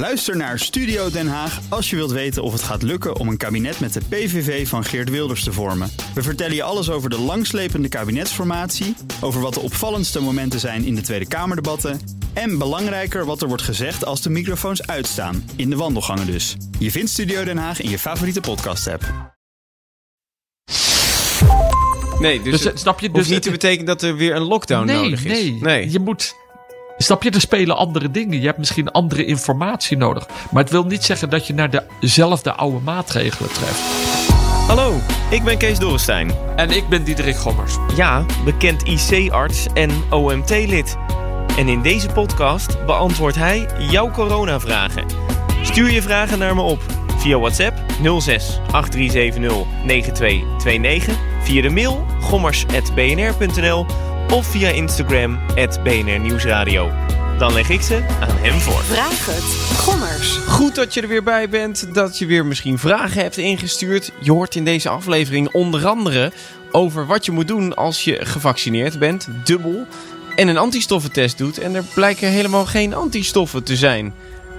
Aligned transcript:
Luister 0.00 0.36
naar 0.36 0.58
Studio 0.58 1.10
Den 1.10 1.28
Haag 1.28 1.60
als 1.68 1.90
je 1.90 1.96
wilt 1.96 2.10
weten 2.10 2.42
of 2.42 2.52
het 2.52 2.62
gaat 2.62 2.82
lukken 2.82 3.16
om 3.16 3.28
een 3.28 3.36
kabinet 3.36 3.80
met 3.80 3.92
de 3.92 4.00
PVV 4.08 4.68
van 4.68 4.84
Geert 4.84 5.10
Wilders 5.10 5.44
te 5.44 5.52
vormen. 5.52 5.90
We 6.14 6.22
vertellen 6.22 6.54
je 6.54 6.62
alles 6.62 6.90
over 6.90 7.10
de 7.10 7.18
langslepende 7.18 7.88
kabinetsformatie, 7.88 8.94
over 9.20 9.40
wat 9.40 9.54
de 9.54 9.60
opvallendste 9.60 10.20
momenten 10.20 10.60
zijn 10.60 10.84
in 10.84 10.94
de 10.94 11.00
Tweede 11.00 11.26
Kamerdebatten 11.28 12.00
en 12.32 12.58
belangrijker 12.58 13.24
wat 13.24 13.42
er 13.42 13.48
wordt 13.48 13.62
gezegd 13.62 14.04
als 14.04 14.22
de 14.22 14.30
microfoons 14.30 14.86
uitstaan, 14.86 15.50
in 15.56 15.70
de 15.70 15.76
wandelgangen 15.76 16.26
dus. 16.26 16.56
Je 16.78 16.90
vindt 16.90 17.10
Studio 17.10 17.44
Den 17.44 17.58
Haag 17.58 17.80
in 17.80 17.90
je 17.90 17.98
favoriete 17.98 18.40
podcast-app. 18.40 19.04
Nee, 22.20 22.42
dus, 22.42 22.52
Dus, 22.52 22.64
het 22.64 22.72
eh, 22.74 22.78
snap 22.80 23.00
je? 23.00 23.10
Dus 23.10 23.24
niet 23.24 23.34
het- 23.34 23.42
te 23.42 23.50
betekenen 23.50 23.86
dat 23.86 24.02
er 24.02 24.16
weer 24.16 24.34
een 24.34 24.42
lockdown 24.42 24.86
nee, 24.86 24.96
nodig 24.96 25.24
is. 25.24 25.50
Nee, 25.60 25.90
je 25.90 25.98
moet... 25.98 26.34
Snap 27.02 27.22
je, 27.22 27.30
er 27.30 27.40
spelen 27.40 27.76
andere 27.76 28.10
dingen. 28.10 28.40
Je 28.40 28.46
hebt 28.46 28.58
misschien 28.58 28.90
andere 28.90 29.24
informatie 29.24 29.96
nodig. 29.96 30.26
Maar 30.50 30.62
het 30.62 30.72
wil 30.72 30.84
niet 30.84 31.04
zeggen 31.04 31.30
dat 31.30 31.46
je 31.46 31.54
naar 31.54 31.84
dezelfde 32.00 32.52
oude 32.52 32.78
maatregelen 32.84 33.52
treft. 33.52 33.80
Hallo, 34.66 35.00
ik 35.30 35.42
ben 35.44 35.58
Kees 35.58 35.78
Dorrestein. 35.78 36.30
En 36.56 36.70
ik 36.70 36.88
ben 36.88 37.04
Diederik 37.04 37.36
Gommers. 37.36 37.76
Ja, 37.96 38.24
bekend 38.44 38.82
IC-arts 38.82 39.66
en 39.74 39.90
OMT-lid. 40.10 40.96
En 41.56 41.68
in 41.68 41.82
deze 41.82 42.08
podcast 42.08 42.86
beantwoordt 42.86 43.36
hij 43.36 43.66
jouw 43.78 44.10
coronavragen. 44.10 45.04
Stuur 45.62 45.90
je 45.90 46.02
vragen 46.02 46.38
naar 46.38 46.54
me 46.54 46.62
op 46.62 46.80
via 47.16 47.38
WhatsApp 47.38 47.76
06 48.20 48.60
8370 48.72 49.66
9229, 49.84 51.16
via 51.42 51.62
de 51.62 51.70
mail 51.70 52.04
gommers.bnr.nl 52.20 53.86
of 54.30 54.46
via 54.46 54.68
Instagram 54.68 55.38
BNR 55.82 56.18
Nieuwsradio. 56.18 56.90
Dan 57.38 57.52
leg 57.52 57.68
ik 57.68 57.80
ze 57.80 58.04
aan 58.20 58.36
hem 58.36 58.60
voor. 58.60 58.82
Vraag 58.82 59.26
het. 59.26 59.78
Gommers. 59.78 60.36
Goed 60.36 60.74
dat 60.74 60.94
je 60.94 61.00
er 61.00 61.08
weer 61.08 61.22
bij 61.22 61.48
bent, 61.48 61.94
dat 61.94 62.18
je 62.18 62.26
weer 62.26 62.46
misschien 62.46 62.78
vragen 62.78 63.22
hebt 63.22 63.36
ingestuurd. 63.36 64.12
Je 64.20 64.32
hoort 64.32 64.54
in 64.54 64.64
deze 64.64 64.88
aflevering 64.88 65.52
onder 65.52 65.86
andere 65.86 66.32
over 66.70 67.06
wat 67.06 67.24
je 67.24 67.32
moet 67.32 67.48
doen 67.48 67.74
als 67.74 68.04
je 68.04 68.26
gevaccineerd 68.26 68.98
bent, 68.98 69.28
dubbel, 69.44 69.86
en 70.36 70.48
een 70.48 70.58
antistoffentest 70.58 71.38
doet 71.38 71.58
en 71.58 71.74
er 71.74 71.84
blijken 71.94 72.28
helemaal 72.28 72.66
geen 72.66 72.94
antistoffen 72.94 73.62
te 73.64 73.76
zijn. 73.76 74.14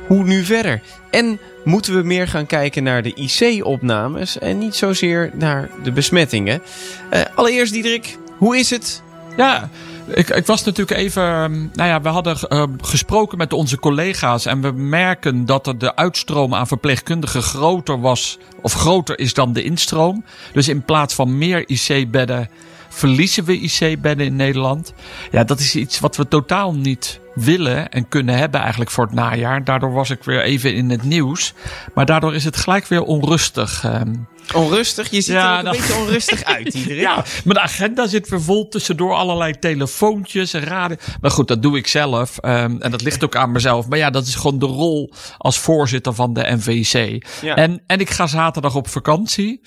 Hoe 0.08 0.23
nu 0.23 0.44
verder? 0.44 0.81
En 1.11 1.39
moeten 1.64 1.95
we 1.95 2.03
meer 2.03 2.27
gaan 2.27 2.45
kijken 2.45 2.83
naar 2.83 3.03
de 3.03 3.14
IC-opnames 3.14 4.39
en 4.39 4.58
niet 4.58 4.75
zozeer 4.75 5.31
naar 5.33 5.69
de 5.83 5.92
besmettingen? 5.92 6.61
Eh, 7.09 7.22
allereerst, 7.36 7.73
Diederik, 7.73 8.17
hoe 8.38 8.58
is 8.58 8.69
het? 8.69 9.02
Ja, 9.37 9.69
ik, 10.07 10.29
ik 10.29 10.45
was 10.45 10.63
natuurlijk 10.63 10.97
even. 10.97 11.23
ehm, 11.23 11.51
Nou 11.73 11.89
ja, 11.89 12.01
we 12.01 12.09
hadden 12.09 12.39
eh, 12.39 12.63
gesproken 12.81 13.37
met 13.37 13.53
onze 13.53 13.79
collega's. 13.79 14.45
En 14.45 14.61
we 14.61 14.71
merken 14.71 15.45
dat 15.45 15.67
er 15.67 15.77
de 15.77 15.95
uitstroom 15.95 16.53
aan 16.55 16.67
verpleegkundigen 16.67 17.41
groter 17.43 17.99
was. 18.02 18.37
Of 18.61 18.73
groter 18.73 19.19
is 19.19 19.33
dan 19.33 19.53
de 19.53 19.63
instroom. 19.63 20.25
Dus 20.53 20.67
in 20.67 20.83
plaats 20.83 21.13
van 21.13 21.37
meer 21.37 21.69
IC-bedden. 21.69 22.49
verliezen 22.89 23.43
we 23.43 23.59
IC-bedden 23.59 24.25
in 24.25 24.35
Nederland. 24.35 24.93
Ja, 25.31 25.43
dat 25.43 25.59
is 25.59 25.75
iets 25.75 25.99
wat 25.99 26.15
we 26.15 26.27
totaal 26.27 26.73
niet 26.73 27.19
willen 27.35 27.89
en 27.89 28.07
kunnen 28.07 28.37
hebben 28.37 28.59
eigenlijk 28.59 28.91
voor 28.91 29.03
het 29.05 29.13
najaar. 29.13 29.63
Daardoor 29.63 29.91
was 29.93 30.09
ik 30.09 30.23
weer 30.23 30.41
even 30.41 30.73
in 30.75 30.89
het 30.89 31.03
nieuws. 31.03 31.53
Maar 31.93 32.05
daardoor 32.05 32.35
is 32.35 32.43
het 32.43 32.57
gelijk 32.57 32.87
weer 32.87 33.03
onrustig. 33.03 33.83
ehm. 33.83 34.13
Onrustig? 34.53 35.09
Je 35.09 35.21
ziet 35.21 35.33
Ja, 35.33 35.44
er 35.45 35.52
ook 35.52 35.57
een 35.57 35.63
nou- 35.63 35.77
beetje 35.77 35.95
onrustig 36.02 36.44
uit, 36.44 36.71
Diederik. 36.73 36.99
Ja, 37.02 37.16
maar 37.45 37.53
de 37.53 37.61
agenda 37.61 38.07
zit 38.07 38.30
weer 38.30 38.41
vol 38.41 38.67
tussendoor 38.67 39.13
allerlei 39.13 39.59
telefoontjes 39.59 40.53
en 40.53 40.63
raden. 40.63 40.97
Maar 41.21 41.31
goed, 41.31 41.47
dat 41.47 41.61
doe 41.61 41.77
ik 41.77 41.88
zelf. 41.88 42.38
ehm, 42.38 42.75
en 42.80 42.91
dat 42.91 43.02
ligt 43.02 43.23
ook 43.23 43.35
aan 43.35 43.52
mezelf. 43.52 43.88
Maar 43.88 43.97
ja, 43.97 44.09
dat 44.09 44.27
is 44.27 44.35
gewoon 44.35 44.59
de 44.59 44.66
rol 44.66 45.13
als 45.38 45.59
voorzitter 45.59 46.13
van 46.13 46.33
de 46.33 46.55
NVC. 46.58 47.25
Ja. 47.41 47.55
En, 47.55 47.81
en 47.88 47.99
ik 47.99 48.09
ga 48.09 48.27
zaterdag 48.27 48.75
op 48.75 48.88
vakantie. 48.88 49.61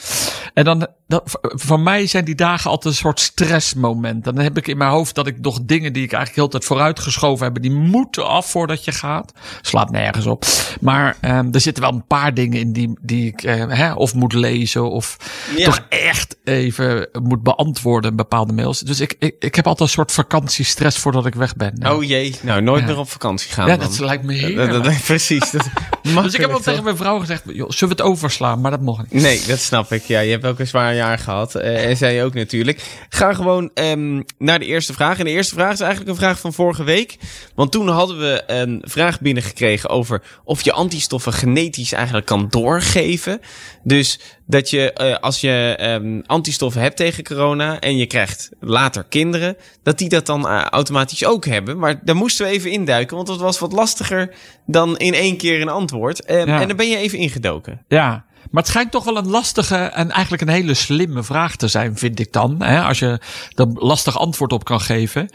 En 0.54 0.64
dan, 0.64 0.86
dat, 1.06 1.38
voor 1.40 1.80
mij 1.80 2.06
zijn 2.06 2.24
die 2.24 2.34
dagen 2.34 2.70
altijd 2.70 2.94
een 2.94 3.00
soort 3.00 3.20
stressmoment. 3.20 4.24
Dan 4.24 4.38
heb 4.38 4.56
ik 4.56 4.66
in 4.68 4.76
mijn 4.76 4.90
hoofd 4.90 5.14
dat 5.14 5.26
ik 5.26 5.40
nog 5.40 5.58
dingen 5.62 5.92
die 5.92 6.02
ik 6.02 6.12
eigenlijk 6.12 6.34
heel 6.40 6.48
tijd 6.48 6.64
vooruitgeschoven 6.64 7.44
heb, 7.46 7.62
die 7.62 7.70
moeten 7.70 8.26
af 8.28 8.50
voordat 8.50 8.84
je 8.84 8.92
gaat. 8.92 9.32
Slaat 9.62 9.90
nergens 9.90 10.26
op. 10.26 10.44
Maar 10.80 11.16
ehm, 11.20 11.48
er 11.52 11.60
zitten 11.60 11.82
wel 11.82 11.92
een 11.92 12.06
paar 12.06 12.34
dingen 12.34 12.60
in 12.60 12.72
die, 12.72 12.98
die 13.02 13.26
ik 13.26 13.42
eh, 13.42 13.64
hè, 13.68 13.92
of 13.92 14.14
moet 14.14 14.32
lezen 14.32 14.73
of 14.82 15.16
Ja. 15.56 15.64
toch 15.64 15.80
echt 15.88 16.36
even 16.44 17.08
moet 17.22 17.42
beantwoorden 17.42 18.16
bepaalde 18.16 18.52
mails. 18.52 18.80
Dus 18.80 19.00
ik, 19.00 19.14
ik, 19.18 19.34
ik 19.38 19.54
heb 19.54 19.66
altijd 19.66 19.88
een 19.88 19.94
soort 19.94 20.12
vakantiestress 20.12 20.98
voordat 20.98 21.26
ik 21.26 21.34
weg 21.34 21.56
ben. 21.56 21.86
Oh 21.90 22.04
jee, 22.04 22.34
nou 22.42 22.62
nooit 22.62 22.80
Ja. 22.80 22.86
meer 22.86 22.98
op 22.98 23.10
vakantie 23.10 23.52
gaan 23.52 23.66
ja, 23.68 23.76
dan. 23.76 23.88
dat 23.88 23.98
lijkt 23.98 24.22
me 24.24 24.32
heerlijk. 24.32 24.70
dat- 24.72 24.84
dat- 24.84 25.02
precies. 25.04 25.50
Dat 25.50 25.66
dus 26.22 26.34
ik 26.34 26.40
heb 26.40 26.50
al 26.52 26.60
tegen 26.60 26.84
mijn 26.84 26.96
vrouw 26.96 27.18
gezegd, 27.18 27.42
joh, 27.46 27.70
zullen 27.70 27.96
we 27.96 28.02
het 28.02 28.12
overslaan? 28.12 28.60
Maar 28.60 28.70
dat 28.70 28.80
mocht 28.80 29.10
niet. 29.12 29.22
Nee, 29.22 29.40
dat 29.46 29.58
snap 29.58 29.92
ik. 29.92 30.02
Ja, 30.04 30.20
je 30.20 30.30
hebt 30.30 30.44
ook 30.46 30.58
een 30.58 30.66
zwaar 30.66 30.94
jaar 30.94 31.18
gehad. 31.18 31.54
eh, 31.54 31.84
en 31.88 31.96
zij 31.96 32.24
ook 32.24 32.34
natuurlijk. 32.34 32.82
Ga 33.08 33.34
gewoon 33.34 33.70
ehm, 33.74 34.22
naar 34.38 34.58
de 34.58 34.64
eerste 34.64 34.92
vraag. 34.92 35.18
En 35.18 35.24
de 35.24 35.30
eerste 35.30 35.54
vraag 35.54 35.72
is 35.72 35.80
eigenlijk 35.80 36.10
een 36.10 36.16
vraag 36.16 36.38
van 36.40 36.52
vorige 36.52 36.84
week. 36.84 37.16
Want 37.54 37.72
toen 37.72 37.88
hadden 37.88 38.18
we 38.18 38.42
een 38.46 38.82
vraag 38.86 39.20
binnengekregen 39.20 39.88
over 39.90 40.22
of 40.44 40.62
je 40.62 40.72
antistoffen 40.72 41.32
genetisch 41.32 41.92
eigenlijk 41.92 42.26
kan 42.26 42.46
doorgeven. 42.50 43.40
Dus 43.82 44.20
dat 44.46 44.70
je 44.70 44.92
eh, 44.92 45.16
als 45.16 45.40
je 45.40 45.74
ehm, 45.78 46.20
antistoffen 46.26 46.82
hebt 46.82 46.96
tegen 46.96 47.24
corona 47.24 47.80
en 47.80 47.96
je 47.96 48.06
krijgt 48.06 48.50
later 48.60 49.04
kinderen, 49.08 49.56
dat 49.82 49.98
die 49.98 50.08
dat 50.08 50.26
dan 50.26 50.48
eh, 50.48 50.60
automatisch 50.62 51.24
ook 51.24 51.44
hebben. 51.44 51.78
Maar 51.78 52.00
daar 52.04 52.16
moesten 52.16 52.46
we 52.46 52.52
even 52.52 52.70
induiken, 52.70 53.16
want 53.16 53.28
dat 53.28 53.40
was 53.40 53.58
wat 53.58 53.72
lastiger 53.72 54.34
dan 54.66 54.98
in 54.98 55.14
één 55.14 55.36
keer 55.36 55.60
een 55.60 55.68
antwoord. 55.68 56.24
Ehm, 56.24 56.48
Ja. 56.48 56.60
En 56.60 56.66
daar 56.66 56.76
ben 56.76 56.88
je 56.88 56.96
even 56.96 57.18
ingedoken. 57.18 57.84
Ja, 57.88 58.24
maar 58.50 58.62
het 58.62 58.72
schijnt 58.72 58.90
toch 58.90 59.04
wel 59.04 59.16
een 59.16 59.28
lastige 59.30 59.76
en 59.76 60.10
eigenlijk 60.10 60.42
een 60.42 60.48
hele 60.48 60.74
slimme 60.74 61.22
vraag 61.22 61.56
te 61.56 61.68
zijn, 61.68 61.96
vind 61.96 62.20
ik 62.20 62.32
dan. 62.32 62.62
Hè? 62.62 62.82
Als 62.82 62.98
je 62.98 63.20
er 63.54 63.66
lastig 63.74 64.18
antwoord 64.18 64.52
op 64.52 64.64
kan 64.64 64.80
geven. 64.80 65.28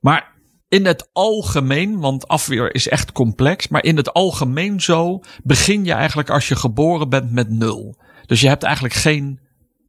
Maar 0.00 0.32
in 0.68 0.86
het 0.86 1.08
algemeen, 1.12 2.00
want 2.00 2.28
afweer 2.28 2.74
is 2.74 2.88
echt 2.88 3.12
complex, 3.12 3.68
maar 3.68 3.84
in 3.84 3.96
het 3.96 4.12
algemeen 4.12 4.80
zo 4.80 5.20
begin 5.42 5.84
je 5.84 5.92
eigenlijk 5.92 6.30
als 6.30 6.48
je 6.48 6.56
geboren 6.56 7.08
bent 7.08 7.32
met 7.32 7.50
nul. 7.50 7.96
Dus 8.26 8.40
je 8.40 8.48
hebt 8.48 8.62
eigenlijk 8.62 8.94
geen 8.94 9.40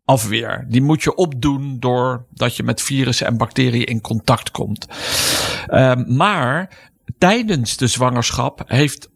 afweer. 0.06 0.66
Die 0.70 0.82
moet 0.82 1.04
je 1.04 1.16
opdoen 1.16 1.80
doordat 1.80 2.56
je 2.56 2.64
met 2.64 2.82
virussen 2.82 3.28
en 3.28 3.38
bacteriën 3.38 3.86
in 3.86 4.02
contact 4.02 4.52
komt. 4.52 4.88
Ehm, 5.68 6.16
maar 6.16 6.70
tijdens 7.18 7.78
de 7.78 7.88
zwangerschap 7.88 8.64
heeft 8.66 9.10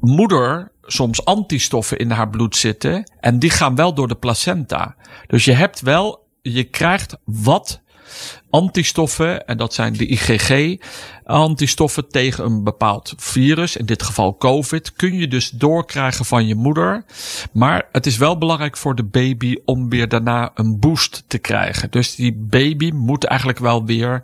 moeder 0.00 0.72
soms 0.82 1.24
antistoffen 1.24 1.98
in 1.98 2.10
haar 2.10 2.28
bloed 2.28 2.56
zitten. 2.56 3.12
En 3.20 3.38
die 3.38 3.50
gaan 3.50 3.74
wel 3.74 3.94
door 3.94 4.08
de 4.08 4.14
placenta. 4.14 4.96
Dus 5.26 5.44
je 5.44 5.52
hebt 5.52 5.80
wel, 5.80 6.28
je 6.42 6.64
krijgt 6.64 7.16
wat 7.24 7.82
antistoffen. 8.50 9.46
En 9.46 9.56
dat 9.56 9.74
zijn 9.74 9.92
de 9.92 10.06
IgG 10.06 10.76
antistoffen 11.24 12.08
tegen 12.08 12.44
een 12.44 12.64
bepaald 12.64 13.14
virus. 13.16 13.76
In 13.76 13.86
dit 13.86 14.02
geval 14.02 14.36
COVID. 14.36 14.92
Kun 14.92 15.14
je 15.14 15.28
dus 15.28 15.50
doorkrijgen 15.50 16.24
van 16.24 16.46
je 16.46 16.54
moeder. 16.54 17.04
Maar 17.52 17.88
het 17.92 18.06
is 18.06 18.16
wel 18.16 18.38
belangrijk 18.38 18.76
voor 18.76 18.94
de 18.94 19.04
baby 19.04 19.56
om 19.64 19.88
weer 19.88 20.08
daarna 20.08 20.50
een 20.54 20.78
boost 20.78 21.24
te 21.26 21.38
krijgen. 21.38 21.90
Dus 21.90 22.14
die 22.14 22.32
baby 22.34 22.90
moet 22.90 23.24
eigenlijk 23.24 23.58
wel 23.58 23.84
weer 23.84 24.22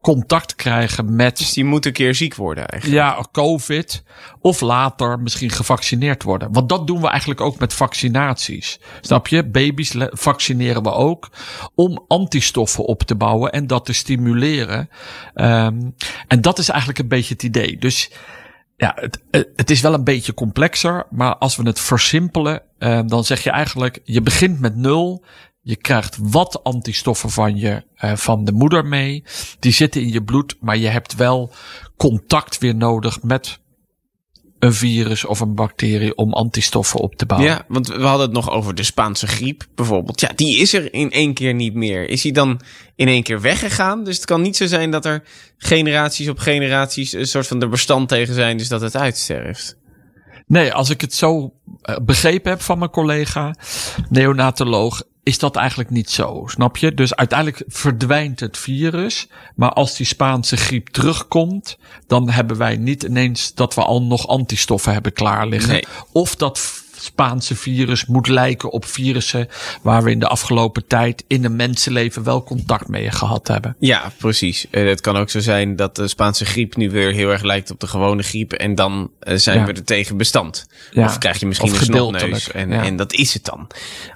contact 0.00 0.54
krijgen 0.54 1.16
met 1.16 1.38
Dus 1.38 1.52
die 1.52 1.64
moet 1.64 1.86
een 1.86 1.92
keer 1.92 2.14
ziek 2.14 2.34
worden 2.34 2.66
eigenlijk. 2.66 3.02
ja, 3.02 3.24
COVID. 3.32 4.02
Of 4.40 4.60
later 4.60 5.18
misschien 5.18 5.50
gevaccineerd 5.50 6.22
worden. 6.22 6.52
Want 6.52 6.68
dat 6.68 6.86
doen 6.86 7.00
we 7.00 7.08
eigenlijk 7.08 7.40
ook 7.40 7.58
met 7.58 7.72
vaccinaties. 7.72 8.80
Snap 9.00 9.28
je? 9.28 9.46
Baby's 9.46 9.94
vaccineren 10.10 10.82
we 10.82 10.92
ook. 10.92 11.30
Om 11.74 12.04
antistoffen 12.08 12.84
op 12.84 13.02
te 13.02 13.14
bouwen 13.14 13.52
en 13.52 13.66
dat 13.66 13.84
te 13.84 13.92
stimuleren. 13.92 14.88
Ehm, 15.34 15.80
en 16.26 16.40
dat 16.40 16.58
is 16.58 16.68
eigenlijk 16.68 16.98
een 16.98 17.08
beetje 17.08 17.34
het 17.34 17.42
idee. 17.42 17.78
Dus 17.78 18.10
ja, 18.76 18.96
het, 19.00 19.22
het 19.56 19.70
is 19.70 19.80
wel 19.80 19.94
een 19.94 20.04
beetje 20.04 20.34
complexer. 20.34 21.06
Maar 21.10 21.36
als 21.36 21.56
we 21.56 21.62
het 21.62 21.80
versimpelen, 21.80 22.62
eh, 22.78 23.00
dan 23.06 23.24
zeg 23.24 23.42
je 23.42 23.50
eigenlijk: 23.50 24.00
je 24.04 24.20
begint 24.20 24.60
met 24.60 24.76
nul. 24.76 25.24
Je 25.62 25.76
krijgt 25.76 26.16
wat 26.20 26.64
antistoffen 26.64 27.30
van 27.30 27.56
je, 27.56 27.84
eh, 27.94 28.16
van 28.16 28.44
de 28.44 28.52
moeder 28.52 28.86
mee. 28.86 29.24
Die 29.58 29.72
zitten 29.72 30.00
in 30.00 30.12
je 30.12 30.22
bloed, 30.22 30.56
maar 30.60 30.76
je 30.76 30.88
hebt 30.88 31.14
wel 31.14 31.52
contact 31.96 32.58
weer 32.58 32.74
nodig 32.74 33.22
met 33.22 33.60
een 34.60 34.74
virus 34.74 35.24
of 35.24 35.40
een 35.40 35.54
bacterie 35.54 36.14
om 36.16 36.32
antistoffen 36.32 37.00
op 37.00 37.14
te 37.14 37.26
bouwen. 37.26 37.50
Ja, 37.50 37.64
want 37.68 37.86
we 37.88 38.02
hadden 38.02 38.26
het 38.26 38.34
nog 38.34 38.50
over 38.50 38.74
de 38.74 38.82
Spaanse 38.82 39.26
griep 39.26 39.66
bijvoorbeeld. 39.74 40.20
Ja, 40.20 40.30
die 40.34 40.58
is 40.58 40.74
er 40.74 40.92
in 40.94 41.10
één 41.10 41.34
keer 41.34 41.54
niet 41.54 41.74
meer. 41.74 42.08
Is 42.08 42.22
die 42.22 42.32
dan 42.32 42.60
in 42.96 43.08
één 43.08 43.22
keer 43.22 43.40
weggegaan? 43.40 44.04
Dus 44.04 44.16
het 44.16 44.24
kan 44.24 44.42
niet 44.42 44.56
zo 44.56 44.66
zijn 44.66 44.90
dat 44.90 45.04
er 45.04 45.22
generaties 45.56 46.28
op 46.28 46.38
generaties 46.38 47.12
een 47.12 47.26
soort 47.26 47.46
van 47.46 47.62
er 47.62 47.68
bestand 47.68 48.08
tegen 48.08 48.34
zijn, 48.34 48.56
dus 48.56 48.68
dat 48.68 48.80
het 48.80 48.96
uitsterft. 48.96 49.78
Nee, 50.46 50.72
als 50.72 50.90
ik 50.90 51.00
het 51.00 51.14
zo 51.14 51.54
eh, 51.82 51.96
begrepen 52.02 52.50
heb 52.50 52.60
van 52.60 52.78
mijn 52.78 52.90
collega, 52.90 53.54
neonatoloog, 54.08 55.02
is 55.22 55.38
dat 55.38 55.56
eigenlijk 55.56 55.90
niet 55.90 56.10
zo, 56.10 56.44
snap 56.46 56.76
je? 56.76 56.94
Dus 56.94 57.14
uiteindelijk 57.14 57.62
verdwijnt 57.66 58.40
het 58.40 58.58
virus. 58.58 59.28
Maar 59.54 59.72
als 59.72 59.96
die 59.96 60.06
Spaanse 60.06 60.56
griep 60.56 60.88
terugkomt, 60.88 61.78
dan 62.06 62.30
hebben 62.30 62.56
wij 62.56 62.76
niet 62.76 63.02
ineens 63.02 63.54
dat 63.54 63.74
we 63.74 63.84
al 63.84 64.02
nog 64.02 64.28
antistoffen 64.28 64.92
hebben 64.92 65.12
klaar 65.12 65.46
liggen. 65.46 65.72
Nee. 65.72 65.84
Of 66.12 66.36
dat 66.36 66.58
Spaanse 67.00 67.56
virus 67.56 68.06
moet 68.06 68.28
lijken 68.28 68.70
op 68.70 68.84
virussen 68.84 69.48
waar 69.82 70.02
we 70.02 70.10
in 70.10 70.18
de 70.18 70.26
afgelopen 70.28 70.86
tijd 70.86 71.24
in 71.26 71.44
een 71.44 71.56
mensenleven 71.56 72.22
wel 72.22 72.42
contact 72.44 72.88
mee 72.88 73.10
gehad 73.10 73.48
hebben. 73.48 73.76
Ja, 73.78 74.12
precies. 74.18 74.66
Het 74.70 75.00
kan 75.00 75.16
ook 75.16 75.30
zo 75.30 75.40
zijn 75.40 75.76
dat 75.76 75.96
de 75.96 76.08
Spaanse 76.08 76.44
griep 76.44 76.76
nu 76.76 76.90
weer 76.90 77.12
heel 77.12 77.30
erg 77.30 77.42
lijkt 77.42 77.70
op 77.70 77.80
de 77.80 77.86
gewone 77.86 78.22
griep. 78.22 78.52
En 78.52 78.74
dan 78.74 79.10
eh, 79.20 79.36
zijn 79.36 79.58
Ja. 79.58 79.64
we 79.64 79.72
er 79.72 79.84
tegen 79.84 80.16
bestand. 80.16 80.66
Ja. 80.90 81.04
Of 81.04 81.18
krijg 81.18 81.40
je 81.40 81.46
misschien 81.46 81.72
Of 81.72 81.78
een 81.78 81.84
snotneus. 81.84 82.50
En, 82.50 82.70
ja. 82.70 82.84
en 82.84 82.96
dat 82.96 83.12
is 83.12 83.34
het 83.34 83.44
dan. 83.44 83.66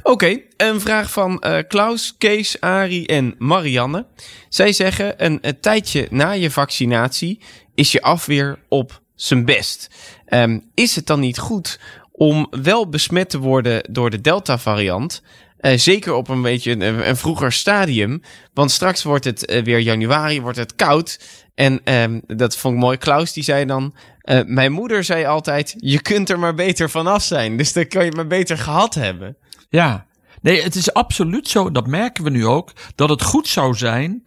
Oké, 0.03 0.39
een 0.57 0.81
vraag 0.81 1.11
van 1.11 1.41
eh, 1.41 1.59
Klaus, 1.69 2.15
Kees, 2.19 2.61
Ari 2.61 3.05
en 3.05 3.35
Marianne. 3.39 4.07
Zij 4.49 4.73
zeggen 4.73 5.25
een, 5.25 5.39
een 5.41 5.61
tijdje 5.61 6.07
na 6.11 6.31
je 6.31 6.51
vaccinatie 6.51 7.41
is 7.75 7.93
je 7.93 8.03
afweer 8.03 8.59
op 8.69 9.03
zijn 9.15 9.45
best. 9.45 9.89
Ehm, 10.27 10.59
is 10.75 10.97
het 10.97 11.07
dan 11.07 11.21
niet 11.21 11.39
goed 11.39 11.81
om 12.17 12.47
wel 12.51 12.89
besmet 12.89 13.31
te 13.31 13.39
worden 13.39 13.83
door 13.91 14.11
de 14.11 14.21
Delta-variant? 14.21 15.23
Eh, 15.57 15.79
zeker 15.79 16.13
op 16.13 16.29
een 16.29 16.43
beetje 16.43 16.85
een, 16.85 17.17
vroeger 17.17 17.53
stadium. 17.53 18.23
Want 18.53 18.71
straks 18.71 19.03
wordt 19.03 19.25
het 19.25 19.47
eh, 19.47 19.65
weer 19.65 19.81
januari, 19.81 20.41
wordt 20.41 20.59
het 20.59 20.75
koud. 20.75 21.21
En 21.55 21.81
ehm, 21.85 22.21
dat 22.27 22.57
vond 22.57 22.75
ik 22.75 22.81
mooi. 22.81 22.97
Klaus 22.97 23.33
die 23.33 23.43
zei 23.43 23.65
dan... 23.65 23.95
eh, 24.21 24.41
mijn 24.47 24.73
moeder 24.73 25.05
zei 25.05 25.25
altijd... 25.25 25.75
je 25.77 26.03
kunt 26.03 26.31
er 26.31 26.39
maar 26.39 26.55
beter 26.55 26.91
vanaf 26.91 27.23
zijn. 27.23 27.57
Dus 27.57 27.73
dan 27.73 27.89
kan 27.89 28.05
je 28.05 28.13
maar 28.13 28.27
beter 28.27 28.59
gehad 28.59 28.95
hebben. 28.95 29.37
Ja. 29.69 30.07
Nee, 30.41 30.63
het 30.63 30.75
is 30.75 30.93
absoluut 30.93 31.49
zo, 31.49 31.71
dat 31.71 31.87
merken 31.87 32.25
we 32.25 32.31
nu 32.31 32.47
ook, 32.47 32.73
dat 32.95 33.09
het 33.09 33.23
goed 33.23 33.49
zou 33.49 33.75
zijn. 33.75 34.25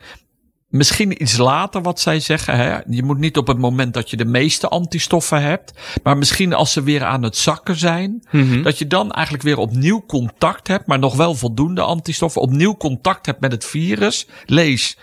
Misschien 0.78 1.22
iets 1.22 1.38
later 1.38 1.82
wat 1.82 2.00
zij 2.00 2.20
zeggen. 2.20 2.56
Hè? 2.56 2.78
Je 2.90 3.04
moet 3.04 3.18
niet 3.18 3.38
op 3.38 3.48
het 3.48 3.58
moment 3.58 3.94
dat 3.94 4.10
je 4.10 4.18
de 4.18 4.26
meeste 4.26 4.68
antistoffen 4.68 5.42
hebt. 5.42 5.74
Maar 6.04 6.18
misschien 6.18 6.54
als 6.54 6.72
ze 6.72 6.84
weer 6.84 7.04
aan 7.04 7.24
het 7.24 7.38
zakken 7.38 7.76
zijn. 7.76 8.24
Dat 8.64 8.78
je 8.78 8.88
dan 8.88 9.12
eigenlijk 9.12 9.44
weer 9.44 9.58
opnieuw 9.58 10.04
contact 10.08 10.68
hebt. 10.68 10.88
Maar 10.88 11.00
nog 11.00 11.16
wel 11.16 11.36
voldoende 11.36 11.82
antistoffen. 11.82 12.42
Opnieuw 12.42 12.76
contact 12.76 13.26
hebt 13.26 13.40
met 13.40 13.52
het 13.52 13.66
virus. 13.66 14.28
Lees. 14.46 14.98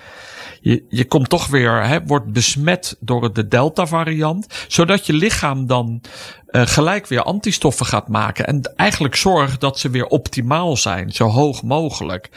Je, 0.61 0.85
je 0.89 1.05
komt 1.05 1.29
toch 1.29 1.47
weer, 1.47 1.85
hè, 1.85 2.05
wordt 2.07 2.33
besmet 2.33 2.97
door 3.01 3.33
de 3.33 3.49
Delta 3.49 3.87
variant. 3.87 4.65
Zodat 4.69 5.07
je 5.07 5.13
lichaam 5.13 5.67
dan 5.67 6.01
gelijk 6.63 7.07
weer 7.07 7.23
antistoffen 7.23 7.87
gaat 7.87 8.09
maken. 8.09 8.47
En 8.47 8.73
eigenlijk 8.77 9.17
zorgt 9.17 9.61
dat 9.61 9.79
ze 9.79 9.91
weer 9.91 10.07
optimaal 10.07 10.77
zijn. 10.77 11.13
Zo 11.13 11.29
hoog 11.29 11.63
mogelijk. 11.63 12.29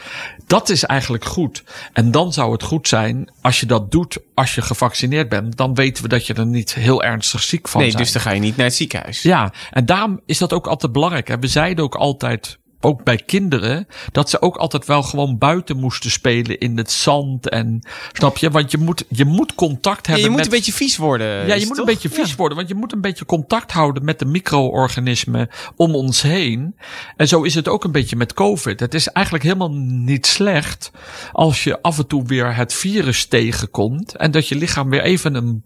Dat 0.46 0.68
is 0.68 0.84
eigenlijk 0.84 1.24
goed. 1.24 1.64
En 1.92 2.10
dan 2.10 2.32
zou 2.32 2.52
het 2.52 2.62
goed 2.62 2.88
zijn 2.88 3.32
als 3.40 3.60
je 3.60 3.66
dat 3.66 3.90
doet 3.90 4.18
als 4.34 4.54
je 4.54 4.62
gevaccineerd 4.62 5.28
bent. 5.28 5.56
Dan 5.56 5.74
weten 5.74 6.02
we 6.02 6.08
dat 6.08 6.26
je 6.26 6.34
er 6.34 6.46
niet 6.46 6.74
heel 6.74 7.02
ernstig 7.02 7.42
ziek 7.42 7.68
van 7.68 7.80
nee, 7.80 7.90
bent. 7.90 8.02
dus 8.02 8.12
dan 8.12 8.22
ga 8.22 8.30
je 8.30 8.40
niet 8.40 8.56
naar 8.56 8.66
het 8.66 8.74
ziekenhuis. 8.74 9.22
Ja, 9.22 9.52
en 9.70 9.86
daarom 9.86 10.20
is 10.26 10.38
dat 10.38 10.52
ook 10.52 10.66
altijd 10.66 10.92
belangrijk. 10.92 11.28
Hè. 11.28 11.38
We 11.38 11.46
zeiden 11.46 11.84
ook 11.84 11.94
altijd, 11.94 12.58
ook 12.80 13.04
bij 13.04 13.16
kinderen, 13.16 13.86
dat 14.12 14.30
ze 14.30 14.42
ook 14.42 14.56
altijd 14.56 14.86
wel 14.86 15.02
gewoon 15.02 15.38
buiten 15.38 15.76
moesten 15.76 16.10
spelen 16.10 16.58
in 16.58 16.76
het 16.76 16.90
zand. 16.90 17.48
En 17.48 17.86
snap 18.12 18.36
je? 18.36 18.50
Want 18.50 18.70
je 18.70 18.78
moet, 18.78 19.04
je 19.08 19.24
moet 19.24 19.54
contact 19.54 20.06
Ja, 20.06 20.12
hebben 20.12 20.22
je 20.22 20.28
moet 20.28 20.36
met... 20.36 20.46
een 20.46 20.58
beetje 20.58 20.72
vies 20.72 20.96
worden. 20.96 21.46
ja, 21.46 21.54
je 21.54 21.66
moet 21.66 21.78
een 21.78 21.84
beetje 21.84 22.08
vies 22.08 22.34
worden, 22.34 22.56
want 22.56 22.68
je 22.68 22.74
moet 22.74 22.92
een 22.92 23.00
beetje 23.00 23.24
contact 23.24 23.72
houden 23.72 24.04
met 24.04 24.18
de 24.18 24.24
micro-organismen 24.24 25.48
om 25.76 25.94
ons 25.94 26.22
heen. 26.22 26.76
En 27.16 27.28
zo 27.28 27.42
is 27.42 27.54
het 27.54 27.68
ook 27.68 27.84
een 27.84 27.92
beetje 27.92 28.16
met 28.16 28.34
COVID. 28.34 28.80
Het 28.80 28.94
is 28.94 29.08
eigenlijk 29.08 29.44
helemaal 29.44 29.72
niet 29.72 30.26
slecht 30.26 30.90
als 31.32 31.64
je 31.64 31.82
af 31.82 31.98
en 31.98 32.06
toe 32.06 32.26
weer 32.26 32.56
het 32.56 32.74
virus 32.74 33.26
tegenkomt 33.26 34.16
en 34.16 34.30
dat 34.30 34.48
je 34.48 34.54
lichaam 34.54 34.90
weer 34.90 35.02
even 35.02 35.34
een, 35.34 35.64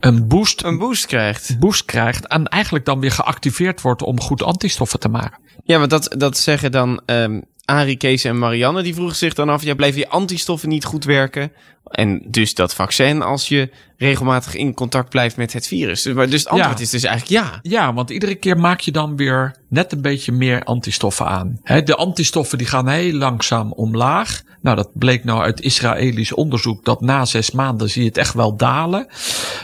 een 0.00 0.28
boost 0.28 0.62
Een 0.62 0.78
boost 0.78 1.06
krijgt. 1.06 1.58
boost 1.58 1.84
krijgt 1.84 2.26
en 2.26 2.46
eigenlijk 2.46 2.84
dan 2.84 3.00
weer 3.00 3.10
geactiveerd 3.10 3.80
wordt 3.80 4.02
om 4.02 4.20
goed 4.20 4.42
antistoffen 4.42 5.00
te 5.00 5.08
maken. 5.08 5.47
Ja, 5.68 5.78
want 5.78 5.90
dat, 5.90 6.14
dat 6.18 6.38
zeggen 6.38 6.72
dan 6.72 7.00
ehm 7.04 7.40
Arie, 7.64 7.96
Kees 7.96 8.24
en 8.24 8.38
Marianne. 8.38 8.82
Die 8.82 8.94
vroegen 8.94 9.16
zich 9.16 9.34
dan 9.34 9.48
af, 9.48 9.62
ja, 9.62 9.74
blijven 9.74 10.00
je 10.00 10.08
antistoffen 10.08 10.68
niet 10.68 10.84
goed 10.84 11.04
werken? 11.04 11.52
En 11.90 12.22
dus 12.26 12.54
dat 12.54 12.74
vaccin 12.74 13.22
als 13.22 13.48
je 13.48 13.70
regelmatig 13.96 14.54
in 14.54 14.74
contact 14.74 15.08
blijft 15.08 15.36
met 15.36 15.52
het 15.52 15.66
virus. 15.66 16.02
Dus, 16.02 16.14
maar 16.14 16.28
dus 16.28 16.40
het 16.40 16.48
antwoord 16.48 16.78
Ja. 16.78 16.84
is 16.84 16.90
dus 16.90 17.04
eigenlijk 17.04 17.44
ja. 17.44 17.58
Ja, 17.62 17.94
want 17.94 18.10
iedere 18.10 18.34
keer 18.34 18.58
maak 18.58 18.80
je 18.80 18.92
dan 18.92 19.16
weer 19.16 19.56
net 19.68 19.92
een 19.92 20.02
beetje 20.02 20.32
meer 20.32 20.62
antistoffen 20.64 21.26
aan. 21.26 21.60
De 21.84 21.94
antistoffen 21.94 22.58
die 22.58 22.66
gaan 22.66 22.88
heel 22.88 23.12
langzaam 23.12 23.72
omlaag. 23.72 24.42
Nou, 24.62 24.76
dat 24.76 24.90
bleek 24.92 25.24
nou 25.24 25.42
uit 25.42 25.60
Israëlisch 25.60 26.32
onderzoek 26.32 26.84
dat 26.84 27.00
na 27.00 27.24
zes 27.24 27.50
maanden 27.50 27.90
zie 27.90 28.02
je 28.02 28.08
het 28.08 28.18
echt 28.18 28.34
wel 28.34 28.56
dalen. 28.56 29.06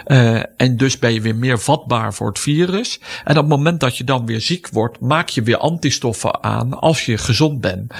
Eh, 0.04 0.42
en 0.56 0.76
dus 0.76 0.98
ben 0.98 1.12
je 1.12 1.20
weer 1.20 1.36
meer 1.36 1.58
vatbaar 1.60 2.14
voor 2.14 2.28
het 2.28 2.38
virus. 2.38 3.00
En 3.24 3.30
op 3.36 3.36
het 3.36 3.48
moment 3.48 3.80
dat 3.80 3.96
je 3.96 4.04
dan 4.04 4.26
weer 4.26 4.40
ziek 4.40 4.68
wordt, 4.68 5.00
maak 5.00 5.28
je 5.28 5.42
weer 5.42 5.58
antistoffen 5.58 6.42
aan 6.42 6.80
als 6.80 7.04
je 7.06 7.18
gezond 7.18 7.60
bent. 7.60 7.92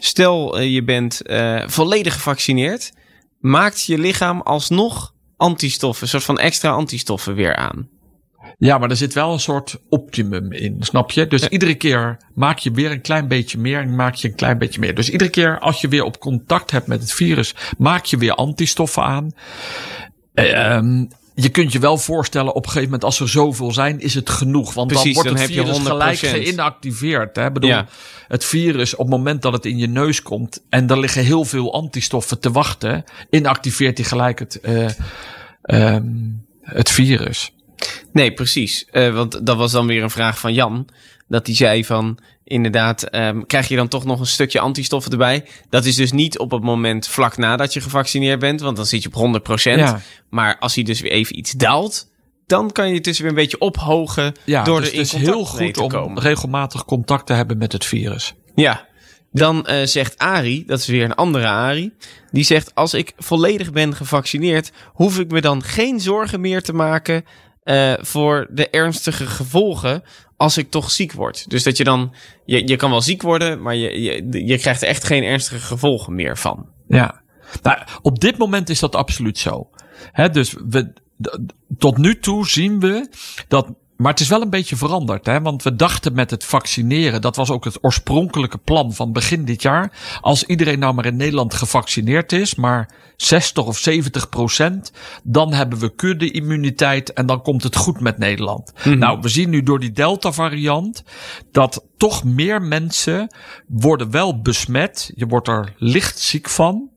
Stel, 0.00 0.58
eh, 0.58 0.72
je 0.74 0.84
bent 0.84 1.22
eh, 1.22 1.62
volledig 1.66 2.14
gevaccineerd. 2.14 2.92
Maakt 3.46 3.84
je 3.84 3.98
lichaam 3.98 4.40
alsnog 4.40 5.14
antistoffen, 5.36 6.02
een 6.02 6.08
soort 6.08 6.24
van 6.24 6.38
extra 6.38 6.70
antistoffen 6.70 7.34
weer 7.34 7.56
aan. 7.56 7.88
Ja, 8.58 8.78
maar 8.78 8.90
er 8.90 8.96
zit 8.96 9.14
wel 9.14 9.32
een 9.32 9.40
soort 9.40 9.76
optimum 9.88 10.52
in, 10.52 10.76
snap 10.80 11.10
je? 11.10 11.26
Dus 11.26 11.48
iedere 11.48 11.74
keer 11.74 12.16
maak 12.34 12.58
je 12.58 12.70
weer 12.70 12.90
een 12.90 13.00
klein 13.00 13.28
beetje 13.28 13.58
meer 13.58 13.80
en 13.80 13.94
maak 13.94 14.14
je 14.14 14.28
een 14.28 14.34
klein 14.34 14.58
beetje 14.58 14.80
meer. 14.80 14.94
Dus 14.94 15.10
iedere 15.10 15.30
keer 15.30 15.58
als 15.58 15.80
je 15.80 15.88
weer 15.88 16.02
op 16.02 16.18
contact 16.18 16.70
hebt 16.70 16.86
met 16.86 17.00
het 17.00 17.12
virus, 17.12 17.54
maak 17.78 18.04
je 18.04 18.16
weer 18.16 18.34
antistoffen 18.34 19.02
aan. 19.02 19.30
Ehm, 20.34 21.04
je 21.38 21.48
kunt 21.48 21.72
je 21.72 21.78
wel 21.78 21.98
voorstellen, 21.98 22.48
op 22.54 22.56
een 22.64 22.70
gegeven 22.70 22.84
moment 22.84 23.04
als 23.04 23.20
er 23.20 23.28
zoveel 23.28 23.72
zijn, 23.72 24.00
is 24.00 24.14
het 24.14 24.30
genoeg. 24.30 24.74
Want 24.74 24.88
Precies, 24.88 25.14
dan 25.14 25.22
wordt 25.24 25.38
het 25.40 25.50
virus 25.50 25.78
gelijk 25.78 26.18
100%. 26.18 26.28
geïnactiveerd. 26.28 27.36
Hè? 27.36 27.52
Bedoel, 27.52 27.70
Ja. 27.70 27.86
het 28.28 28.44
virus 28.44 28.92
op 28.92 28.98
het 28.98 29.08
moment 29.08 29.42
dat 29.42 29.52
het 29.52 29.64
in 29.64 29.78
je 29.78 29.86
neus 29.86 30.22
komt 30.22 30.62
en 30.68 30.88
er 30.88 30.98
liggen 30.98 31.24
heel 31.24 31.44
veel 31.44 31.72
antistoffen 31.72 32.40
te 32.40 32.50
wachten, 32.50 33.04
inactiveert 33.30 33.98
hij 33.98 34.06
gelijk 34.06 34.38
het, 34.38 34.60
eh, 34.60 34.88
ehm, 35.62 36.06
het 36.62 36.90
virus. 36.90 37.52
Nee, 38.12 38.32
precies. 38.32 38.84
Eh, 38.90 39.14
want 39.14 39.46
dat 39.46 39.56
was 39.56 39.72
dan 39.72 39.86
weer 39.86 40.02
een 40.02 40.10
vraag 40.10 40.38
van 40.38 40.54
Jan. 40.54 40.88
Dat 41.28 41.46
die 41.46 41.54
zei 41.54 41.84
van, 41.84 42.18
inderdaad, 42.46 43.02
ehm, 43.02 43.42
krijg 43.46 43.68
je 43.68 43.76
dan 43.76 43.88
toch 43.88 44.04
nog 44.04 44.20
een 44.20 44.26
stukje 44.26 44.60
antistoffen 44.60 45.12
erbij? 45.12 45.44
Dat 45.68 45.84
is 45.84 45.94
dus 45.94 46.12
niet 46.12 46.38
op 46.38 46.50
het 46.50 46.62
moment 46.62 47.08
vlak 47.08 47.36
nadat 47.36 47.72
je 47.72 47.80
gevaccineerd 47.80 48.38
bent, 48.38 48.60
want 48.60 48.76
dan 48.76 48.86
zit 48.86 49.02
je 49.02 49.08
op 49.08 49.14
100%. 49.14 49.78
Ja. 49.78 50.00
Maar 50.30 50.58
als 50.58 50.74
hij 50.74 50.84
dus 50.84 51.00
weer 51.00 51.10
even 51.10 51.38
iets 51.38 51.52
daalt, 51.52 52.10
dan 52.46 52.72
kan 52.72 52.88
je 52.88 52.94
het 52.94 53.04
dus 53.04 53.18
weer 53.18 53.28
een 53.28 53.34
beetje 53.34 53.58
ophogen 53.58 54.34
Ja, 54.44 54.64
door 54.64 54.80
dus 54.80 54.88
er 54.88 54.94
in 54.94 55.00
het 55.00 55.12
is 55.12 55.18
heel 55.18 55.44
goed 55.44 55.74
te 55.74 55.82
om 55.82 55.88
komen. 55.88 56.22
regelmatig 56.22 56.84
contact 56.84 57.26
te 57.26 57.32
hebben 57.32 57.58
met 57.58 57.72
het 57.72 57.84
virus. 57.84 58.34
Ja. 58.54 58.86
Dan 59.32 59.66
eh, 59.66 59.86
zegt 59.86 60.18
Ari, 60.18 60.64
dat 60.66 60.78
is 60.78 60.86
weer 60.86 61.04
een 61.04 61.14
andere 61.14 61.46
Ari, 61.46 61.92
die 62.30 62.44
zegt: 62.44 62.74
Als 62.74 62.94
ik 62.94 63.12
volledig 63.16 63.72
ben 63.72 63.94
gevaccineerd, 63.94 64.72
hoef 64.92 65.18
ik 65.18 65.30
me 65.30 65.40
dan 65.40 65.62
geen 65.62 66.00
zorgen 66.00 66.40
meer 66.40 66.62
te 66.62 66.72
maken 66.72 67.24
eh, 67.62 67.92
voor 68.00 68.46
de 68.50 68.70
ernstige 68.70 69.26
gevolgen 69.26 70.02
als 70.36 70.58
ik 70.58 70.70
toch 70.70 70.90
ziek 70.90 71.12
word. 71.12 71.50
Dus 71.50 71.62
dat 71.62 71.76
je 71.76 71.84
dan, 71.84 72.14
je, 72.44 72.68
je 72.68 72.76
kan 72.76 72.90
wel 72.90 73.02
ziek 73.02 73.22
worden, 73.22 73.62
maar 73.62 73.74
je, 73.74 74.00
je, 74.02 74.44
je 74.46 74.58
krijgt 74.58 74.82
er 74.82 74.88
echt 74.88 75.04
geen 75.04 75.22
ernstige 75.22 75.60
gevolgen 75.60 76.14
meer 76.14 76.38
van. 76.38 76.66
Ja. 76.88 77.20
Nou, 77.62 77.78
op 78.02 78.20
dit 78.20 78.38
moment 78.38 78.68
is 78.68 78.80
dat 78.80 78.94
absoluut 78.94 79.38
zo. 79.38 79.70
Hè, 80.12 80.30
dus 80.30 80.54
we, 80.68 80.92
tot 81.78 81.98
nu 81.98 82.18
toe 82.18 82.46
zien 82.48 82.80
we 82.80 83.08
dat. 83.48 83.72
Maar 83.96 84.10
het 84.10 84.20
is 84.20 84.28
wel 84.28 84.42
een 84.42 84.50
beetje 84.50 84.76
veranderd, 84.76 85.26
hè? 85.26 85.40
want 85.40 85.62
we 85.62 85.76
dachten 85.76 86.14
met 86.14 86.30
het 86.30 86.44
vaccineren, 86.44 87.20
dat 87.20 87.36
was 87.36 87.50
ook 87.50 87.64
het 87.64 87.78
oorspronkelijke 87.80 88.58
plan 88.58 88.94
van 88.94 89.12
begin 89.12 89.44
dit 89.44 89.62
jaar. 89.62 89.92
Als 90.20 90.44
iedereen 90.44 90.78
nou 90.78 90.94
maar 90.94 91.06
in 91.06 91.16
Nederland 91.16 91.54
gevaccineerd 91.54 92.32
is, 92.32 92.54
maar 92.54 92.90
60 93.16 93.64
of 93.64 93.78
70 93.78 94.28
procent, 94.28 94.92
dan 95.22 95.52
hebben 95.52 95.78
we 95.78 95.94
kudde-immuniteit 95.94 97.12
en 97.12 97.26
dan 97.26 97.42
komt 97.42 97.62
het 97.62 97.76
goed 97.76 98.00
met 98.00 98.18
Nederland. 98.18 98.72
Nou, 98.84 99.20
we 99.20 99.28
zien 99.28 99.50
nu 99.50 99.62
door 99.62 99.80
die 99.80 99.92
Delta-variant 99.92 101.04
dat 101.52 101.84
toch 101.96 102.24
meer 102.24 102.62
mensen 102.62 103.34
worden 103.68 104.10
wel 104.10 104.40
besmet. 104.40 105.12
Je 105.14 105.26
wordt 105.26 105.48
er 105.48 105.74
licht 105.76 106.18
ziek 106.18 106.48
van 106.48 106.90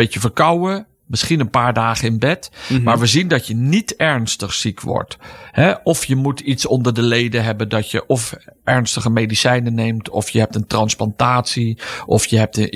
beetje 0.00 0.20
verkouden, 0.20 0.86
misschien 1.10 1.40
een 1.40 1.50
paar 1.50 1.72
dagen 1.72 2.08
in 2.08 2.18
bed. 2.18 2.50
Maar 2.82 2.98
we 2.98 3.06
zien 3.06 3.28
dat 3.28 3.46
je 3.46 3.54
niet 3.54 3.96
ernstig 3.96 4.52
ziek 4.52 4.80
wordt. 4.80 5.16
Hè? 5.50 5.72
Of 5.82 6.04
je 6.04 6.16
moet 6.16 6.40
iets 6.40 6.66
onder 6.66 6.94
de 6.94 7.02
leden 7.02 7.44
hebben 7.44 7.68
dat 7.68 7.90
je 7.90 8.06
of 8.06 8.34
ernstige 8.64 9.10
medicijnen 9.10 9.74
neemt, 9.74 10.10
of 10.10 10.30
je 10.30 10.38
hebt 10.38 10.54
een 10.54 10.66
transplantatie, 10.66 11.78
of 12.06 12.26
je 12.26 12.38
hebt 12.38 12.56
een 12.56 12.70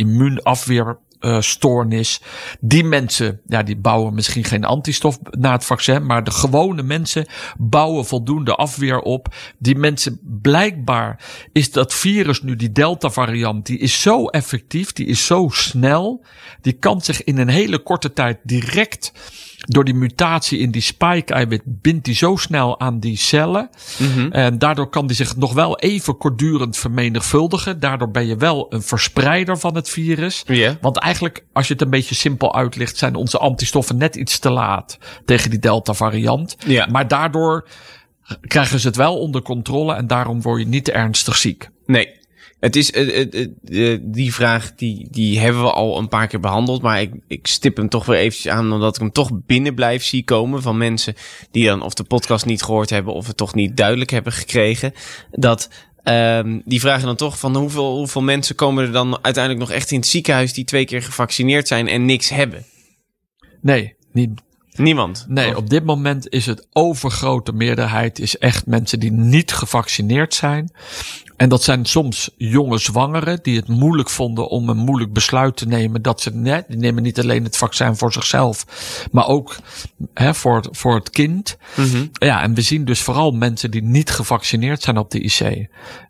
immuunstoornis. 1.24 2.20
die 2.60 2.84
mensen, 2.84 3.40
ja, 3.46 3.62
die 3.62 3.76
bouwen 3.76 4.14
misschien 4.14 4.44
geen 4.44 4.64
antistof 4.64 5.18
na 5.30 5.52
het 5.52 5.64
vaccin, 5.64 6.06
maar 6.06 6.24
de 6.24 6.30
gewone 6.30 6.82
mensen 6.82 7.26
bouwen 7.58 8.06
voldoende 8.06 8.54
afweer 8.54 9.00
op. 9.00 9.34
Die 9.58 9.76
mensen, 9.76 10.20
blijkbaar 10.22 11.24
is 11.52 11.70
dat 11.70 11.94
virus 11.94 12.42
nu, 12.42 12.56
die 12.56 12.72
Delta 12.72 13.10
variant, 13.10 13.66
die 13.66 13.78
is 13.78 14.00
zo 14.00 14.26
effectief, 14.26 14.92
die 14.92 15.06
is 15.06 15.26
zo 15.26 15.48
snel, 15.52 16.24
die 16.60 16.72
kan 16.72 17.00
zich 17.00 17.24
in 17.24 17.38
een 17.38 17.48
hele 17.48 17.78
korte 17.78 18.12
tijd 18.12 18.38
direct 18.42 19.12
door 19.64 19.84
die 19.84 19.94
mutatie 19.94 20.58
in 20.58 20.70
die 20.70 20.82
spike-eiwit 20.82 21.62
bindt 21.64 22.04
die 22.04 22.14
zo 22.14 22.36
snel 22.36 22.80
aan 22.80 23.00
die 23.00 23.16
cellen. 23.16 23.70
En 24.30 24.58
daardoor 24.58 24.88
kan 24.88 25.06
die 25.06 25.16
zich 25.16 25.36
nog 25.36 25.52
wel 25.52 25.78
even 25.78 26.16
kortdurend 26.16 26.76
vermenigvuldigen. 26.76 27.80
Daardoor 27.80 28.10
ben 28.10 28.26
je 28.26 28.36
wel 28.36 28.66
een 28.68 28.82
verspreider 28.82 29.58
van 29.58 29.74
het 29.74 29.88
virus. 29.88 30.44
Want 30.80 30.98
eigenlijk, 30.98 31.44
als 31.52 31.66
je 31.66 31.72
het 31.72 31.82
een 31.82 31.90
beetje 31.90 32.14
simpel 32.14 32.54
uitlicht, 32.54 32.96
zijn 32.96 33.14
onze 33.14 33.38
antistoffen 33.38 33.96
net 33.96 34.16
iets 34.16 34.38
te 34.38 34.50
laat 34.50 34.98
tegen 35.24 35.50
die 35.50 35.58
Delta 35.58 35.92
variant. 35.92 36.56
Ja. 36.66 36.86
Maar 36.90 37.08
daardoor 37.08 37.68
krijgen 38.40 38.80
ze 38.80 38.86
het 38.86 38.96
wel 38.96 39.18
onder 39.18 39.42
controle 39.42 39.94
en 39.94 40.06
daarom 40.06 40.42
word 40.42 40.60
je 40.60 40.66
niet 40.66 40.90
ernstig 40.90 41.36
ziek. 41.36 41.68
Nee. 41.86 42.22
Het 42.64 42.76
is, 42.76 42.90
eh, 42.90 43.20
eh, 43.20 43.48
eh, 43.64 44.00
die 44.02 44.34
vraag 44.34 44.74
die, 44.74 45.06
die 45.10 45.38
hebben 45.38 45.62
we 45.62 45.72
al 45.72 45.98
een 45.98 46.08
paar 46.08 46.26
keer 46.26 46.40
behandeld. 46.40 46.82
Maar 46.82 47.00
ik, 47.00 47.12
ik 47.26 47.46
stip 47.46 47.76
hem 47.76 47.88
toch 47.88 48.06
weer 48.06 48.18
eventjes 48.18 48.52
aan. 48.52 48.72
Omdat 48.72 48.94
ik 48.94 49.00
hem 49.00 49.12
toch 49.12 49.30
binnen 49.46 49.74
blijf 49.74 50.04
zie 50.04 50.24
komen. 50.24 50.62
Van 50.62 50.76
mensen 50.76 51.14
die 51.50 51.66
dan 51.66 51.82
of 51.82 51.94
de 51.94 52.04
podcast 52.04 52.46
niet 52.46 52.62
gehoord 52.62 52.90
hebben. 52.90 53.14
Of 53.14 53.26
het 53.26 53.36
toch 53.36 53.54
niet 53.54 53.76
duidelijk 53.76 54.10
hebben 54.10 54.32
gekregen. 54.32 54.92
Dat 55.30 55.70
ehm, 56.02 56.60
die 56.64 56.80
vragen 56.80 57.06
dan 57.06 57.16
toch 57.16 57.38
van 57.38 57.56
hoeveel, 57.56 57.96
hoeveel 57.96 58.22
mensen 58.22 58.54
komen 58.54 58.84
er 58.84 58.92
dan 58.92 59.18
uiteindelijk 59.22 59.66
nog 59.66 59.76
echt 59.76 59.90
in 59.90 59.98
het 59.98 60.06
ziekenhuis. 60.06 60.52
Die 60.52 60.64
twee 60.64 60.84
keer 60.84 61.02
gevaccineerd 61.02 61.68
zijn 61.68 61.88
en 61.88 62.04
niks 62.04 62.28
hebben. 62.28 62.64
Nee, 63.60 63.94
niet, 64.12 64.30
Niemand. 64.76 65.24
Nee, 65.28 65.56
op 65.56 65.70
dit 65.70 65.84
moment 65.84 66.28
is 66.28 66.46
het 66.46 66.66
overgrote 66.72 67.52
meerderheid 67.52 68.18
is 68.18 68.38
echt 68.38 68.66
mensen 68.66 69.00
die 69.00 69.12
niet 69.12 69.52
gevaccineerd 69.52 70.34
zijn. 70.34 70.70
En 71.36 71.48
dat 71.48 71.62
zijn 71.62 71.84
soms 71.84 72.30
jonge 72.36 72.78
zwangeren 72.78 73.38
die 73.42 73.56
het 73.56 73.68
moeilijk 73.68 74.10
vonden 74.10 74.48
om 74.48 74.68
een 74.68 74.76
moeilijk 74.76 75.12
besluit 75.12 75.56
te 75.56 75.66
nemen. 75.66 76.02
Dat 76.02 76.20
ze 76.20 76.30
net, 76.34 76.64
die 76.68 76.76
nemen 76.78 77.02
niet 77.02 77.20
alleen 77.20 77.44
het 77.44 77.56
vaccin 77.56 77.96
voor 77.96 78.12
zichzelf, 78.12 78.66
maar 79.12 79.26
ook 79.26 79.56
hè, 80.14 80.34
voor, 80.34 80.56
het- 80.56 80.68
voor 80.70 80.94
het 80.94 81.10
kind. 81.10 81.56
Mhm. 81.76 82.06
Ja, 82.12 82.42
en 82.42 82.54
we 82.54 82.60
zien 82.60 82.84
dus 82.84 83.00
vooral 83.00 83.30
mensen 83.30 83.70
die 83.70 83.82
niet 83.82 84.10
gevaccineerd 84.10 84.82
zijn 84.82 84.98
op 84.98 85.10
de 85.10 85.20
IC. 85.20 85.40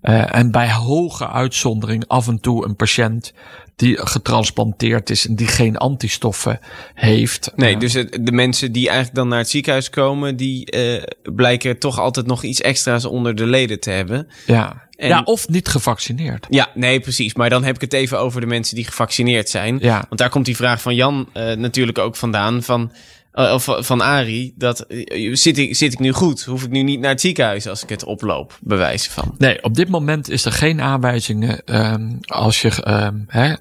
Eh, 0.01 0.35
en 0.35 0.51
bij 0.51 0.73
hoge 0.73 1.29
uitzondering 1.29 2.05
af 2.09 2.29
en 2.29 2.41
toe 2.41 2.65
een 2.65 2.77
patiënt 2.77 3.33
die 3.77 4.07
getransplanteerd 4.07 5.11
is 5.11 5.27
en 5.27 5.37
die 5.37 5.47
geen 5.47 5.77
antistoffen 5.77 6.59
heeft. 6.95 7.53
Nee, 7.57 7.77
dus 7.77 7.93
het- 7.93 8.19
de 8.21 8.33
mensen 8.33 8.73
die 8.73 8.87
eigenlijk 8.87 9.17
dan 9.17 9.29
naar 9.29 9.39
het 9.39 9.49
ziekenhuis 9.51 9.91
komen, 9.91 10.37
die 10.37 10.67
eh, 10.71 11.03
blijken 11.35 11.79
toch 11.79 11.99
altijd 11.99 12.27
nog 12.27 12.43
iets 12.43 12.61
extra's 12.61 13.05
onder 13.05 13.35
de 13.35 13.47
leden 13.47 13.81
te 13.81 13.91
hebben. 13.91 14.29
ja. 14.47 14.83
en- 14.95 15.09
ja, 15.09 15.23
of 15.25 15.49
niet 15.49 15.69
gevaccineerd. 15.69 16.47
Ja, 16.51 16.71
nee, 16.75 17.01
precies. 17.01 17.35
Maar 17.35 17.51
dan 17.51 17.65
heb 17.65 17.75
ik 17.75 17.81
het 17.81 17.93
even 17.93 18.19
over 18.19 18.41
de 18.41 18.47
mensen 18.47 18.75
die 18.77 18.85
gevaccineerd 18.85 19.49
zijn. 19.49 19.79
Ja. 19.81 20.05
Want 20.09 20.21
daar 20.21 20.29
komt 20.31 20.45
die 20.45 20.57
vraag 20.57 20.81
van 20.81 20.95
Jan 20.95 21.29
eh, 21.33 21.53
natuurlijk 21.57 21.99
ook 21.99 22.17
vandaan. 22.17 22.63
Van, 22.63 22.93
of 23.35 23.69
van 23.79 24.01
Arie. 24.01 24.55
Dat, 24.57 24.81
eh, 24.81 25.35
zit, 25.35 25.59
ik, 25.59 25.77
zit 25.77 25.93
ik 25.93 25.99
nu 25.99 26.13
goed? 26.13 26.43
Hoef 26.45 26.63
ik 26.63 26.71
nu 26.71 26.83
niet 26.83 27.01
naar 27.01 27.11
het 27.11 27.21
ziekenhuis 27.21 27.67
als 27.69 27.83
ik 27.83 27.89
het 27.89 28.05
oploop? 28.05 28.59
Bewijzen 28.63 29.13
van. 29.13 29.35
Nee, 29.39 29.63
op 29.63 29.75
dit 29.75 29.89
moment 29.89 30.29
is 30.31 30.45
er 30.45 30.53
geen 30.53 30.81
aanwijzingen 30.81 31.65
ehm, 31.65 32.13
als 32.21 32.63
je 32.63 32.83
ehm, 32.83 33.19
hè, 33.27 33.55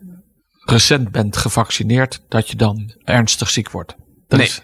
recent 0.65 1.11
bent 1.11 1.37
gevaccineerd 1.37 2.21
dat 2.27 2.49
je 2.49 2.55
dan 2.55 2.93
ernstig 3.03 3.49
ziek 3.49 3.71
wordt. 3.71 3.95
Dat 4.27 4.39
Nee. 4.39 4.47
is- 4.47 4.61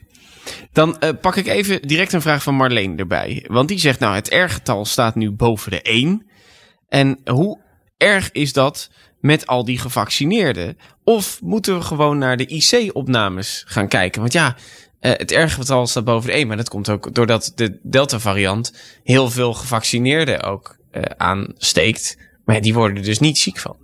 Dan 0.74 1.00
eh, 1.00 1.10
pak 1.22 1.36
ik 1.36 1.48
even 1.48 1.82
direct 1.82 2.14
een 2.14 2.22
vraag 2.22 2.44
van 2.44 2.56
Marleen 2.56 2.98
erbij. 2.98 3.46
Want 3.48 3.68
die 3.68 3.80
zegt 3.80 4.00
nou, 4.00 4.16
het 4.16 4.28
R-getal 4.34 4.86
staat 4.86 5.16
nu 5.16 5.32
boven 5.32 5.72
de 5.72 5.82
1. 5.82 6.26
En 6.88 7.20
hoe 7.26 7.60
erg 7.98 8.32
is 8.32 8.54
dat 8.54 8.90
met 9.20 9.48
al 9.48 9.66
die 9.66 9.80
gevaccineerden? 9.80 10.78
Of 11.04 11.42
moeten 11.42 11.76
we 11.78 11.82
gewoon 11.82 12.18
naar 12.18 12.38
de 12.38 12.46
IC-opnames 12.48 13.64
gaan 13.68 13.88
kijken? 13.88 14.22
Want 14.22 14.34
ja, 14.34 14.56
eh, 15.00 15.12
het 15.12 15.32
R-getal 15.32 15.88
staat 15.88 16.04
boven 16.04 16.30
de 16.30 16.36
1. 16.36 16.48
Maar 16.48 16.58
dat 16.58 16.70
komt 16.70 16.90
ook 16.90 17.16
doordat 17.16 17.52
de 17.56 17.80
Delta-variant 17.84 18.74
heel 19.04 19.30
veel 19.30 19.54
gevaccineerden 19.54 20.44
ook 20.44 20.78
eh, 20.92 21.02
aansteekt. 21.18 22.18
Maar 22.46 22.62
die 22.62 22.74
worden 22.74 22.98
er 22.98 23.04
dus 23.04 23.20
niet 23.20 23.38
ziek 23.38 23.60
van. 23.60 23.78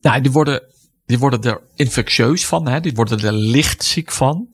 Nou, 0.00 0.20
die 0.20 0.32
worden, 0.32 0.62
die 1.06 1.18
worden 1.18 1.42
er 1.42 1.60
infectieus 1.74 2.46
van, 2.46 2.68
hè? 2.68 2.80
die 2.80 2.94
worden 2.94 3.20
er 3.20 3.32
licht 3.32 3.84
ziek 3.84 4.10
van. 4.10 4.48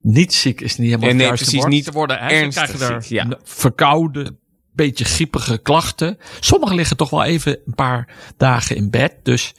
Niet 0.00 0.34
ziek 0.34 0.60
is 0.60 0.76
niet 0.76 0.90
helemaal 0.90 1.14
nee, 1.14 1.26
juiste 1.26 1.44
precies, 1.44 1.60
woord. 1.60 1.72
niet 1.72 1.84
Ze 1.84 1.92
worden 1.92 2.18
hè, 2.18 2.28
ze 2.28 2.34
ernstig 2.34 2.64
krijgen 2.64 2.94
er 2.94 3.02
ziek, 3.02 3.12
ja. 3.12 3.38
verkouden, 3.42 4.38
beetje 4.72 5.04
griepige 5.04 5.58
klachten. 5.58 6.18
Sommigen 6.40 6.76
liggen 6.76 6.96
toch 6.96 7.10
wel 7.10 7.24
even 7.24 7.58
een 7.66 7.74
paar 7.74 8.08
dagen 8.36 8.76
in 8.76 8.90
bed. 8.90 9.14
Dus, 9.22 9.54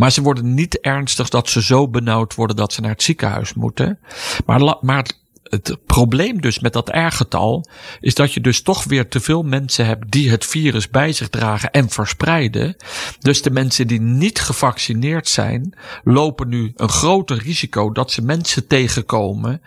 maar 0.00 0.12
ze 0.12 0.22
worden 0.22 0.54
niet 0.54 0.80
ernstig 0.80 1.28
dat 1.28 1.48
ze 1.48 1.62
zo 1.62 1.88
benauwd 1.88 2.34
worden 2.34 2.56
dat 2.56 2.72
ze 2.72 2.80
naar 2.80 2.90
het 2.90 3.02
ziekenhuis 3.02 3.54
moeten. 3.54 3.98
Maar, 4.46 4.76
maar 4.80 5.06
het, 5.50 5.76
probleem 5.86 6.40
dus 6.40 6.58
met 6.58 6.72
dat 6.72 6.88
R-getal 6.88 7.66
is 8.00 8.14
dat 8.14 8.32
je 8.32 8.40
dus 8.40 8.62
toch 8.62 8.84
weer 8.84 9.08
te 9.08 9.20
veel 9.20 9.42
mensen 9.42 9.86
hebt 9.86 10.10
die 10.10 10.30
het 10.30 10.46
virus 10.46 10.88
bij 10.88 11.12
zich 11.12 11.28
dragen 11.28 11.70
en 11.70 11.88
verspreiden. 11.88 12.76
Dus 13.18 13.42
de 13.42 13.50
mensen 13.50 13.86
die 13.86 14.00
niet 14.00 14.40
gevaccineerd 14.40 15.28
zijn, 15.28 15.74
lopen 16.04 16.48
nu 16.48 16.72
een 16.76 16.88
groter 16.88 17.38
risico 17.38 17.92
dat 17.92 18.10
ze 18.12 18.22
mensen 18.22 18.66
tegenkomen 18.66 19.62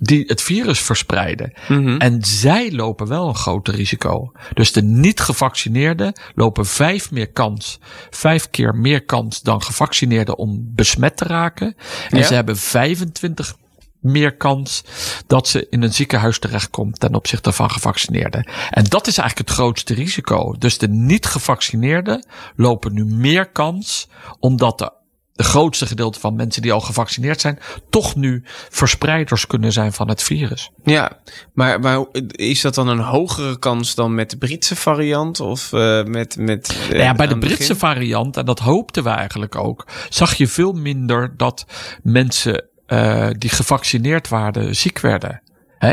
die 0.00 0.24
het 0.26 0.42
virus 0.42 0.80
verspreiden. 0.80 1.52
En 1.98 2.24
zij 2.24 2.72
lopen 2.72 3.06
wel 3.08 3.28
een 3.28 3.34
groter 3.34 3.74
risico. 3.74 4.32
Dus 4.54 4.72
de 4.72 4.82
niet 4.82 5.20
gevaccineerden 5.20 6.12
lopen 6.34 6.66
vijf 6.66 7.10
meer 7.10 7.28
kans, 7.30 7.78
vijf 8.10 8.50
keer 8.50 8.74
meer 8.74 9.04
kans 9.04 9.42
dan 9.42 9.62
gevaccineerden 9.62 10.38
om 10.38 10.70
besmet 10.74 11.16
te 11.16 11.24
raken. 11.24 11.76
En 12.10 12.18
Ja. 12.18 12.24
ze 12.26 12.34
hebben 12.34 12.56
25 12.56 13.56
meer 14.00 14.36
kans 14.36 14.84
dat 15.26 15.48
ze 15.48 15.66
in 15.70 15.82
een 15.82 15.94
ziekenhuis 15.94 16.38
terechtkomt 16.38 17.00
ten 17.00 17.14
opzichte 17.14 17.52
van 17.52 17.70
gevaccineerden. 17.70 18.48
En 18.70 18.84
dat 18.84 19.06
is 19.06 19.18
eigenlijk 19.18 19.48
het 19.48 19.58
grootste 19.58 19.94
risico. 19.94 20.54
Dus 20.58 20.78
de 20.78 20.88
niet 20.88 21.26
gevaccineerden 21.26 22.26
lopen 22.56 22.92
nu 22.92 23.04
meer 23.04 23.46
kans, 23.46 24.08
omdat 24.40 24.78
de, 24.78 24.92
de 25.32 25.44
grootste 25.44 25.86
gedeelte 25.86 26.20
van 26.20 26.36
mensen 26.36 26.62
die 26.62 26.72
al 26.72 26.80
gevaccineerd 26.80 27.40
zijn, 27.40 27.58
toch 27.90 28.16
nu 28.16 28.42
verspreiders 28.68 29.46
kunnen 29.46 29.72
zijn 29.72 29.92
van 29.92 30.08
het 30.08 30.22
virus. 30.22 30.70
Ja, 30.84 31.18
maar, 31.52 31.80
maar 31.80 32.04
is 32.30 32.60
dat 32.60 32.74
dan 32.74 32.88
een 32.88 32.98
hogere 32.98 33.58
kans 33.58 33.94
dan 33.94 34.14
met 34.14 34.30
de 34.30 34.36
Britse 34.36 34.76
variant? 34.76 35.40
Of 35.40 35.72
eh, 35.72 36.04
met... 36.04 36.36
met 36.36 36.68
eh, 36.68 36.88
Nou 36.88 37.02
ja, 37.02 37.14
bij 37.14 37.26
de 37.26 37.38
Britse 37.38 37.56
begin? 37.58 37.76
variant, 37.76 38.36
en 38.36 38.44
dat 38.44 38.58
hoopten 38.58 39.02
we 39.02 39.10
eigenlijk 39.10 39.56
ook, 39.56 39.86
zag 40.08 40.34
je 40.34 40.48
veel 40.48 40.72
minder 40.72 41.34
dat 41.36 41.66
mensen 42.02 42.67
eh, 42.88 43.28
die 43.38 43.50
gevaccineerd 43.50 44.28
waren 44.28 44.76
ziek 44.76 45.00
werden. 45.00 45.42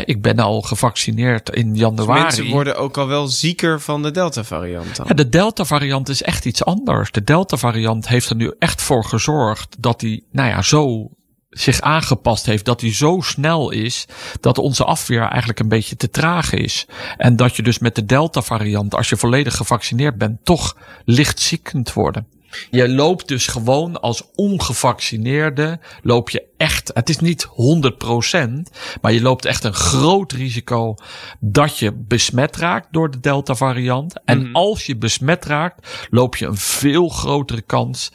Ik 0.04 0.22
ben 0.22 0.38
al 0.38 0.62
gevaccineerd 0.62 1.50
in 1.50 1.70
Dus 1.72 1.80
januari. 1.80 2.22
mensen 2.22 2.46
worden 2.50 2.76
ook 2.76 2.96
al 2.96 3.06
wel 3.06 3.26
zieker 3.26 3.80
van 3.80 4.02
de 4.02 4.10
Delta-variant. 4.10 5.00
Ja, 5.04 5.14
de 5.14 5.28
Delta-variant 5.28 6.08
is 6.08 6.22
echt 6.22 6.44
iets 6.44 6.64
anders. 6.64 7.10
De 7.10 7.24
Delta-variant 7.24 8.08
heeft 8.08 8.30
er 8.30 8.36
nu 8.36 8.54
echt 8.58 8.82
voor 8.82 9.04
gezorgd 9.04 9.76
dat 9.78 10.00
die, 10.00 10.26
nou 10.32 10.48
ja, 10.48 10.62
zo 10.62 11.10
zich 11.50 11.80
aangepast 11.80 12.46
heeft, 12.46 12.64
dat 12.64 12.80
hij 12.80 12.94
zo 12.94 13.20
snel 13.20 13.70
is, 13.70 14.06
dat 14.40 14.58
onze 14.58 14.84
afweer 14.84 15.22
eigenlijk 15.22 15.60
een 15.60 15.68
beetje 15.68 15.96
te 15.96 16.10
traag 16.10 16.52
is. 16.52 16.86
En 17.16 17.36
dat 17.36 17.56
je 17.56 17.62
dus 17.62 17.78
met 17.78 17.94
de 17.94 18.04
Delta-variant, 18.04 18.94
als 18.94 19.08
je 19.08 19.16
volledig 19.16 19.56
gevaccineerd 19.56 20.18
bent, 20.18 20.44
toch 20.44 20.76
licht 21.04 21.40
ziek 21.40 21.62
kunt 21.62 21.92
worden. 21.92 22.26
Je 22.70 22.88
loopt 22.88 23.28
dus 23.28 23.46
gewoon 23.46 24.00
als 24.00 24.22
ongevaccineerde, 24.34 25.78
loop 26.02 26.30
je 26.30 26.42
echt, 26.56 26.90
het 26.94 27.08
is 27.08 27.18
niet 27.18 27.46
100%, 27.46 27.48
maar 29.00 29.12
je 29.12 29.20
loopt 29.22 29.44
echt 29.44 29.64
een 29.64 29.74
groot 29.74 30.32
risico 30.32 30.94
dat 31.40 31.78
je 31.78 31.92
besmet 31.92 32.56
raakt 32.56 32.88
door 32.90 33.10
de 33.10 33.20
Delta 33.20 33.54
variant. 33.54 34.20
En 34.24 34.52
als 34.52 34.86
je 34.86 34.96
besmet 34.96 35.44
raakt, 35.44 36.06
loop 36.10 36.36
je 36.36 36.46
een 36.46 36.56
veel 36.56 37.08
grotere 37.08 37.62
kans 37.62 38.12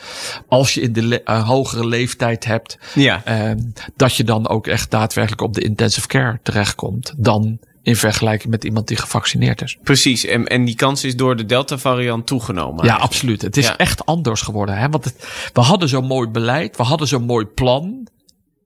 als 0.47 0.73
je 0.73 0.81
in 0.81 0.93
de 0.93 1.03
le- 1.03 1.15
eh, 1.25 1.47
hogere 1.47 1.85
leeftijd 1.87 2.45
hebt, 2.45 2.77
Ja. 2.95 3.21
eh, 3.25 3.51
dat 3.95 4.15
je 4.15 4.23
dan 4.23 4.47
ook 4.47 4.67
echt 4.67 4.91
daadwerkelijk 4.91 5.41
op 5.41 5.53
de 5.53 5.61
intensive 5.61 6.07
care 6.07 6.39
terechtkomt 6.43 7.13
dan 7.17 7.59
in 7.83 7.95
vergelijking 7.95 8.51
met 8.51 8.63
iemand 8.63 8.87
die 8.87 8.97
gevaccineerd 8.97 9.61
is. 9.61 9.77
Precies, 9.83 10.25
en, 10.25 10.47
en 10.47 10.65
die 10.65 10.75
kans 10.75 11.03
is 11.03 11.15
door 11.15 11.35
de 11.35 11.45
Delta-variant 11.45 12.27
toegenomen. 12.27 12.75
Ja, 12.75 12.79
eigenlijk. 12.81 13.11
absoluut. 13.11 13.41
Het 13.41 13.57
is 13.57 13.65
Ja. 13.67 13.77
echt 13.77 14.05
anders 14.05 14.41
geworden. 14.41 14.77
Hè? 14.77 14.89
Want 14.89 15.03
het, 15.05 15.15
we 15.53 15.61
hadden 15.61 15.89
zo'n 15.89 16.05
mooi 16.05 16.27
beleid, 16.27 16.77
we 16.77 16.83
hadden 16.83 17.07
zo'n 17.07 17.23
mooi 17.25 17.45
plan. 17.45 18.07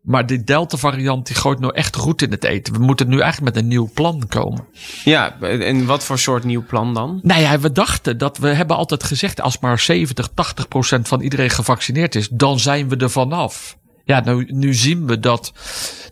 Maar 0.01 0.25
die 0.25 0.43
Delta-variant 0.43 1.27
die 1.27 1.35
gooit 1.35 1.59
nou 1.59 1.73
echt 1.75 1.95
goed 1.95 2.21
in 2.21 2.31
het 2.31 2.43
eten. 2.43 2.73
We 2.73 2.79
moeten 2.79 3.07
nu 3.07 3.19
eigenlijk 3.19 3.55
met 3.55 3.63
een 3.63 3.69
nieuw 3.69 3.89
plan 3.93 4.23
komen. 4.27 4.65
Ja, 5.03 5.39
en 5.41 5.85
wat 5.85 6.03
voor 6.03 6.19
soort 6.19 6.43
nieuw 6.43 6.63
plan 6.65 6.93
dan? 6.93 7.19
Nou 7.23 7.41
ja, 7.41 7.59
we 7.59 7.71
dachten 7.71 8.17
dat 8.17 8.37
we 8.37 8.47
hebben 8.47 8.75
altijd 8.77 9.03
gezegd... 9.03 9.41
als 9.41 9.59
maar 9.59 9.79
70, 9.79 10.29
80 10.33 10.67
procent 10.67 11.07
van 11.07 11.21
iedereen 11.21 11.49
gevaccineerd 11.49 12.15
is... 12.15 12.29
dan 12.29 12.59
zijn 12.59 12.89
we 12.89 12.95
er 12.97 13.09
vanaf. 13.09 13.77
Ja, 14.05 14.21
nu, 14.25 14.47
nu 14.49 14.73
zien 14.73 15.07
we 15.07 15.19
dat 15.19 15.53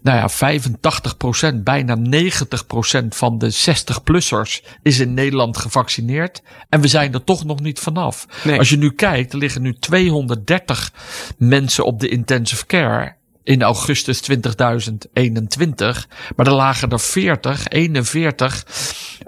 nou 0.02 0.18
ja, 0.18 0.30
85 0.30 1.18
procent, 1.18 1.64
bijna 1.64 1.96
90 1.96 2.68
procent 2.68 3.16
van 3.16 3.38
de 3.38 3.54
60-plussers 3.54 4.66
is 4.82 5.00
in 5.00 5.14
Nederland 5.14 5.58
gevaccineerd. 5.58 6.42
En 6.70 6.82
we 6.82 6.88
zijn 6.88 7.14
er 7.14 7.24
toch 7.24 7.44
nog 7.46 7.60
niet 7.60 7.80
vanaf. 7.80 8.28
Nee. 8.44 8.58
Als 8.58 8.70
je 8.70 8.78
nu 8.78 8.92
kijkt, 8.92 9.34
er 9.34 9.40
liggen 9.40 9.62
nu 9.62 9.74
230 9.74 10.94
mensen 11.38 11.86
op 11.86 12.00
de 12.00 12.10
intensive 12.10 12.66
care 12.66 13.16
in 13.44 13.62
augustus 13.62 14.22
2021. 14.22 16.08
Maar 16.36 16.48
er 16.48 16.54
lagen 16.54 16.90
er 16.90 17.00
40, 17.00 17.68
41 17.68 18.66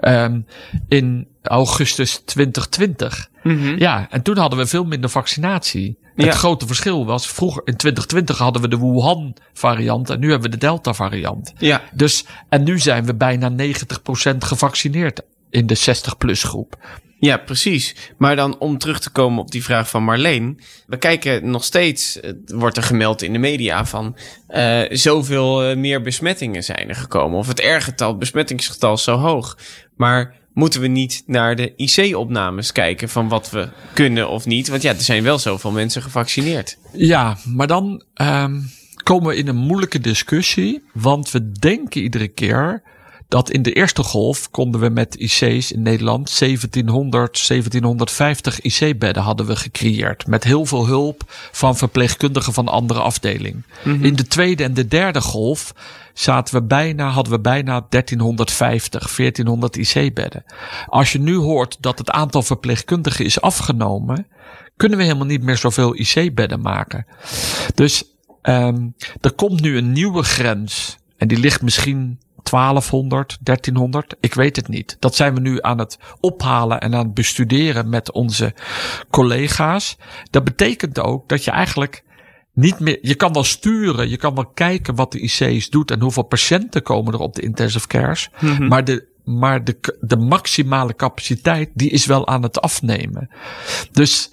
um, 0.00 0.46
in 0.88 1.26
augustus 1.46 2.22
2020. 2.24 3.28
Mhm. 3.42 3.78
Ja, 3.78 4.06
en 4.10 4.22
toen 4.22 4.36
hadden 4.36 4.58
we 4.58 4.66
veel 4.66 4.84
minder 4.84 5.10
vaccinatie. 5.10 5.98
Ja. 6.16 6.24
Het 6.24 6.34
grote 6.34 6.66
verschil 6.66 7.06
was, 7.06 7.26
vroeger 7.28 7.62
in 7.64 7.76
2020 7.76 8.38
hadden 8.38 8.62
we 8.62 8.68
de 8.68 8.78
Wuhan 8.78 9.36
variant 9.52 10.10
en 10.10 10.20
nu 10.20 10.30
hebben 10.30 10.50
we 10.50 10.56
de 10.56 10.66
Delta 10.66 10.92
variant. 10.94 11.52
Ja, 11.58 11.82
Dus, 11.92 12.24
en 12.48 12.62
nu 12.64 12.78
zijn 12.78 13.04
we 13.06 13.14
bijna 13.14 13.50
90% 13.50 14.36
gevaccineerd 14.38 15.20
in 15.50 15.66
de 15.66 15.76
60-plus 15.78 16.42
groep. 16.42 16.76
ja, 17.18 17.36
precies. 17.36 17.94
Maar 18.18 18.36
dan 18.36 18.58
om 18.58 18.78
terug 18.78 19.00
te 19.00 19.10
komen 19.10 19.38
op 19.38 19.50
die 19.50 19.64
vraag 19.64 19.88
van 19.88 20.04
Marleen. 20.04 20.60
We 20.86 20.96
kijken 20.96 21.50
nog 21.50 21.64
steeds, 21.64 22.20
wordt 22.46 22.76
er 22.76 22.82
gemeld 22.82 23.22
in 23.22 23.32
de 23.32 23.38
media 23.38 23.84
van... 23.84 24.16
eh 24.48 24.80
zoveel 24.90 25.62
eh, 25.64 25.76
meer 25.76 26.02
besmettingen 26.02 26.64
zijn 26.64 26.88
er 26.88 26.94
gekomen. 26.94 27.38
Of 27.38 27.48
het 27.48 27.60
R-getal, 27.60 28.16
besmettingsgetal 28.16 28.92
is 28.94 29.02
zo 29.02 29.16
hoog. 29.16 29.58
Maar 29.96 30.34
moeten 30.56 30.80
we 30.80 30.86
niet 30.86 31.22
naar 31.26 31.56
de 31.56 31.72
IC-opnames 31.76 32.72
kijken 32.72 33.08
van 33.08 33.28
wat 33.28 33.50
we 33.50 33.68
kunnen 33.92 34.28
of 34.28 34.46
niet? 34.46 34.68
Want 34.68 34.82
ja, 34.82 34.94
er 34.94 35.00
zijn 35.00 35.22
wel 35.22 35.38
zoveel 35.38 35.70
mensen 35.70 36.02
gevaccineerd. 36.02 36.78
Ja, 36.92 37.36
maar 37.44 37.66
dan 37.66 38.02
um, 38.14 38.70
komen 39.02 39.28
we 39.28 39.36
in 39.36 39.48
een 39.48 39.56
moeilijke 39.56 40.00
discussie. 40.00 40.82
Want 40.92 41.30
we 41.30 41.52
denken 41.52 42.02
iedere 42.02 42.28
keer 42.28 42.82
dat 43.28 43.50
in 43.50 43.62
de 43.62 43.72
eerste 43.72 44.02
golf 44.02 44.50
konden 44.50 44.80
we 44.80 44.88
met 44.88 45.14
IC's 45.14 45.72
in 45.72 45.82
Nederland 45.82 46.38
1700, 46.38 47.46
1750 47.48 48.60
IC-bedden 48.60 49.22
hadden 49.22 49.46
we 49.46 49.56
gecreëerd. 49.56 50.26
Met 50.26 50.44
heel 50.44 50.66
veel 50.66 50.86
hulp 50.86 51.22
van 51.52 51.76
verpleegkundigen 51.76 52.52
van 52.52 52.68
andere 52.68 53.00
afdeling. 53.00 53.62
In 53.84 54.16
de 54.16 54.26
tweede 54.26 54.64
en 54.64 54.74
de 54.74 54.88
derde 54.88 55.20
golf 55.20 55.74
zaten 56.18 56.54
we 56.54 56.62
bijna, 56.62 57.08
hadden 57.08 57.32
we 57.32 57.40
bijna 57.40 57.86
1350, 57.88 59.14
1400 59.16 59.76
IC-bedden. 59.76 60.44
Als 60.86 61.12
je 61.12 61.18
nu 61.18 61.34
hoort 61.34 61.76
dat 61.80 61.98
het 61.98 62.10
aantal 62.10 62.42
verpleegkundigen 62.42 63.24
is 63.24 63.40
afgenomen, 63.40 64.26
kunnen 64.76 64.98
we 64.98 65.04
helemaal 65.04 65.26
niet 65.26 65.42
meer 65.42 65.56
zoveel 65.56 65.96
IC-bedden 65.96 66.60
maken. 66.60 67.06
Dus 67.74 68.04
um, 68.42 68.94
er 69.20 69.32
komt 69.32 69.60
nu 69.60 69.76
een 69.76 69.92
nieuwe 69.92 70.22
grens. 70.22 70.98
En 71.16 71.28
die 71.28 71.38
ligt 71.38 71.62
misschien 71.62 72.18
1200, 72.42 73.38
1300. 73.40 74.14
Ik 74.20 74.34
weet 74.34 74.56
het 74.56 74.68
niet. 74.68 74.96
Dat 74.98 75.14
zijn 75.14 75.34
we 75.34 75.40
nu 75.40 75.58
aan 75.62 75.78
het 75.78 75.98
ophalen 76.20 76.80
en 76.80 76.94
aan 76.94 77.04
het 77.04 77.14
bestuderen 77.14 77.88
met 77.88 78.12
onze 78.12 78.54
collega's. 79.10 79.96
Dat 80.30 80.44
betekent 80.44 81.00
ook 81.00 81.28
dat 81.28 81.44
je 81.44 81.50
eigenlijk 81.50 82.04
niet 82.56 82.78
meer, 82.80 82.98
je 83.00 83.14
kan 83.14 83.32
wel 83.32 83.44
sturen, 83.44 84.08
je 84.08 84.16
kan 84.16 84.34
wel 84.34 84.46
kijken 84.46 84.94
wat 84.94 85.12
de 85.12 85.20
IC's 85.20 85.70
doet 85.70 85.90
en 85.90 86.00
hoeveel 86.00 86.22
patiënten 86.22 86.82
komen 86.82 87.12
er 87.12 87.20
op 87.20 87.34
de 87.34 87.42
intensive 87.42 87.86
cares. 87.86 88.28
Maar 88.58 88.84
de, 88.84 89.08
maar 89.24 89.64
de, 89.64 89.96
de 90.00 90.16
maximale 90.16 90.94
capaciteit, 90.94 91.70
die 91.74 91.90
is 91.90 92.06
wel 92.06 92.26
aan 92.26 92.42
het 92.42 92.60
afnemen. 92.60 93.30
Dus 93.92 94.30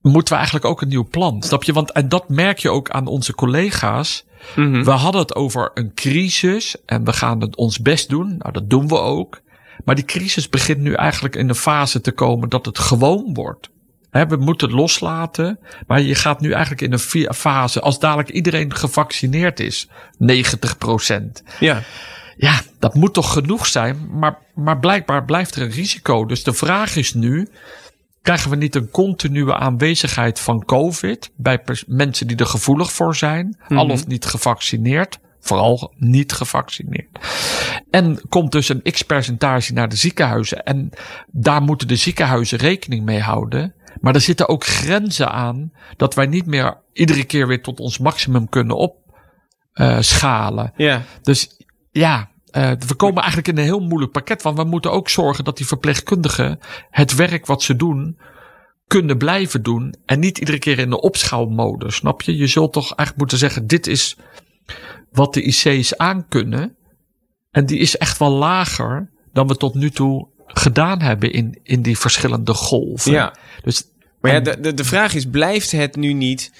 moeten 0.00 0.32
we 0.32 0.38
eigenlijk 0.38 0.64
ook 0.64 0.82
een 0.82 0.88
nieuw 0.88 1.08
plan. 1.08 1.42
Snap 1.42 1.64
je? 1.64 1.72
Want 1.72 1.92
en 1.92 2.08
dat 2.08 2.28
merk 2.28 2.58
je 2.58 2.70
ook 2.70 2.90
aan 2.90 3.06
onze 3.06 3.34
collega's. 3.34 4.24
Mhm. 4.56 4.82
We 4.82 4.90
hadden 4.90 5.20
het 5.20 5.34
over 5.34 5.70
een 5.74 5.94
crisis 5.94 6.76
en 6.86 7.04
we 7.04 7.12
gaan 7.12 7.40
het 7.40 7.56
ons 7.56 7.78
best 7.78 8.08
doen. 8.08 8.36
Nou, 8.38 8.52
dat 8.52 8.70
doen 8.70 8.88
we 8.88 8.98
ook. 8.98 9.40
Maar 9.84 9.94
die 9.94 10.04
crisis 10.04 10.48
begint 10.48 10.78
nu 10.78 10.92
eigenlijk 10.92 11.36
in 11.36 11.48
een 11.48 11.54
fase 11.54 12.00
te 12.00 12.12
komen 12.12 12.48
dat 12.48 12.66
het 12.66 12.78
gewoon 12.78 13.34
wordt. 13.34 13.70
Hè, 14.10 14.26
we 14.26 14.36
moeten 14.36 14.68
het 14.68 14.76
loslaten, 14.76 15.58
maar 15.86 16.00
je 16.00 16.14
gaat 16.14 16.40
nu 16.40 16.52
eigenlijk 16.52 16.82
in 16.82 16.92
een 16.92 17.34
fase 17.34 17.80
als 17.80 17.98
dadelijk 17.98 18.28
iedereen 18.28 18.74
gevaccineerd 18.74 19.60
is, 19.60 19.88
90 20.18 20.78
procent. 20.78 21.42
Ja, 21.60 21.82
Ja, 22.36 22.60
dat 22.78 22.94
moet 22.94 23.14
toch 23.14 23.32
genoeg 23.32 23.66
zijn, 23.66 24.08
maar, 24.10 24.38
maar 24.54 24.78
blijkbaar 24.78 25.24
blijft 25.24 25.54
er 25.54 25.62
een 25.62 25.70
risico. 25.70 26.26
Dus 26.26 26.44
de 26.44 26.52
vraag 26.52 26.96
is 26.96 27.14
nu, 27.14 27.48
krijgen 28.22 28.50
we 28.50 28.56
niet 28.56 28.74
een 28.74 28.90
continue 28.90 29.54
aanwezigheid 29.54 30.40
van 30.40 30.64
COVID 30.64 31.30
bij 31.36 31.62
mensen 31.86 32.26
die 32.26 32.36
er 32.36 32.46
gevoelig 32.46 32.92
voor 32.92 33.16
zijn, 33.16 33.58
al 33.68 33.88
of 33.88 34.06
niet 34.06 34.24
gevaccineerd, 34.24 35.18
vooral 35.40 35.92
niet 35.96 36.32
gevaccineerd. 36.32 37.18
En 37.90 38.20
komt 38.28 38.52
dus 38.52 38.68
een 38.68 38.82
x-percentage 38.82 39.72
naar 39.72 39.88
de 39.88 39.96
ziekenhuizen 39.96 40.64
en 40.64 40.90
daar 41.26 41.62
moeten 41.62 41.88
de 41.88 41.96
ziekenhuizen 41.96 42.58
rekening 42.58 43.04
mee 43.04 43.20
houden. 43.20 43.74
Maar 44.00 44.14
er 44.14 44.20
zitten 44.20 44.48
ook 44.48 44.64
grenzen 44.64 45.30
aan 45.30 45.72
dat 45.96 46.14
wij 46.14 46.26
niet 46.26 46.46
meer 46.46 46.80
iedere 46.92 47.24
keer 47.24 47.46
weer 47.46 47.62
tot 47.62 47.80
ons 47.80 47.98
maximum 47.98 48.48
kunnen 48.48 48.76
opschalen. 49.74 50.72
ja. 50.76 51.02
Dus 51.22 51.56
ja, 51.90 52.30
eh, 52.50 52.72
we 52.86 52.94
komen 52.94 53.18
eigenlijk 53.18 53.48
in 53.48 53.58
een 53.58 53.64
heel 53.64 53.80
moeilijk 53.80 54.12
pakket. 54.12 54.42
Want 54.42 54.58
we 54.58 54.64
moeten 54.64 54.92
ook 54.92 55.08
zorgen 55.08 55.44
dat 55.44 55.56
die 55.56 55.66
verpleegkundigen 55.66 56.58
het 56.90 57.14
werk 57.14 57.46
wat 57.46 57.62
ze 57.62 57.76
doen 57.76 58.18
kunnen 58.86 59.18
blijven 59.18 59.62
doen. 59.62 59.94
En 60.04 60.20
niet 60.20 60.38
iedere 60.38 60.58
keer 60.58 60.78
in 60.78 60.90
de 60.90 61.00
opschaalmodus. 61.00 61.94
Snap 61.94 62.22
je? 62.22 62.36
Je 62.36 62.46
zult 62.46 62.72
toch 62.72 62.84
eigenlijk 62.84 63.18
moeten 63.18 63.38
zeggen: 63.38 63.66
dit 63.66 63.86
is 63.86 64.16
wat 65.10 65.34
de 65.34 65.42
IC's 65.42 65.94
aankunnen. 65.94 66.76
En 67.50 67.66
die 67.66 67.78
is 67.78 67.96
echt 67.96 68.18
wel 68.18 68.30
lager 68.30 69.10
dan 69.32 69.46
we 69.46 69.56
tot 69.56 69.74
nu 69.74 69.90
toe 69.90 70.28
gedaan 70.48 71.00
hebben 71.02 71.32
in, 71.32 71.58
in 71.62 71.82
die 71.82 71.98
verschillende 71.98 72.54
golven. 72.54 73.12
Ja. 73.12 73.34
Dus 73.62 73.82
Maar 74.20 74.32
ja, 74.32 74.40
de, 74.40 74.60
de, 74.60 74.74
de 74.74 74.84
vraag 74.84 75.14
is, 75.14 75.24
blijft 75.26 75.70
het 75.70 75.96
nu 75.96 76.12
niet 76.12 76.52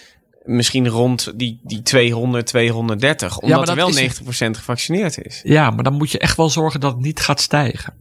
misschien 0.45 0.89
rond 0.89 1.33
die, 1.39 1.61
die 1.63 1.83
200, 1.83 2.47
230? 2.47 3.39
Omdat 3.39 3.69
er 3.69 3.75
wel 3.75 3.89
is- 3.89 4.21
90% 4.21 4.25
gevaccineerd 4.51 5.19
is. 5.25 5.41
Ja, 5.45 5.71
maar 5.71 5.85
dan 5.85 5.95
moet 5.95 6.11
je 6.11 6.19
echt 6.19 6.37
wel 6.37 6.51
zorgen 6.51 6.81
dat 6.81 6.93
het 6.93 7.01
niet 7.03 7.21
gaat 7.21 7.41
stijgen. 7.41 7.95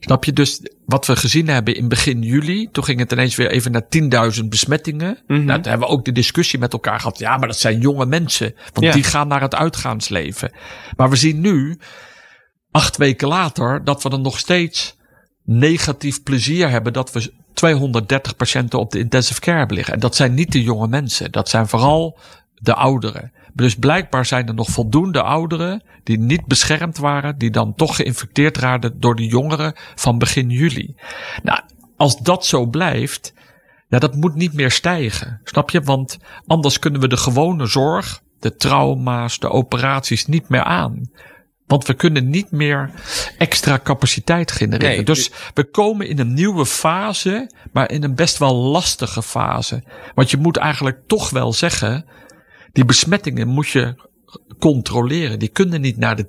Snap 0.00 0.24
je? 0.24 0.32
Dus 0.32 0.60
wat 0.86 1.06
we 1.06 1.16
gezien 1.16 1.48
hebben 1.48 1.74
in 1.76 1.88
begin 1.88 2.22
juli, 2.22 2.68
toen 2.72 2.84
ging 2.84 2.98
het 2.98 3.12
ineens 3.12 3.36
weer 3.36 3.50
even 3.50 3.72
naar 3.72 4.32
10.000 4.40 4.44
besmettingen. 4.48 5.18
Mhm. 5.26 5.44
Nou, 5.44 5.60
toen 5.60 5.70
hebben 5.70 5.88
we 5.88 5.94
ook 5.94 6.04
de 6.04 6.12
discussie 6.12 6.58
met 6.58 6.72
elkaar 6.72 7.00
gehad. 7.00 7.18
Ja, 7.18 7.36
maar 7.36 7.48
dat 7.48 7.58
zijn 7.58 7.80
jonge 7.80 8.06
mensen, 8.06 8.54
want 8.72 8.86
Ja. 8.86 8.92
die 8.92 9.02
gaan 9.02 9.28
naar 9.28 9.40
het 9.40 9.54
uitgaansleven. 9.54 10.52
Maar 10.96 11.10
we 11.10 11.16
zien 11.16 11.40
nu, 11.40 11.78
acht 12.70 12.96
weken 12.96 13.28
later, 13.28 13.84
dat 13.84 14.02
we 14.02 14.10
er 14.10 14.20
nog 14.20 14.38
steeds 14.38 14.96
negatief 15.50 16.22
plezier 16.22 16.70
hebben 16.70 16.92
dat 16.92 17.12
we 17.12 17.32
230 17.52 18.36
patiënten 18.36 18.78
op 18.78 18.90
de 18.90 18.98
intensive 18.98 19.40
care 19.40 19.58
hebben 19.58 19.76
liggen. 19.76 19.94
En 19.94 20.00
dat 20.00 20.16
zijn 20.16 20.34
niet 20.34 20.52
de 20.52 20.62
jonge 20.62 20.88
mensen, 20.88 21.32
dat 21.32 21.48
zijn 21.48 21.68
vooral 21.68 22.18
de 22.54 22.74
ouderen. 22.74 23.32
Dus 23.52 23.76
blijkbaar 23.76 24.26
zijn 24.26 24.48
er 24.48 24.54
nog 24.54 24.68
voldoende 24.68 25.22
ouderen 25.22 25.82
die 26.04 26.18
niet 26.18 26.46
beschermd 26.46 26.98
waren, 26.98 27.38
die 27.38 27.50
dan 27.50 27.74
toch 27.74 27.96
geïnfecteerd 27.96 28.56
raarden 28.56 29.00
door 29.00 29.16
de 29.16 29.26
jongeren 29.26 29.74
van 29.94 30.18
begin 30.18 30.50
juli. 30.50 30.94
Nou, 31.42 31.60
als 31.96 32.18
dat 32.18 32.46
zo 32.46 32.66
blijft, 32.66 33.34
dat 33.88 34.14
moet 34.14 34.34
niet 34.34 34.52
meer 34.52 34.70
stijgen. 34.70 35.40
Snap 35.44 35.70
je? 35.70 35.80
Want 35.80 36.18
anders 36.46 36.78
kunnen 36.78 37.00
we 37.00 37.08
de 37.08 37.16
gewone 37.16 37.66
zorg, 37.66 38.22
de 38.38 38.56
trauma's, 38.56 39.38
de 39.38 39.48
operaties 39.48 40.26
niet 40.26 40.48
meer 40.48 40.64
aan. 40.64 41.10
Want 41.70 41.86
we 41.86 41.94
kunnen 41.94 42.30
niet 42.30 42.50
meer 42.50 42.90
extra 43.38 43.78
capaciteit 43.78 44.52
genereren. 44.52 44.88
Nee, 44.88 45.04
dus 45.04 45.30
we 45.54 45.64
komen 45.64 46.08
in 46.08 46.18
een 46.18 46.34
nieuwe 46.34 46.66
fase, 46.66 47.50
maar 47.72 47.90
in 47.90 48.02
een 48.02 48.14
best 48.14 48.38
wel 48.38 48.54
lastige 48.54 49.22
fase. 49.22 49.82
Want 50.14 50.30
je 50.30 50.36
moet 50.36 50.56
eigenlijk 50.56 51.00
toch 51.06 51.30
wel 51.30 51.52
zeggen, 51.52 52.04
die 52.72 52.84
besmettingen 52.84 53.48
moet 53.48 53.68
je 53.68 53.94
controleren. 54.58 55.38
Die 55.38 55.48
kunnen 55.48 55.80
niet 55.80 55.96
naar 55.96 56.16
de 56.16 56.26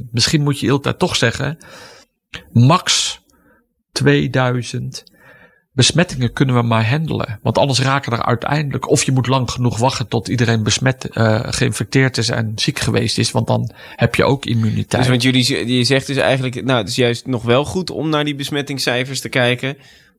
10.000. 0.00 0.02
Misschien 0.10 0.42
moet 0.42 0.60
je 0.60 0.80
tijd 0.80 0.98
toch 0.98 1.16
zeggen, 1.16 1.58
max 2.52 3.18
2000 3.92 5.04
besmettingen 5.78 6.32
kunnen 6.32 6.54
we 6.54 6.62
maar 6.62 6.88
handelen. 6.88 7.38
Want 7.42 7.58
anders 7.58 7.80
raken 7.80 8.12
er 8.12 8.24
uiteindelijk, 8.24 8.90
of 8.90 9.02
je 9.02 9.12
moet 9.12 9.26
lang 9.26 9.50
genoeg 9.50 9.78
wachten 9.78 10.08
tot 10.08 10.28
iedereen 10.28 10.62
besmet, 10.62 11.08
eh, 11.08 11.40
geïnfecteerd 11.42 12.18
is 12.18 12.28
en 12.28 12.52
ziek 12.54 12.78
geweest 12.78 13.18
is. 13.18 13.30
Want 13.30 13.46
dan 13.46 13.70
heb 13.96 14.14
je 14.14 14.24
ook 14.24 14.44
immuniteit. 14.44 15.02
Dus 15.02 15.08
want 15.08 15.22
jullie, 15.22 15.76
je 15.76 15.84
zegt 15.84 16.06
dus 16.06 16.16
eigenlijk, 16.16 16.64
nou, 16.64 16.78
het 16.78 16.88
is 16.88 16.96
juist 16.96 17.26
nog 17.26 17.42
wel 17.42 17.64
goed 17.64 17.90
om 17.90 18.08
naar 18.08 18.24
die 18.24 18.34
besmettingscijfers 18.34 19.20
te 19.20 19.28
kijken. 19.28 19.76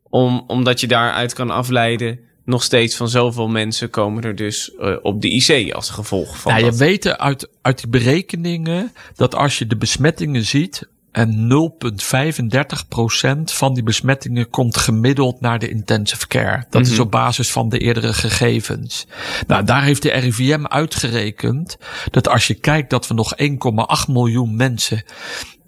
Om, 0.09 0.43
omdat 0.47 0.79
je 0.79 0.87
daaruit 0.87 1.33
kan 1.33 1.49
afleiden 1.49 2.19
nog 2.45 2.63
steeds 2.63 2.95
van 2.95 3.09
zoveel 3.09 3.47
mensen 3.47 3.89
komen 3.89 4.23
er 4.23 4.35
dus 4.35 4.75
eh, 4.75 4.95
op 5.01 5.21
de 5.21 5.29
IC 5.29 5.73
als 5.73 5.89
gevolg 5.89 6.37
van 6.37 6.51
Nou, 6.51 6.65
je 6.65 6.75
weet 6.75 7.17
uit, 7.17 7.49
uit 7.61 7.77
die 7.77 7.87
berekeningen 7.89 8.93
dat 9.15 9.35
als 9.35 9.57
je 9.57 9.67
de 9.67 9.77
besmettingen 9.77 10.45
ziet. 10.45 10.87
En 11.11 11.47
0,35% 11.47 13.43
van 13.43 13.73
die 13.73 13.83
besmettingen 13.83 14.49
komt 14.49 14.77
gemiddeld 14.77 15.41
naar 15.41 15.59
de 15.59 15.69
intensive 15.69 16.27
care. 16.27 16.65
Dat 16.69 16.87
is 16.87 16.99
op 16.99 17.11
basis 17.11 17.51
van 17.51 17.69
de 17.69 17.79
eerdere 17.79 18.13
gegevens. 18.13 19.07
Nou, 19.47 19.63
daar 19.63 19.83
heeft 19.83 20.01
de 20.01 20.11
RIVM 20.11 20.65
uitgerekend 20.65 21.77
dat 22.11 22.27
als 22.27 22.47
je 22.47 22.53
kijkt 22.53 22.89
dat 22.89 23.07
we 23.07 23.13
nog 23.13 23.33
1,8 23.35 24.07
miljoen 24.07 24.55
mensen 24.55 25.03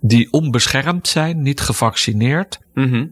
die 0.01 0.31
onbeschermd 0.31 1.07
zijn, 1.07 1.41
niet 1.41 1.61
gevaccineerd, 1.61 2.59
Mhm. 2.73 3.05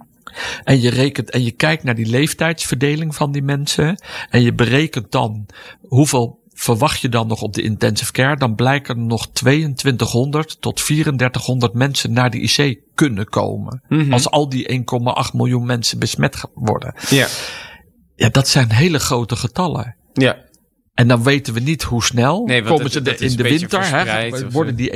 en 0.64 0.82
je 0.82 0.90
rekent 0.90 1.30
en 1.30 1.44
je 1.44 1.52
kijkt 1.52 1.84
naar 1.84 1.96
die 1.96 2.06
leeftijdsverdeling 2.10 3.16
van 3.16 3.32
die 3.32 3.42
mensen. 3.42 4.02
En 4.30 4.42
je 4.42 4.54
berekent 4.54 5.12
dan 5.12 5.46
hoeveel 5.82 6.39
verwacht 6.60 7.00
je 7.00 7.10
dan 7.10 7.28
nog 7.28 7.42
op 7.42 7.54
de 7.54 7.62
intensive 7.62 8.12
care. 8.12 8.36
Dan 8.38 8.56
blijken 8.56 8.96
er 8.98 9.02
nog 9.02 9.28
2200 9.28 10.62
tot 10.62 10.76
3400 10.86 11.74
mensen 11.74 12.12
naar 12.14 12.30
de 12.30 12.40
IC 12.40 12.80
kunnen 12.96 13.26
komen. 13.30 13.82
Mhm. 13.88 14.14
Als 14.14 14.30
al 14.30 14.50
die 14.50 14.68
1,8 14.72 15.34
miljoen 15.34 15.66
mensen 15.66 16.00
besmet 16.00 16.44
worden. 16.54 16.94
Ja, 17.10 17.28
Ja, 18.16 18.30
dat 18.30 18.48
zijn 18.48 18.72
hele 18.72 19.00
grote 19.00 19.36
getallen. 19.36 19.96
ja. 20.14 20.48
En 20.94 21.08
dan 21.08 21.24
weten 21.24 21.54
we 21.54 21.60
niet 21.60 21.84
hoe 21.84 22.04
snel 22.04 22.46
Nee, 22.46 22.62
komen 22.64 22.92
ze 22.92 23.02
dat 23.02 23.22
in 23.22 23.36
de 23.36 23.44
winter. 23.44 23.86
Hè, 23.90 24.50
worden 24.52 24.76
die 24.76 24.92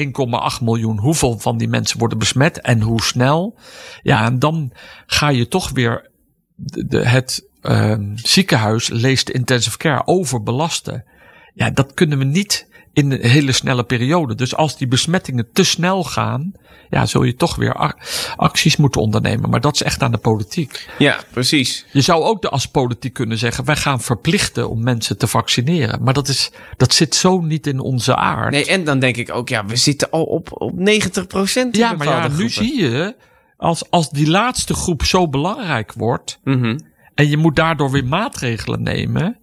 1,8 0.55 0.61
miljoen, 0.61 0.99
hoeveel 0.99 1.39
van 1.39 1.57
die 1.57 1.67
mensen 1.67 1.99
worden 1.99 2.17
besmet 2.17 2.61
en 2.61 2.81
hoe 2.81 3.01
snel? 3.01 3.57
Ja, 4.01 4.25
en 4.25 4.39
dan 4.39 4.71
ga 5.05 5.29
je 5.29 5.47
toch 5.47 5.69
weer 5.69 6.09
de, 6.55 6.85
de- 6.87 7.07
het 7.07 7.49
ehm, 7.61 8.11
ziekenhuis, 8.15 8.89
leest 8.89 9.27
de 9.27 9.33
intensive 9.33 9.77
care, 9.77 10.07
overbelasten. 10.07 11.05
Ja, 11.53 11.69
dat 11.69 11.93
kunnen 11.93 12.17
we 12.17 12.23
niet 12.23 12.67
in 12.93 13.11
een 13.11 13.29
hele 13.29 13.51
snelle 13.51 13.83
periode. 13.83 14.35
Dus 14.35 14.55
als 14.55 14.77
die 14.77 14.87
besmettingen 14.87 15.47
te 15.53 15.63
snel 15.63 16.03
gaan, 16.03 16.51
ja, 16.89 17.05
zul 17.05 17.23
je 17.23 17.35
toch 17.35 17.55
weer 17.55 17.73
ac- 17.73 18.33
acties 18.35 18.75
moeten 18.77 19.01
ondernemen. 19.01 19.49
Maar 19.49 19.61
dat 19.61 19.73
is 19.75 19.83
echt 19.83 20.01
aan 20.01 20.11
de 20.11 20.17
politiek. 20.17 20.89
ja, 20.97 21.17
precies. 21.31 21.85
Je 21.91 22.01
zou 22.01 22.23
ook 22.23 22.41
de 22.41 22.49
als 22.49 22.65
politiek 22.65 23.13
kunnen 23.13 23.37
zeggen, 23.37 23.65
wij 23.65 23.75
gaan 23.75 24.01
verplichten 24.01 24.69
om 24.69 24.83
mensen 24.83 25.17
te 25.17 25.27
vaccineren. 25.27 26.03
Maar 26.03 26.13
dat 26.13 26.27
is, 26.27 26.51
dat 26.77 26.93
zit 26.93 27.15
zo 27.15 27.41
niet 27.41 27.67
in 27.67 27.79
onze 27.79 28.15
aard. 28.15 28.51
Nee, 28.51 28.65
en 28.65 28.83
dan 28.83 28.99
denk 28.99 29.17
ik 29.17 29.33
ook, 29.33 29.49
ja, 29.49 29.65
we 29.65 29.75
zitten 29.75 30.09
al 30.09 30.23
op, 30.23 30.49
op 30.61 30.77
90 30.79 31.27
procent. 31.27 31.75
ja, 31.77 31.93
maar 31.93 32.07
ja, 32.07 32.27
nu 32.27 32.49
zie 32.49 32.79
je, 32.81 33.15
als, 33.57 33.89
als 33.89 34.09
die 34.09 34.29
laatste 34.29 34.73
groep 34.73 35.03
zo 35.03 35.29
belangrijk 35.29 35.93
wordt, 35.93 36.39
Mhm. 36.43 36.79
en 37.15 37.29
je 37.29 37.37
moet 37.37 37.55
daardoor 37.55 37.91
weer 37.91 38.05
maatregelen 38.05 38.81
nemen. 38.81 39.37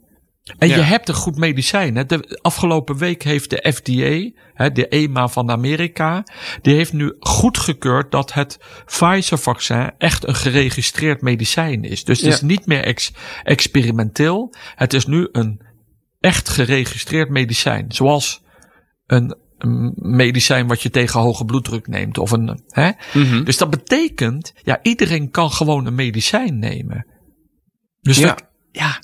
En 0.58 0.68
Ja. 0.68 0.76
je 0.76 0.82
hebt 0.82 1.08
een 1.08 1.14
goed 1.14 1.36
medicijn. 1.36 1.96
Hè. 1.96 2.06
De 2.06 2.38
afgelopen 2.42 2.96
week 2.96 3.22
heeft 3.22 3.50
de 3.50 3.72
FDA, 3.72 4.40
hè, 4.54 4.72
de 4.72 4.88
EMA 4.88 5.28
van 5.28 5.50
Amerika, 5.50 6.24
die 6.62 6.74
heeft 6.74 6.92
nu 6.92 7.14
goedgekeurd 7.18 8.10
dat 8.10 8.32
het 8.32 8.58
Pfizer-vaccin 8.86 9.90
echt 9.98 10.26
een 10.26 10.34
geregistreerd 10.34 11.20
medicijn 11.22 11.82
is. 11.84 12.04
Dus 12.04 12.18
het 12.18 12.26
Ja. 12.28 12.34
is 12.34 12.40
niet 12.40 12.66
meer 12.66 12.84
ex- 12.84 13.12
experimenteel. 13.42 14.54
Het 14.74 14.92
is 14.92 15.06
nu 15.06 15.28
een 15.32 15.60
echt 16.20 16.48
geregistreerd 16.48 17.28
medicijn. 17.28 17.92
Zoals 17.92 18.42
een, 19.06 19.36
medicijn 19.96 20.66
wat 20.66 20.82
je 20.82 20.90
tegen 20.90 21.20
hoge 21.20 21.44
bloeddruk 21.44 21.86
neemt. 21.86 22.18
Of 22.18 22.30
een, 22.30 22.62
hè? 22.66 22.90
Mhm. 23.14 23.44
Dus 23.44 23.56
dat 23.56 23.70
betekent, 23.70 24.52
ja, 24.62 24.78
iedereen 24.82 25.30
kan 25.30 25.50
gewoon 25.50 25.86
een 25.86 25.94
medicijn 25.94 26.58
nemen. 26.58 27.06
Dus 28.00 28.18
Ja. 28.18 28.26
ja. 28.26 28.36
ja. 28.72 28.98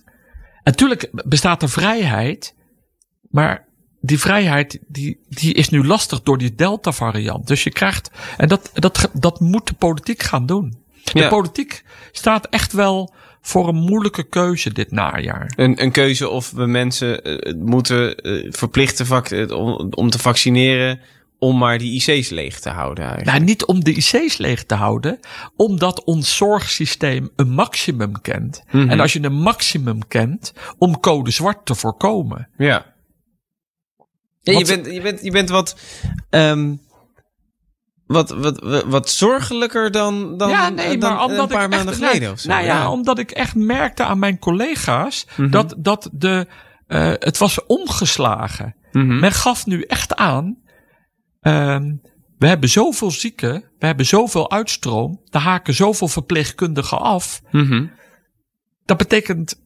Natuurlijk 0.66 1.08
bestaat 1.12 1.62
er 1.62 1.68
vrijheid, 1.68 2.54
maar 3.30 3.66
die 4.00 4.18
vrijheid 4.18 4.78
die, 4.88 5.20
die 5.28 5.54
is 5.54 5.68
nu 5.68 5.86
lastig 5.86 6.22
door 6.22 6.38
die 6.38 6.54
Delta 6.54 6.92
variant. 6.92 7.46
Dus 7.46 7.64
je 7.64 7.70
krijgt, 7.70 8.10
en 8.36 8.48
dat, 8.48 8.70
dat, 8.74 9.10
dat 9.12 9.40
moet 9.40 9.66
de 9.66 9.74
politiek 9.74 10.22
gaan 10.22 10.46
doen. 10.46 10.84
De 11.12 11.18
Ja. 11.18 11.28
politiek 11.28 11.84
staat 12.12 12.46
echt 12.46 12.72
wel 12.72 13.14
voor 13.40 13.68
een 13.68 13.74
moeilijke 13.74 14.28
keuze 14.28 14.72
dit 14.72 14.90
najaar. 14.90 15.52
Een, 15.56 15.82
een 15.82 15.92
keuze 15.92 16.28
of 16.28 16.50
we 16.50 16.66
mensen 16.66 17.22
eh, 17.22 17.54
moeten 17.54 18.16
eh, 18.16 18.52
verplichten 18.52 19.22
eh, 19.24 19.56
om, 19.56 19.88
om 19.90 20.10
te 20.10 20.18
vaccineren 20.18 21.00
om 21.38 21.58
maar 21.58 21.78
die 21.78 21.94
IC's 21.94 22.28
leeg 22.28 22.60
te 22.60 22.68
houden 22.68 23.04
eigenlijk. 23.04 23.36
Nou, 23.36 23.44
niet 23.48 23.64
om 23.64 23.84
de 23.84 23.94
IC's 23.94 24.36
leeg 24.36 24.64
te 24.64 24.74
houden, 24.74 25.20
omdat 25.56 26.04
ons 26.04 26.36
zorgsysteem 26.36 27.30
een 27.36 27.50
maximum 27.50 28.20
kent. 28.20 28.62
Mhm. 28.70 28.88
En 28.88 29.00
als 29.00 29.12
je 29.12 29.22
een 29.22 29.40
maximum 29.40 30.06
kent, 30.08 30.52
om 30.78 31.00
code 31.00 31.30
zwart 31.30 31.66
te 31.66 31.74
voorkomen. 31.74 32.48
Ja. 32.56 32.94
ja 34.40 34.58
je, 34.58 34.64
bent, 34.64 34.86
je, 34.86 35.00
bent, 35.00 35.22
je 35.22 35.30
bent 35.30 35.48
wat, 35.48 35.76
ehm, 36.30 36.74
wat, 38.06 38.30
wat, 38.30 38.60
wat, 38.60 38.84
wat 38.84 39.10
zorgelijker 39.10 39.90
dan, 39.90 40.36
dan, 40.38 40.48
ja, 40.48 40.68
nee, 40.68 40.98
dan 40.98 41.12
maar 41.12 41.24
omdat 41.24 41.50
een 41.50 41.56
paar 41.56 41.64
ik 41.64 41.70
maanden 41.70 41.88
echt, 41.94 42.04
geleden 42.04 42.32
of 42.32 42.38
zo. 42.38 42.48
Nou 42.48 42.64
ja, 42.64 42.90
omdat 42.90 43.18
ik 43.18 43.30
echt 43.30 43.54
merkte 43.54 44.04
aan 44.04 44.18
mijn 44.18 44.38
collega's 44.38 45.26
Mhm. 45.36 45.50
dat, 45.50 45.74
dat 45.78 46.08
de, 46.12 46.46
eh, 46.86 47.12
het 47.18 47.38
was 47.38 47.66
omgeslagen. 47.66 48.76
Mhm. 48.92 49.18
Men 49.18 49.32
gaf 49.32 49.66
nu 49.66 49.82
echt 49.82 50.16
aan, 50.16 50.64
ehm, 51.46 51.94
we 52.38 52.46
hebben 52.46 52.68
zoveel 52.68 53.10
zieken, 53.10 53.52
we 53.78 53.86
hebben 53.86 54.06
zoveel 54.06 54.50
uitstroom, 54.50 55.20
er 55.30 55.40
haken 55.40 55.74
zoveel 55.74 56.08
verpleegkundigen 56.08 56.98
af. 56.98 57.42
Mhm. 57.50 57.86
Dat 58.84 58.96
betekent, 58.96 59.62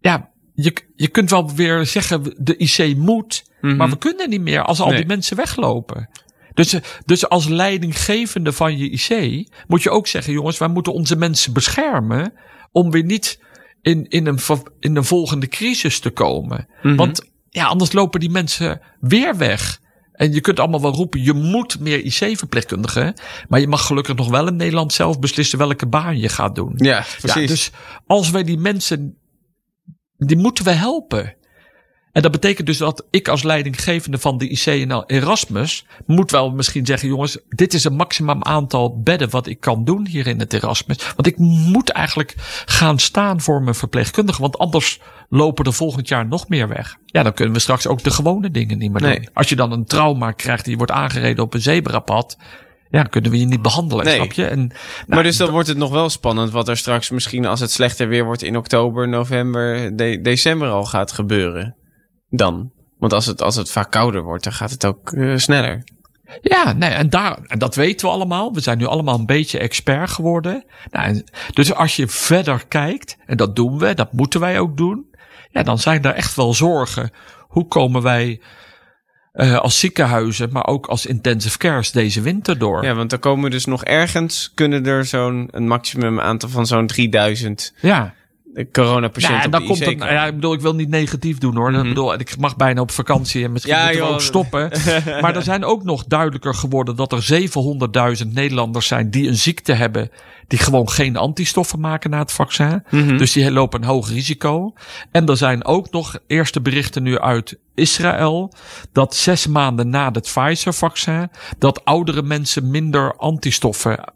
ja, 0.00 0.30
je, 0.54 0.76
je 0.96 1.08
kunt 1.08 1.30
wel 1.30 1.54
weer 1.54 1.86
zeggen 1.86 2.34
de 2.36 2.56
IC 2.56 2.96
moet, 2.96 3.48
Mhm. 3.60 3.76
maar 3.76 3.90
we 3.90 3.98
kunnen 3.98 4.28
niet 4.30 4.40
meer 4.40 4.62
als 4.62 4.80
al 4.80 4.88
Nee. 4.88 4.96
die 4.96 5.06
mensen 5.06 5.36
weglopen. 5.36 6.08
Dus, 6.54 6.76
dus 7.04 7.28
als 7.28 7.48
leidinggevende 7.48 8.52
van 8.52 8.78
je 8.78 8.90
IC 8.90 9.48
moet 9.66 9.82
je 9.82 9.90
ook 9.90 10.06
zeggen, 10.06 10.32
jongens, 10.32 10.58
wij 10.58 10.68
moeten 10.68 10.92
onze 10.92 11.16
mensen 11.16 11.52
beschermen 11.52 12.32
om 12.72 12.90
weer 12.90 13.04
niet 13.04 13.40
in, 13.82 14.08
in, 14.08 14.26
een, 14.26 14.38
in 14.78 14.96
een 14.96 15.04
volgende 15.04 15.48
crisis 15.48 16.00
te 16.00 16.10
komen. 16.10 16.68
Mhm. 16.82 16.96
Want 16.96 17.30
ja, 17.48 17.64
anders 17.66 17.92
lopen 17.92 18.20
die 18.20 18.30
mensen 18.30 18.80
weer 19.00 19.36
weg. 19.36 19.80
En 20.20 20.32
je 20.32 20.40
kunt 20.40 20.60
allemaal 20.60 20.80
wel 20.80 20.94
roepen, 20.94 21.22
je 21.22 21.32
moet 21.32 21.80
meer 21.80 22.04
IC-verpleegkundigen. 22.04 23.14
Maar 23.48 23.60
je 23.60 23.68
mag 23.68 23.86
gelukkig 23.86 24.16
nog 24.16 24.28
wel 24.28 24.46
in 24.46 24.56
Nederland 24.56 24.92
zelf 24.92 25.18
beslissen 25.18 25.58
welke 25.58 25.86
baan 25.86 26.18
je 26.18 26.28
gaat 26.28 26.54
doen. 26.54 26.72
Ja, 26.76 27.04
precies. 27.18 27.40
Ja, 27.40 27.46
dus 27.46 27.70
als 28.06 28.30
wij 28.30 28.44
die 28.44 28.58
mensen, 28.58 29.18
die 30.16 30.36
moeten 30.36 30.64
we 30.64 30.70
helpen. 30.70 31.34
En 32.12 32.22
dat 32.22 32.30
betekent 32.32 32.66
dus 32.66 32.78
dat 32.78 33.04
ik 33.10 33.28
als 33.28 33.42
leidinggevende 33.42 34.18
van 34.18 34.38
de 34.38 34.48
ICNL 34.48 35.04
Erasmus 35.06 35.86
moet 36.06 36.30
wel 36.30 36.50
misschien 36.50 36.86
zeggen, 36.86 37.08
jongens, 37.08 37.38
dit 37.48 37.74
is 37.74 37.84
een 37.84 37.94
maximum 37.96 38.42
aantal 38.44 39.00
bedden 39.02 39.30
wat 39.30 39.46
ik 39.46 39.60
kan 39.60 39.84
doen 39.84 40.06
hier 40.06 40.26
in 40.26 40.38
het 40.38 40.52
Erasmus. 40.52 40.96
Want 41.16 41.26
ik 41.26 41.38
moet 41.38 41.90
eigenlijk 41.90 42.34
gaan 42.64 42.98
staan 42.98 43.40
voor 43.40 43.62
mijn 43.62 43.74
verpleegkundigen, 43.74 44.40
want 44.42 44.58
anders 44.58 45.00
lopen 45.28 45.64
er 45.64 45.72
volgend 45.72 46.08
jaar 46.08 46.26
nog 46.26 46.48
meer 46.48 46.68
weg. 46.68 46.96
Ja, 47.06 47.22
dan 47.22 47.32
kunnen 47.32 47.54
we 47.54 47.60
straks 47.60 47.86
ook 47.86 48.02
de 48.02 48.10
gewone 48.10 48.50
dingen 48.50 48.78
niet 48.78 48.92
meer 48.92 49.02
Nee. 49.02 49.14
doen. 49.16 49.28
Als 49.32 49.48
je 49.48 49.56
dan 49.56 49.72
een 49.72 49.84
trauma 49.84 50.32
krijgt 50.32 50.64
die 50.64 50.76
wordt 50.76 50.92
aangereden 50.92 51.44
op 51.44 51.54
een 51.54 51.62
zebrapad, 51.62 52.36
ja, 52.90 53.02
kunnen 53.02 53.30
we 53.30 53.38
je 53.38 53.46
niet 53.46 53.62
behandelen, 53.62 54.04
Nee. 54.04 54.14
snap 54.14 54.32
je? 54.32 54.44
En, 54.46 54.58
nou, 54.58 54.70
maar 55.06 55.22
dus 55.22 55.36
dan 55.36 55.50
wordt 55.50 55.68
het 55.68 55.76
nog 55.78 55.90
wel 55.90 56.08
spannend 56.08 56.50
wat 56.50 56.68
er 56.68 56.76
straks 56.76 57.10
misschien 57.10 57.46
als 57.46 57.60
het 57.60 57.70
slechter 57.70 58.08
weer 58.08 58.24
wordt 58.24 58.42
in 58.42 58.56
oktober, 58.56 59.08
november, 59.08 59.96
de- 59.96 60.20
december 60.22 60.68
al 60.68 60.84
gaat 60.84 61.12
gebeuren. 61.12 61.74
Dan. 62.30 62.70
Want 62.98 63.12
als 63.12 63.26
het, 63.26 63.42
als 63.42 63.56
het 63.56 63.70
vaak 63.70 63.90
kouder 63.90 64.22
wordt, 64.22 64.44
dan 64.44 64.52
gaat 64.52 64.70
het 64.70 64.84
ook 64.86 65.12
eh, 65.12 65.36
sneller. 65.36 65.84
Ja, 66.40 66.72
nee, 66.72 66.90
en, 66.90 67.10
daar, 67.10 67.38
en 67.46 67.58
dat 67.58 67.74
weten 67.74 68.06
we 68.06 68.12
allemaal. 68.12 68.52
We 68.54 68.60
zijn 68.60 68.78
nu 68.78 68.84
allemaal 68.86 69.18
een 69.18 69.26
beetje 69.26 69.58
expert 69.58 70.10
geworden. 70.10 70.64
Nou, 70.90 71.06
en- 71.06 71.24
dus 71.52 71.74
als 71.74 71.96
je 71.96 72.08
verder 72.08 72.66
kijkt, 72.68 73.16
en 73.26 73.36
dat 73.36 73.56
doen 73.56 73.78
we, 73.78 73.94
dat 73.94 74.12
moeten 74.12 74.40
wij 74.40 74.58
ook 74.58 74.76
doen. 74.76 75.08
Ja, 75.50 75.62
dan 75.62 75.78
zijn 75.78 76.02
er 76.02 76.14
echt 76.14 76.34
wel 76.34 76.54
zorgen. 76.54 77.10
Hoe 77.48 77.66
komen 77.68 78.02
wij 78.02 78.40
eh, 79.32 79.58
als 79.58 79.78
ziekenhuizen, 79.78 80.52
maar 80.52 80.66
ook 80.66 80.86
als 80.86 81.06
intensive 81.06 81.58
cares 81.58 81.90
deze 81.92 82.20
winter 82.20 82.58
door? 82.58 82.84
Ja, 82.84 82.94
want 82.94 83.10
dan 83.10 83.18
komen 83.18 83.44
we 83.44 83.50
dus 83.50 83.64
nog 83.64 83.84
ergens, 83.84 84.52
kunnen 84.54 84.86
er 84.86 85.04
zo'n 85.04 85.48
een 85.50 85.66
maximum 85.68 86.20
aantal 86.20 86.48
van 86.48 86.66
zo'n 86.66 86.86
3000 86.86 87.74
ja. 87.80 88.14
Coronapatiënten 88.72 89.36
Ja, 89.36 89.44
en 89.44 89.50
dan 89.50 89.64
komt 89.64 89.84
het, 89.84 89.98
ja, 89.98 90.26
ik 90.26 90.34
bedoel, 90.34 90.52
ik 90.52 90.60
wil 90.60 90.74
niet 90.74 90.88
negatief 90.88 91.38
doen 91.38 91.56
hoor. 91.56 91.72
Ik 91.74 91.82
bedoel, 91.82 92.14
ik 92.14 92.36
mag 92.38 92.56
bijna 92.56 92.80
op 92.80 92.90
vakantie 92.90 93.44
en 93.44 93.52
misschien 93.52 93.74
Ja, 93.74 93.84
moeten 93.84 94.02
we 94.02 94.12
ook 94.12 94.20
stoppen. 94.20 94.70
maar 95.22 95.36
er 95.36 95.42
zijn 95.42 95.64
ook 95.64 95.84
nog 95.84 96.04
duidelijker 96.04 96.54
geworden 96.54 96.96
dat 96.96 97.12
er 97.12 97.48
700.000 98.24 98.26
Nederlanders 98.32 98.86
zijn 98.86 99.10
die 99.10 99.28
een 99.28 99.36
ziekte 99.36 99.72
hebben 99.72 100.10
die 100.46 100.58
gewoon 100.58 100.90
geen 100.90 101.16
antistoffen 101.16 101.80
maken 101.80 102.10
na 102.10 102.18
het 102.18 102.32
vaccin. 102.32 102.82
Dus 102.90 103.32
die 103.32 103.50
lopen 103.50 103.82
een 103.82 103.88
hoog 103.88 104.08
risico. 104.08 104.72
En 105.10 105.26
er 105.26 105.36
zijn 105.36 105.64
ook 105.64 105.90
nog 105.90 106.18
eerste 106.26 106.60
berichten 106.60 107.02
nu 107.02 107.18
uit 107.18 107.58
Israël 107.74 108.52
dat 108.92 109.14
zes 109.14 109.46
maanden 109.46 109.88
na 109.88 110.10
het 110.10 110.32
Pfizer-vaccin 110.34 111.30
dat 111.58 111.84
oudere 111.84 112.22
mensen 112.22 112.70
minder 112.70 113.16
antistoffen 113.16 114.12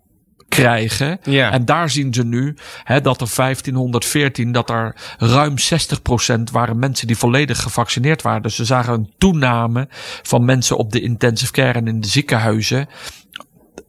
krijgen. 0.54 1.18
Ja. 1.22 1.52
En 1.52 1.64
daar 1.64 1.90
zien 1.90 2.14
ze 2.14 2.24
nu 2.24 2.56
hè, 2.84 3.00
dat 3.00 3.20
er 3.20 3.28
1514, 3.36 4.52
dat 4.52 4.70
er 4.70 4.96
ruim 5.18 5.54
60% 6.38 6.52
waren 6.52 6.78
mensen 6.78 7.06
die 7.06 7.16
volledig 7.16 7.62
gevaccineerd 7.62 8.22
waren. 8.22 8.42
Dus 8.42 8.54
ze 8.54 8.64
zagen 8.64 8.92
een 8.92 9.12
toename 9.18 9.88
van 10.22 10.44
mensen 10.44 10.76
op 10.76 10.92
de 10.92 11.00
intensive 11.00 11.52
care 11.52 11.78
en 11.78 11.88
in 11.88 12.00
de 12.00 12.08
ziekenhuizen. 12.08 12.88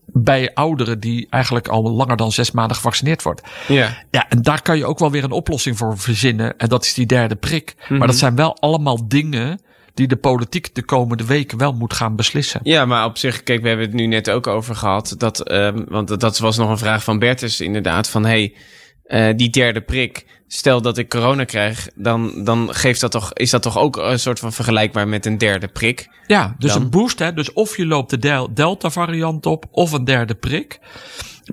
Bij 0.05 0.53
ouderen 0.53 0.99
die 0.99 1.27
eigenlijk 1.29 1.67
al 1.67 1.91
langer 1.91 2.17
dan 2.17 2.31
zes 2.31 2.51
maanden 2.51 2.75
gevaccineerd 2.75 3.23
wordt. 3.23 3.41
Ja. 3.67 3.97
Ja, 4.11 4.29
en 4.29 4.41
daar 4.41 4.61
kan 4.61 4.77
je 4.77 4.85
ook 4.85 4.99
wel 4.99 5.11
weer 5.11 5.23
een 5.23 5.31
oplossing 5.31 5.77
voor 5.77 5.97
verzinnen. 5.97 6.57
En 6.57 6.69
dat 6.69 6.85
is 6.85 6.93
die 6.93 7.05
derde 7.05 7.35
prik. 7.35 7.75
Maar 7.89 8.07
dat 8.07 8.17
zijn 8.17 8.35
wel 8.35 8.57
allemaal 8.59 9.07
dingen 9.07 9.59
die 9.95 10.07
de 10.07 10.15
politiek 10.15 10.75
de 10.75 10.83
komende 10.83 11.25
weken 11.25 11.57
wel 11.57 11.73
moet 11.73 11.93
gaan 11.93 12.15
beslissen. 12.15 12.59
Ja, 12.63 12.85
maar 12.85 13.05
op 13.05 13.17
zich, 13.17 13.43
kijk, 13.43 13.61
we 13.61 13.67
hebben 13.67 13.85
het 13.85 13.95
nu 13.95 14.05
net 14.05 14.29
ook 14.29 14.47
over 14.47 14.75
gehad. 14.75 15.15
Dat, 15.17 15.39
ehm, 15.47 15.83
want 15.87 16.19
dat- 16.19 16.37
was 16.37 16.57
nog 16.57 16.69
een 16.69 16.77
vraag 16.77 17.03
van 17.03 17.19
Bertus 17.19 17.61
inderdaad. 17.61 18.09
Van 18.09 18.25
hey, 18.25 18.55
eh, 19.03 19.33
die 19.35 19.49
derde 19.49 19.81
prik. 19.81 20.25
Stel 20.47 20.81
dat 20.81 20.97
ik 20.97 21.09
corona 21.09 21.43
krijg, 21.43 21.87
dan, 21.95 22.43
dan 22.43 22.73
geeft 22.73 23.01
dat 23.01 23.11
toch, 23.11 23.33
is 23.33 23.49
dat 23.49 23.61
toch 23.61 23.77
ook 23.77 23.97
een 23.97 24.19
soort 24.19 24.39
van 24.39 24.53
vergelijkbaar 24.53 25.07
met 25.07 25.25
een 25.25 25.37
derde 25.37 25.67
prik? 25.67 26.07
Ja, 26.27 26.55
dus 26.57 26.73
Dan? 26.73 26.81
een 26.81 26.89
boost. 26.89 27.19
Hè? 27.19 27.33
Dus 27.33 27.53
of 27.53 27.77
je 27.77 27.85
loopt 27.85 28.09
de 28.09 28.17
del- 28.19 28.53
Delta 28.53 28.89
variant 28.89 29.45
op 29.45 29.65
of 29.71 29.91
een 29.91 30.03
derde 30.05 30.35
prik. 30.35 30.79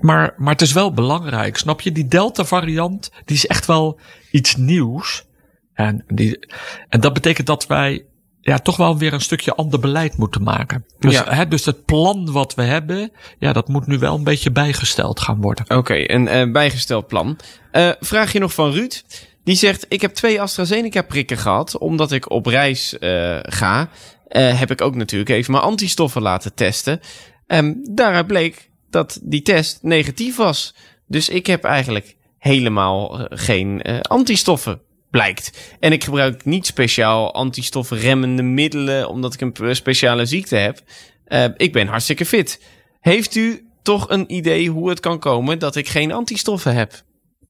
Maar, 0.01 0.33
maar 0.37 0.51
het 0.51 0.61
is 0.61 0.73
wel 0.73 0.93
belangrijk, 0.93 1.57
snap 1.57 1.81
je? 1.81 1.91
Die 1.91 2.07
Delta 2.07 2.45
variant, 2.45 3.11
die 3.25 3.35
is 3.35 3.47
echt 3.47 3.65
wel 3.65 3.99
iets 4.31 4.55
nieuws. 4.55 5.25
En, 5.73 6.03
die, 6.07 6.47
en 6.89 6.99
dat 6.99 7.13
betekent 7.13 7.47
dat 7.47 7.67
wij 7.67 8.05
ja, 8.45 8.57
toch 8.57 8.77
wel 8.77 8.97
weer 8.97 9.13
een 9.13 9.21
stukje 9.21 9.55
ander 9.55 9.79
beleid 9.79 10.17
moeten 10.17 10.43
maken. 10.43 10.85
Dus, 10.99 11.13
Ja. 11.13 11.33
hè, 11.33 11.47
dus 11.47 11.65
het 11.65 11.85
plan 11.85 12.31
wat 12.31 12.53
we 12.55 12.61
hebben, 12.61 13.11
ja, 13.39 13.53
dat 13.53 13.67
moet 13.67 13.87
nu 13.87 13.97
wel 13.97 14.15
een 14.15 14.23
beetje 14.23 14.51
bijgesteld 14.51 15.19
gaan 15.19 15.41
worden. 15.41 15.77
Oké, 15.77 16.11
een 16.13 16.27
eh, 16.27 16.51
bijgesteld 16.51 17.07
plan. 17.07 17.37
Eh 17.71 17.89
vraag 17.99 18.33
je 18.33 18.39
nog 18.39 18.53
van 18.53 18.71
Ruud. 18.71 19.03
Die 19.43 19.55
zegt, 19.55 19.85
ik 19.89 20.01
heb 20.01 20.13
twee 20.13 20.41
AstraZeneca-prikken 20.41 21.37
gehad. 21.37 21.77
Omdat 21.77 22.11
ik 22.11 22.29
op 22.31 22.45
reis 22.45 22.97
eh, 22.99 23.37
ga, 23.41 23.89
heb 24.29 24.71
ik 24.71 24.81
ook 24.81 24.95
natuurlijk 24.95 25.29
even 25.29 25.51
mijn 25.51 25.63
antistoffen 25.63 26.21
laten 26.21 26.53
testen. 26.53 26.99
Ehm 27.47 27.73
daaruit 27.91 28.27
bleek 28.27 28.69
dat 28.89 29.19
die 29.23 29.41
test 29.41 29.79
negatief 29.81 30.35
was. 30.35 30.75
Dus 31.07 31.29
ik 31.29 31.47
heb 31.47 31.63
eigenlijk 31.63 32.15
helemaal 32.37 33.27
geen 33.29 33.81
antistoffen, 34.01 34.81
blijkt. 35.13 35.75
En 35.79 35.91
ik 35.91 36.03
gebruik 36.03 36.45
niet 36.45 36.65
speciaal 36.65 37.33
antistoffenremmende 37.33 38.43
middelen... 38.43 39.09
omdat 39.09 39.33
ik 39.33 39.41
een 39.41 39.75
speciale 39.75 40.25
ziekte 40.25 40.55
heb. 40.55 40.79
Eh, 41.25 41.45
ik 41.57 41.73
ben 41.73 41.87
hartstikke 41.87 42.25
fit. 42.25 42.61
Heeft 42.99 43.35
u 43.35 43.67
toch 43.81 44.09
een 44.09 44.33
idee 44.33 44.69
hoe 44.69 44.89
het 44.89 44.99
kan 44.99 45.19
komen 45.19 45.59
dat 45.59 45.75
ik 45.75 45.87
geen 45.87 46.11
antistoffen 46.11 46.75
heb? 46.75 47.01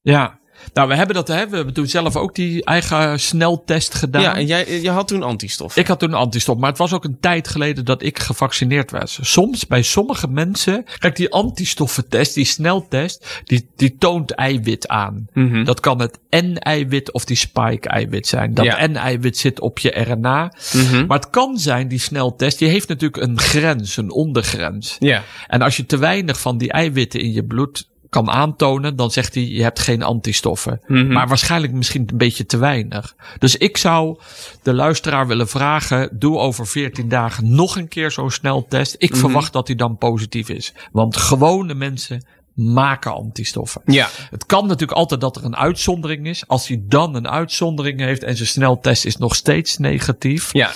Ja. 0.02 0.38
Nou, 0.72 0.88
we 0.88 0.94
hebben 0.94 1.14
dat, 1.14 1.28
hè, 1.28 1.48
we 1.48 1.56
hebben 1.56 1.74
toen 1.74 1.86
zelf 1.86 2.16
ook 2.16 2.34
die 2.34 2.64
eigen 2.64 3.20
sneltest 3.20 3.94
gedaan. 3.94 4.22
Ja, 4.22 4.36
en 4.36 4.46
jij 4.46 4.80
je 4.80 4.90
had 4.90 5.08
toen 5.08 5.22
antistoffen. 5.22 5.80
Ik 5.80 5.88
had 5.88 5.98
toen 5.98 6.14
antistof, 6.14 6.56
maar 6.56 6.68
het 6.68 6.78
was 6.78 6.92
ook 6.92 7.04
een 7.04 7.20
tijd 7.20 7.48
geleden 7.48 7.84
dat 7.84 8.02
ik 8.02 8.18
gevaccineerd 8.18 8.90
was. 8.90 9.18
Soms 9.22 9.66
bij 9.66 9.82
sommige 9.82 10.28
mensen, 10.28 10.84
kijk 10.98 11.16
die 11.16 11.32
antistoffentest, 11.32 12.34
die 12.34 12.44
sneltest, 12.44 13.42
die, 13.44 13.68
die 13.76 13.96
toont 13.98 14.30
eiwit 14.30 14.88
aan. 14.88 15.26
Mhm. 15.32 15.64
Dat 15.64 15.80
kan 15.80 16.00
het 16.00 16.18
N-eiwit 16.30 17.12
of 17.12 17.24
die 17.24 17.36
spike-eiwit 17.36 18.26
zijn. 18.26 18.54
Dat 18.54 18.64
Ja. 18.64 18.86
N-eiwit 18.86 19.36
zit 19.36 19.60
op 19.60 19.78
je 19.78 19.90
RNA. 19.90 20.52
Mhm. 20.72 21.06
Maar 21.06 21.18
het 21.18 21.30
kan 21.30 21.58
zijn, 21.58 21.88
die 21.88 22.00
sneltest, 22.00 22.58
die 22.58 22.68
heeft 22.68 22.88
natuurlijk 22.88 23.22
een 23.22 23.40
grens, 23.40 23.96
een 23.96 24.10
ondergrens. 24.10 24.96
Ja. 24.98 25.22
En 25.46 25.62
als 25.62 25.76
je 25.76 25.86
te 25.86 25.96
weinig 25.96 26.40
van 26.40 26.58
die 26.58 26.72
eiwitten 26.72 27.20
in 27.20 27.32
je 27.32 27.44
bloed 27.44 27.88
kan 28.14 28.30
aantonen, 28.30 28.96
dan 28.96 29.10
zegt 29.10 29.34
hij 29.34 29.44
je 29.48 29.62
hebt 29.62 29.78
geen 29.78 30.02
antistoffen. 30.02 30.80
Mhm. 30.86 31.12
Maar 31.12 31.28
waarschijnlijk 31.28 31.72
misschien 31.72 32.02
een 32.06 32.16
beetje 32.16 32.46
te 32.46 32.56
weinig. 32.56 33.14
Dus 33.38 33.56
ik 33.56 33.76
zou 33.76 34.18
de 34.62 34.74
luisteraar 34.74 35.26
willen 35.26 35.48
vragen, 35.48 36.08
doe 36.12 36.38
over 36.38 36.66
14 36.66 37.08
dagen 37.08 37.54
nog 37.54 37.76
een 37.76 37.88
keer 37.88 38.10
zo'n 38.10 38.30
sneltest. 38.30 38.94
Ik 38.98 39.16
verwacht 39.16 39.52
dat 39.52 39.66
hij 39.66 39.76
dan 39.76 39.98
positief 39.98 40.48
is. 40.48 40.74
Want 40.92 41.16
gewone 41.16 41.74
mensen 41.74 42.24
maken 42.54 43.12
antistoffen. 43.14 43.82
Ja. 43.84 44.08
Het 44.30 44.46
kan 44.46 44.66
natuurlijk 44.66 44.98
altijd 44.98 45.20
dat 45.20 45.36
er 45.36 45.44
een 45.44 45.56
uitzondering 45.56 46.26
is. 46.26 46.46
Als 46.46 46.68
hij 46.68 46.82
dan 46.88 47.14
een 47.14 47.28
uitzondering 47.28 48.00
heeft 48.00 48.22
en 48.22 48.36
zijn 48.36 48.48
sneltest 48.48 49.04
is 49.04 49.16
nog 49.16 49.34
steeds 49.34 49.78
negatief. 49.78 50.52
Ja, 50.52 50.70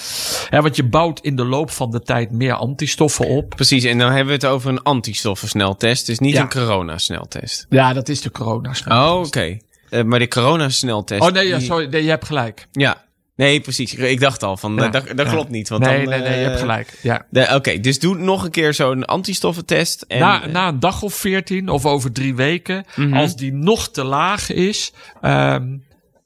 Ja, 0.50 0.62
want 0.62 0.76
je 0.76 0.84
bouwt 0.84 1.20
in 1.20 1.36
de 1.36 1.44
loop 1.44 1.70
van 1.70 1.90
de 1.90 2.00
tijd 2.02 2.30
meer 2.30 2.52
antistoffen 2.54 3.26
op. 3.28 3.48
precies. 3.50 3.84
En 3.84 3.98
dan 3.98 4.06
hebben 4.08 4.26
we 4.26 4.32
het 4.32 4.44
over 4.46 4.70
een 4.70 4.82
antistoffensneltest, 4.82 6.06
dus 6.06 6.18
niet 6.18 6.34
Ja. 6.34 6.40
een 6.42 6.48
coronasneltest. 6.48 7.66
Ja, 7.68 7.92
dat 7.92 8.08
is 8.08 8.20
de 8.20 8.30
coronasneltest. 8.30 9.10
Oh, 9.10 9.20
oké. 9.26 9.56
Eh, 9.90 10.02
maar 10.02 10.18
de 10.18 10.28
coronasneltest... 10.28 11.22
Oh 11.22 11.30
nee, 11.30 11.48
ja, 11.48 11.60
sorry, 11.60 11.86
nee, 11.88 12.02
je 12.02 12.08
hebt 12.08 12.24
gelijk. 12.26 12.66
Ja. 12.72 13.06
Nee, 13.38 13.60
precies. 13.60 13.94
Ik- 13.94 14.20
dacht 14.20 14.42
al 14.42 14.56
van, 14.56 14.74
Ja. 14.74 14.84
eh, 14.86 14.92
dat, 14.92 15.06
dat 15.16 15.26
Ja. 15.26 15.32
klopt 15.32 15.50
niet. 15.50 15.68
Want 15.68 15.82
nee, 15.84 15.98
dan, 16.00 16.08
nee, 16.08 16.20
nee, 16.20 16.28
je 16.30 16.36
eh, 16.36 16.44
hebt 16.46 16.58
gelijk. 16.60 16.98
Ja. 17.02 17.26
Oké, 17.54 17.80
dus 17.80 17.98
doe 17.98 18.16
nog 18.18 18.44
een 18.44 18.50
keer 18.50 18.74
zo'n 18.74 19.04
antistoffentest. 19.04 20.02
En, 20.02 20.18
na, 20.18 20.42
eh, 20.42 20.52
na 20.52 20.68
een 20.68 20.80
dag 20.80 21.02
of 21.02 21.14
veertien 21.14 21.68
of 21.68 21.86
over 21.86 22.12
drie 22.12 22.34
weken, 22.34 22.84
Mhm. 22.96 23.14
als 23.14 23.36
die 23.36 23.52
nog 23.52 23.88
te 23.90 24.04
laag 24.04 24.52
is, 24.52 24.92
ehm, 25.20 25.76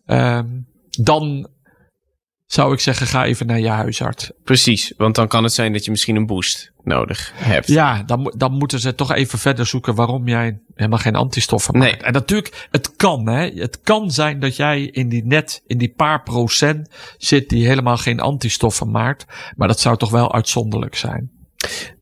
ehm, 0.07 0.47
dan 0.91 1.49
zou 2.53 2.73
ik 2.73 2.81
zeggen, 2.81 3.07
ga 3.07 3.25
even 3.25 3.47
naar 3.47 3.61
je 3.61 3.69
huisarts. 3.69 4.31
Precies, 4.45 4.93
want 4.97 5.15
dan 5.15 5.29
kan 5.29 5.43
het 5.43 5.53
zijn 5.53 5.73
dat 5.73 5.85
je 5.85 5.91
misschien 5.91 6.17
een 6.17 6.27
boost 6.27 6.73
nodig 6.85 7.33
hebt. 7.35 7.67
Ja, 7.67 8.03
dan, 8.03 8.33
dan 8.37 8.53
moeten 8.53 8.81
ze 8.81 8.95
toch 8.95 9.13
even 9.13 9.39
verder 9.39 9.67
zoeken 9.67 9.95
waarom 9.95 10.29
jij 10.29 10.59
helemaal 10.75 10.99
geen 10.99 11.15
antistoffen 11.15 11.79
Nee. 11.79 11.91
maakt. 11.91 12.03
En 12.03 12.13
natuurlijk, 12.13 12.69
het 12.71 12.97
kan, 12.97 13.29
hè. 13.29 13.49
Het 13.49 13.81
kan 13.81 14.11
zijn 14.11 14.41
dat 14.41 14.57
jij 14.57 14.83
in 14.83 15.09
die 15.09 15.25
net, 15.25 15.63
in 15.67 15.79
die 15.79 15.93
paar 15.97 16.23
procent 16.23 16.89
zit 17.19 17.49
die 17.49 17.67
helemaal 17.67 17.97
geen 17.97 18.21
antistoffen 18.21 18.91
maakt. 18.91 19.25
Maar 19.57 19.69
dat 19.69 19.81
zou 19.81 19.97
toch 19.97 20.11
wel 20.11 20.35
uitzonderlijk 20.35 20.95
zijn. 20.95 21.31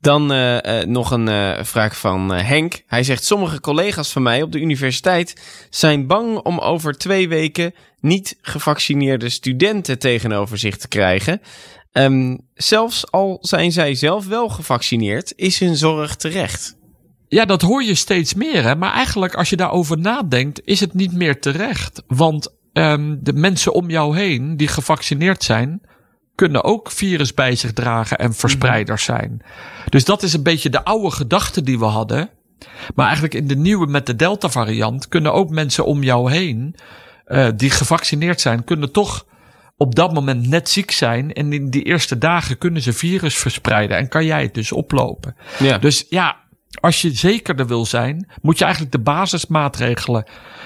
Dan 0.01 0.33
eh, 0.33 0.81
eh, 0.81 0.87
nog 0.87 1.11
een 1.11 1.29
eh, 1.29 1.65
vraag 1.65 1.99
van 1.99 2.33
Henk. 2.33 2.83
Hij 2.87 3.03
zegt: 3.03 3.25
Sommige 3.25 3.61
collega's 3.61 4.13
van 4.13 4.23
mij 4.23 4.43
op 4.43 4.53
de 4.53 4.61
universiteit 4.61 5.43
zijn 5.71 6.07
bang 6.07 6.39
om 6.39 6.59
over 6.59 6.93
twee 6.93 7.29
weken 7.29 7.75
niet 8.01 8.39
gevaccineerde 8.41 9.29
studenten 9.29 9.99
tegenover 9.99 10.59
zich 10.59 10.77
te 10.77 10.89
krijgen. 10.89 11.41
Ehm, 11.93 12.37
zelfs 12.55 13.11
al 13.11 13.39
zijn 13.41 13.73
zij 13.73 13.95
zelf 13.95 14.27
wel 14.27 14.49
gevaccineerd, 14.49 15.33
is 15.37 15.59
hun 15.59 15.77
zorg 15.77 16.17
terecht. 16.17 16.79
Ja, 17.29 17.45
dat 17.45 17.63
hoor 17.63 17.83
je 17.83 17.95
steeds 17.95 18.35
meer. 18.35 18.63
Hè? 18.63 18.77
Maar 18.77 18.93
eigenlijk, 18.93 19.35
als 19.35 19.51
je 19.51 19.57
daarover 19.57 19.99
nadenkt, 19.99 20.61
is 20.65 20.81
het 20.81 20.95
niet 20.95 21.13
meer 21.13 21.41
terecht. 21.41 22.03
Want 22.07 22.55
ehm, 22.73 23.17
de 23.21 23.33
mensen 23.33 23.73
om 23.73 23.91
jou 23.91 24.17
heen 24.19 24.57
die 24.57 24.69
gevaccineerd 24.69 25.43
zijn, 25.43 25.81
kunnen 26.41 26.65
ook 26.65 26.91
virus 26.91 27.35
bij 27.35 27.55
zich 27.55 27.73
dragen 27.73 28.19
en 28.19 28.35
verspreiders 28.35 29.05
zijn. 29.05 29.43
Dus 29.89 30.05
dat 30.05 30.23
is 30.23 30.33
een 30.33 30.43
beetje 30.43 30.71
de 30.71 30.85
oude 30.85 31.11
gedachte 31.11 31.63
die 31.63 31.79
we 31.79 31.85
hadden. 31.85 32.31
Maar 32.95 33.05
eigenlijk 33.05 33.35
in 33.35 33.47
de 33.47 33.57
nieuwe 33.57 33.87
met 33.87 34.07
de 34.07 34.17
Delta-variant 34.17 35.09
kunnen 35.09 35.33
ook 35.33 35.51
mensen 35.51 35.85
om 35.85 36.03
jou 36.03 36.33
heen 36.33 36.75
eh, 37.25 37.49
die 37.57 37.71
gevaccineerd 37.71 38.41
zijn, 38.41 38.65
kunnen 38.65 38.93
toch 38.93 39.27
op 39.77 39.95
dat 39.95 40.13
moment 40.13 40.49
net 40.49 40.69
ziek 40.69 40.91
zijn. 40.91 41.33
En 41.33 41.53
in 41.53 41.71
die 41.71 41.83
eerste 41.83 42.19
dagen 42.19 42.59
kunnen 42.59 42.83
ze 42.83 42.93
virus 42.93 43.37
verspreiden 43.37 43.97
en 43.97 44.09
kan 44.09 44.25
jij 44.25 44.43
het 44.43 44.55
dus 44.55 44.73
oplopen. 44.73 45.37
Ja. 45.59 45.79
Dus 45.79 46.07
ja, 46.09 46.37
als 46.81 47.03
je 47.03 47.13
zekerder 47.13 47.67
wil 47.67 47.87
zijn, 47.87 48.31
moet 48.43 48.59
je 48.59 48.65
eigenlijk 48.65 48.93
de 48.93 49.03
basismaatregelen 49.03 50.25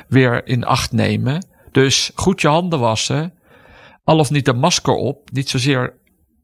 weer 0.08 0.46
in 0.46 0.64
acht 0.64 0.92
nemen. 0.92 1.46
Dus 1.72 2.10
goed 2.14 2.40
je 2.40 2.48
handen 2.48 2.78
wassen, 2.78 3.32
al 4.05 4.19
of 4.19 4.31
niet 4.31 4.49
een 4.49 4.59
masker 4.59 4.95
op. 4.95 5.29
Niet 5.33 5.49
zozeer, 5.49 5.93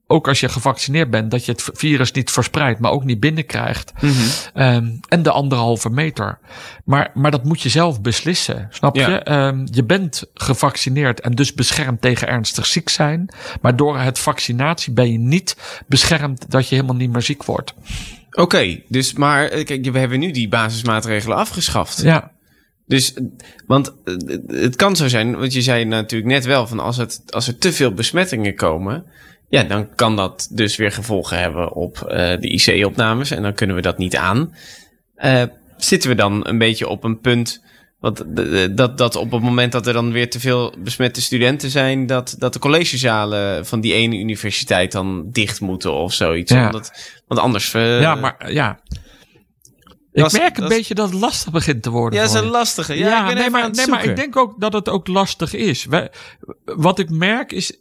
ook 0.07 0.29
als 0.29 0.41
je 0.41 0.49
gevaccineerd 0.49 1.11
bent, 1.11 1.31
dat 1.31 1.45
je 1.45 1.53
het 1.53 1.71
virus 1.73 2.13
niet 2.13 2.31
verspreidt, 2.31 2.81
maar 2.81 2.91
ook 2.91 3.05
niet 3.05 3.21
binnenkrijgt. 3.21 3.93
Ehm, 4.55 4.89
en 5.09 5.23
de 5.23 5.31
anderhalve 5.31 5.91
meter. 5.91 6.39
Maar, 6.85 7.11
maar 7.15 7.31
dat 7.31 7.45
moet 7.45 7.61
je 7.63 7.69
zelf 7.69 8.01
beslissen, 8.01 8.67
snap 8.71 8.97
Ja. 8.97 9.09
je? 9.09 9.19
Ehm, 9.19 9.67
je 9.71 9.85
bent 9.85 10.25
gevaccineerd 10.35 11.21
en 11.21 11.33
dus 11.33 11.55
beschermd 11.55 12.01
tegen 12.01 12.29
ernstig 12.29 12.67
ziek 12.67 12.89
zijn. 12.89 13.29
Maar 13.61 13.77
door 13.77 13.99
het 13.99 14.19
vaccinatie 14.19 14.93
ben 14.93 15.13
je 15.13 15.19
niet 15.19 15.57
beschermd 15.87 16.51
dat 16.51 16.69
je 16.69 16.75
helemaal 16.75 16.97
niet 16.97 17.13
meer 17.13 17.23
ziek 17.23 17.45
wordt. 17.45 17.75
Oké, 18.31 18.81
dus 18.89 19.13
maar 19.13 19.45
eh, 19.45 19.65
kijk, 19.65 19.91
we 19.91 19.99
hebben 19.99 20.19
nu 20.19 20.31
die 20.31 20.49
basismaatregelen 20.49 21.37
afgeschaft. 21.37 22.03
Ja. 22.03 22.31
Dus, 22.91 23.15
want 23.67 23.95
eh, 24.05 24.15
het 24.47 24.77
kan 24.77 24.97
zo 24.97 25.09
zijn, 25.09 25.37
want 25.37 25.53
je 25.53 25.63
zei 25.63 25.85
natuurlijk 25.85 26.31
net 26.31 26.45
wel 26.45 26.67
van 26.67 26.81
als, 26.81 26.97
het, 26.97 27.23
als 27.29 27.47
er 27.47 27.59
te 27.59 27.73
veel 27.73 27.93
besmettingen 27.93 28.55
komen, 28.55 29.05
ja, 29.49 29.63
dan 29.63 29.95
kan 29.95 30.17
dat 30.17 30.49
dus 30.53 30.77
weer 30.77 30.93
gevolgen 30.93 31.39
hebben 31.39 31.73
op 31.73 32.03
eh, 32.03 32.41
de 32.41 32.49
IC-opnames 32.49 33.31
en 33.31 33.43
dan 33.43 33.55
kunnen 33.55 33.77
we 33.77 33.83
dat 33.83 33.99
niet 33.99 34.17
aan. 34.17 34.55
Eh, 35.15 35.43
zitten 35.77 36.11
we 36.11 36.17
dan 36.17 36.47
een 36.47 36.59
beetje 36.59 36.89
op 36.89 37.05
een 37.05 37.21
punt, 37.21 37.65
want 38.01 38.25
dat, 38.77 38.99
dat 38.99 39.17
op 39.17 39.31
het 39.31 39.43
moment 39.43 39.73
dat 39.73 39.87
er 39.87 39.93
dan 39.93 40.13
weer 40.13 40.31
te 40.31 40.41
veel 40.41 40.75
besmette 40.79 41.23
studenten 41.23 41.71
zijn, 41.71 42.07
dat, 42.07 42.35
dat 42.39 42.53
de 42.53 42.59
collegezalen 42.59 43.67
van 43.67 43.81
die 43.81 43.93
ene 43.93 44.17
universiteit 44.17 44.93
dan 44.93 45.31
dicht 45.31 45.61
moeten 45.61 45.93
of 45.93 46.13
zoiets. 46.13 46.53
Ja. 46.53 46.67
Omdat, 46.67 46.93
want 47.27 47.41
anders. 47.41 47.73
ja, 47.73 48.15
maar 48.15 48.53
ja. 48.53 48.81
Ik 50.13 50.23
Dat 50.23 50.33
is- 50.33 50.39
merk 50.39 50.59
een 50.59 50.69
beetje 50.69 50.95
dat 50.95 51.11
het 51.11 51.21
lastig 51.21 51.53
begint 51.53 51.83
te 51.83 51.91
worden. 51.91 52.19
Ja, 52.19 52.25
dat 52.27 52.35
is 52.35 52.41
een 52.41 52.49
lastige. 52.49 52.99
Ja, 52.99 53.21
ik 53.21 53.27
ben 53.27 53.35
nee, 53.37 53.51
maar, 53.51 53.71
nee, 53.71 53.87
maar 53.87 54.05
ik 54.05 54.17
denk 54.17 54.37
ook 54.37 54.61
dat 54.61 54.73
het 54.73 54.89
ook 54.89 55.07
lastig 55.07 55.55
is. 55.55 55.85
We, 55.85 56.11
wat 56.65 56.99
ik 56.99 57.11
merk 57.11 57.53
is, 57.53 57.77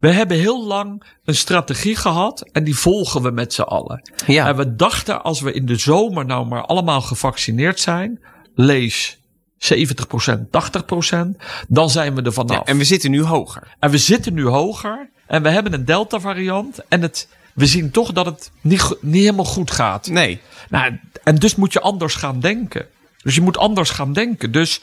we 0.00 0.10
hebben 0.10 0.36
heel 0.36 0.66
lang 0.66 1.02
een 1.24 1.34
strategie 1.34 1.96
gehad 1.96 2.48
en 2.52 2.64
die 2.64 2.76
volgen 2.76 3.22
we 3.22 3.30
met 3.30 3.52
z'n 3.52 3.62
allen. 3.62 4.10
Ja. 4.26 4.46
En 4.46 4.56
we 4.56 4.76
dachten 4.76 5.22
als 5.22 5.40
we 5.40 5.52
in 5.52 5.66
de 5.66 5.76
zomer 5.76 6.24
nou 6.26 6.46
maar 6.46 6.62
allemaal 6.64 7.00
gevaccineerd 7.00 7.80
zijn, 7.80 8.20
lees 8.54 9.18
70%, 9.58 10.50
80%, 10.50 11.36
dan 11.68 11.90
zijn 11.90 12.14
we 12.14 12.22
er 12.22 12.32
vanaf. 12.32 12.56
Ja, 12.56 12.64
en 12.64 12.78
we 12.78 12.84
zitten 12.84 13.10
nu 13.10 13.22
hoger. 13.22 13.76
En 13.78 13.90
we 13.90 13.98
zitten 13.98 14.34
nu 14.34 14.46
hoger 14.46 15.10
en 15.26 15.42
we 15.42 15.48
hebben 15.48 15.72
een 15.72 15.84
Delta 15.84 16.20
variant 16.20 16.78
en 16.88 17.02
het, 17.02 17.28
we 17.60 17.66
zien 17.66 17.90
toch 17.90 18.12
dat 18.12 18.26
het 18.26 18.50
niet, 18.60 18.96
niet 19.00 19.22
helemaal 19.22 19.44
goed 19.44 19.70
gaat. 19.70 20.06
Nee. 20.06 20.40
Nou, 20.68 20.98
en 21.24 21.36
dus 21.36 21.54
moet 21.54 21.72
je 21.72 21.80
anders 21.80 22.14
gaan 22.14 22.40
denken. 22.40 22.86
Dus 23.22 23.34
je 23.34 23.40
moet 23.40 23.58
anders 23.58 23.90
gaan 23.90 24.12
denken. 24.12 24.52
Dus 24.52 24.80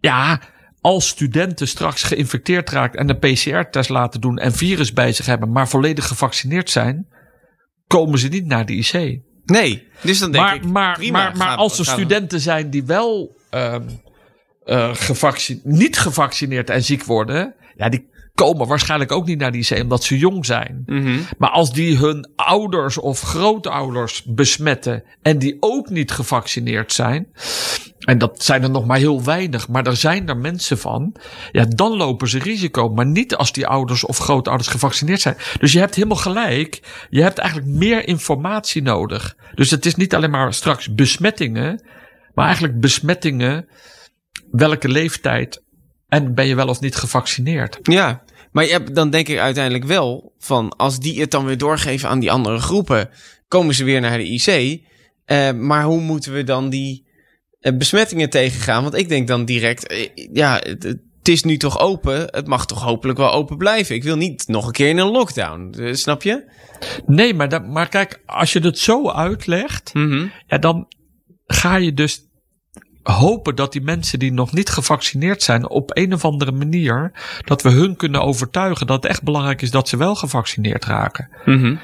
ja, 0.00 0.40
als 0.80 1.08
studenten 1.08 1.68
straks 1.68 2.02
geïnfecteerd 2.02 2.70
raken 2.70 2.98
en 2.98 3.08
een 3.08 3.18
PCR-test 3.18 3.88
laten 3.88 4.20
doen 4.20 4.38
en 4.38 4.52
virus 4.52 4.92
bij 4.92 5.12
zich 5.12 5.26
hebben, 5.26 5.52
maar 5.52 5.68
volledig 5.68 6.06
gevaccineerd 6.06 6.70
zijn, 6.70 7.06
komen 7.86 8.18
ze 8.18 8.28
niet 8.28 8.46
naar 8.46 8.66
de 8.66 8.72
IC. 8.72 9.20
Nee. 9.44 9.88
Dus 10.02 10.18
dan 10.18 10.32
denk 10.32 10.44
Maar, 10.44 10.54
ik, 10.54 10.64
maar, 10.64 10.94
prima, 10.94 11.18
maar, 11.18 11.36
maar 11.36 11.56
als 11.56 11.78
er 11.78 11.86
studenten 11.86 12.40
zijn 12.40 12.70
die 12.70 12.84
wel 12.84 13.36
ehm, 13.50 13.88
eh, 14.64 14.96
niet 15.62 15.98
gevaccineerd 15.98 16.70
en 16.70 16.84
ziek 16.84 17.04
worden, 17.04 17.54
ja, 17.76 17.88
die 17.88 18.10
komen 18.34 18.66
waarschijnlijk 18.66 19.12
ook 19.12 19.26
niet 19.26 19.38
naar 19.38 19.52
de 19.52 19.58
IC 19.58 19.78
omdat 19.82 20.04
ze 20.04 20.18
jong 20.18 20.46
zijn. 20.46 20.82
Mhm. 20.86 21.18
Maar 21.38 21.50
als 21.50 21.72
die 21.72 21.96
hun 21.96 22.30
ouders 22.36 22.98
of 22.98 23.20
grootouders 23.20 24.24
besmetten 24.24 25.04
en 25.22 25.38
die 25.38 25.56
ook 25.60 25.90
niet 25.90 26.10
gevaccineerd 26.10 26.92
zijn, 26.92 27.26
en 27.98 28.18
dat 28.18 28.42
zijn 28.42 28.62
er 28.62 28.70
nog 28.70 28.86
maar 28.86 28.98
heel 28.98 29.24
weinig, 29.24 29.68
maar 29.68 29.86
er 29.86 29.96
zijn 29.96 30.28
er 30.28 30.36
mensen 30.36 30.78
van, 30.78 31.16
ja, 31.52 31.64
dan 31.64 31.96
lopen 31.96 32.28
ze 32.28 32.38
risico. 32.38 32.88
Maar 32.88 33.06
niet 33.06 33.36
als 33.36 33.52
die 33.52 33.66
ouders 33.66 34.04
of 34.04 34.18
grootouders 34.18 34.68
gevaccineerd 34.68 35.20
zijn. 35.20 35.36
Dus 35.58 35.72
je 35.72 35.78
hebt 35.78 35.94
helemaal 35.94 36.16
gelijk. 36.16 37.06
Je 37.10 37.22
hebt 37.22 37.38
eigenlijk 37.38 37.70
meer 37.70 38.08
informatie 38.08 38.82
nodig. 38.82 39.36
Dus 39.54 39.70
het 39.70 39.86
is 39.86 39.94
niet 39.94 40.14
alleen 40.14 40.30
maar 40.30 40.54
straks 40.54 40.94
besmettingen, 40.94 41.84
maar 42.34 42.44
eigenlijk 42.46 42.80
besmettingen, 42.80 43.68
welke 44.50 44.88
leeftijd 44.88 45.62
en 46.12 46.34
ben 46.34 46.46
je 46.46 46.54
wel 46.54 46.68
of 46.68 46.80
niet 46.80 46.96
gevaccineerd. 46.96 47.78
Ja, 47.82 48.22
maar 48.52 48.64
je 48.64 48.70
hebt- 48.70 48.94
dan 48.94 49.10
denk 49.10 49.28
ik 49.28 49.38
uiteindelijk 49.38 49.84
wel 49.84 50.32
van 50.38 50.76
als 50.76 50.98
die 50.98 51.20
het 51.20 51.30
dan 51.30 51.44
weer 51.44 51.58
doorgeven 51.58 52.08
aan 52.08 52.18
die 52.20 52.30
andere 52.32 52.58
groepen, 52.58 53.10
komen 53.48 53.74
ze 53.74 53.84
weer 53.84 54.00
naar 54.00 54.18
de 54.18 54.28
IC. 54.28 54.80
Eh, 55.24 55.52
maar 55.52 55.84
hoe 55.84 56.00
moeten 56.00 56.32
we 56.32 56.44
dan 56.44 56.68
die 56.70 57.06
eh, 57.60 57.76
besmettingen 57.76 58.30
tegengaan? 58.30 58.82
Want 58.82 58.94
ik 58.96 59.08
denk 59.08 59.28
dan 59.28 59.44
direct, 59.44 59.86
eh, 59.86 60.08
ja, 60.32 60.60
het, 60.62 60.82
het 60.82 61.28
is 61.28 61.42
nu 61.42 61.56
toch 61.56 61.78
open. 61.80 62.26
Het 62.30 62.46
mag 62.46 62.66
toch 62.66 62.82
hopelijk 62.82 63.18
wel 63.18 63.32
open 63.32 63.56
blijven. 63.56 63.94
Ik 63.94 64.02
wil 64.04 64.16
niet 64.16 64.44
nog 64.48 64.66
een 64.66 64.72
keer 64.72 64.88
in 64.88 64.98
een 64.98 65.10
lockdown. 65.10 65.74
Snap 65.94 66.22
je? 66.22 66.50
Nee, 67.06 67.34
maar, 67.34 67.48
dat, 67.48 67.66
maar 67.66 67.88
kijk, 67.88 68.22
als 68.26 68.52
je 68.52 68.60
het 68.60 68.78
zo 68.78 69.08
uitlegt, 69.10 69.94
Mhm. 69.94 70.26
ja, 70.46 70.58
dan 70.58 70.86
ga 71.46 71.76
je 71.76 71.92
dus 71.94 72.20
hopen 73.02 73.56
dat 73.56 73.72
die 73.72 73.82
mensen 73.82 74.18
die 74.18 74.32
nog 74.32 74.52
niet 74.52 74.70
gevaccineerd 74.70 75.42
zijn, 75.42 75.68
op 75.68 75.96
een 75.96 76.14
of 76.14 76.24
andere 76.24 76.52
manier, 76.52 77.12
dat 77.44 77.62
we 77.62 77.70
hun 77.70 77.96
kunnen 77.96 78.22
overtuigen 78.22 78.86
dat 78.86 79.02
het 79.02 79.10
echt 79.10 79.22
belangrijk 79.22 79.62
is 79.62 79.70
dat 79.70 79.88
ze 79.88 79.96
wel 79.96 80.14
gevaccineerd 80.14 80.84
raken. 80.84 81.28
Mhm. 81.44 81.76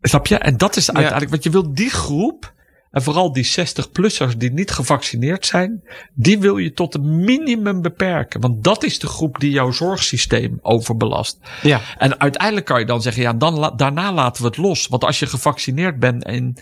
Snap 0.00 0.26
je? 0.26 0.38
En 0.38 0.56
dat 0.56 0.76
is 0.76 0.88
uiteindelijk, 0.92 1.30
want 1.30 1.44
je 1.44 1.50
wil 1.50 1.74
die 1.74 1.90
groep, 1.90 2.52
en 2.90 3.02
vooral 3.02 3.32
die 3.32 3.46
60-plussers 3.46 4.36
die 4.36 4.52
niet 4.52 4.70
gevaccineerd 4.70 5.46
zijn, 5.46 5.82
die 6.14 6.38
wil 6.38 6.56
je 6.56 6.72
tot 6.72 6.94
een 6.94 7.24
minimum 7.24 7.82
beperken. 7.82 8.40
Want 8.40 8.64
dat 8.64 8.82
is 8.84 8.98
de 8.98 9.06
groep 9.06 9.40
die 9.40 9.50
jouw 9.50 9.70
zorgsysteem 9.70 10.58
overbelast. 10.62 11.38
Ja. 11.62 11.80
En 11.98 12.20
uiteindelijk 12.20 12.66
kan 12.66 12.80
je 12.80 12.86
dan 12.86 13.02
zeggen, 13.02 13.22
ja, 13.22 13.32
dan 13.32 13.72
daarna 13.76 14.12
laten 14.12 14.42
we 14.42 14.48
het 14.48 14.56
los. 14.56 14.86
Want 14.86 15.04
als 15.04 15.18
je 15.18 15.26
gevaccineerd 15.26 15.98
bent 15.98 16.24
en 16.24 16.56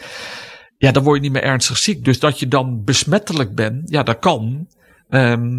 ja, 0.78 0.92
dan 0.92 1.02
word 1.02 1.16
je 1.16 1.22
niet 1.22 1.32
meer 1.32 1.42
ernstig 1.42 1.78
ziek. 1.78 2.04
Dus 2.04 2.18
dat 2.18 2.38
je 2.38 2.48
dan 2.48 2.84
besmettelijk 2.84 3.54
bent, 3.54 3.90
ja, 3.90 4.02
dat 4.02 4.18
kan. 4.18 4.68
Ehm, 5.08 5.56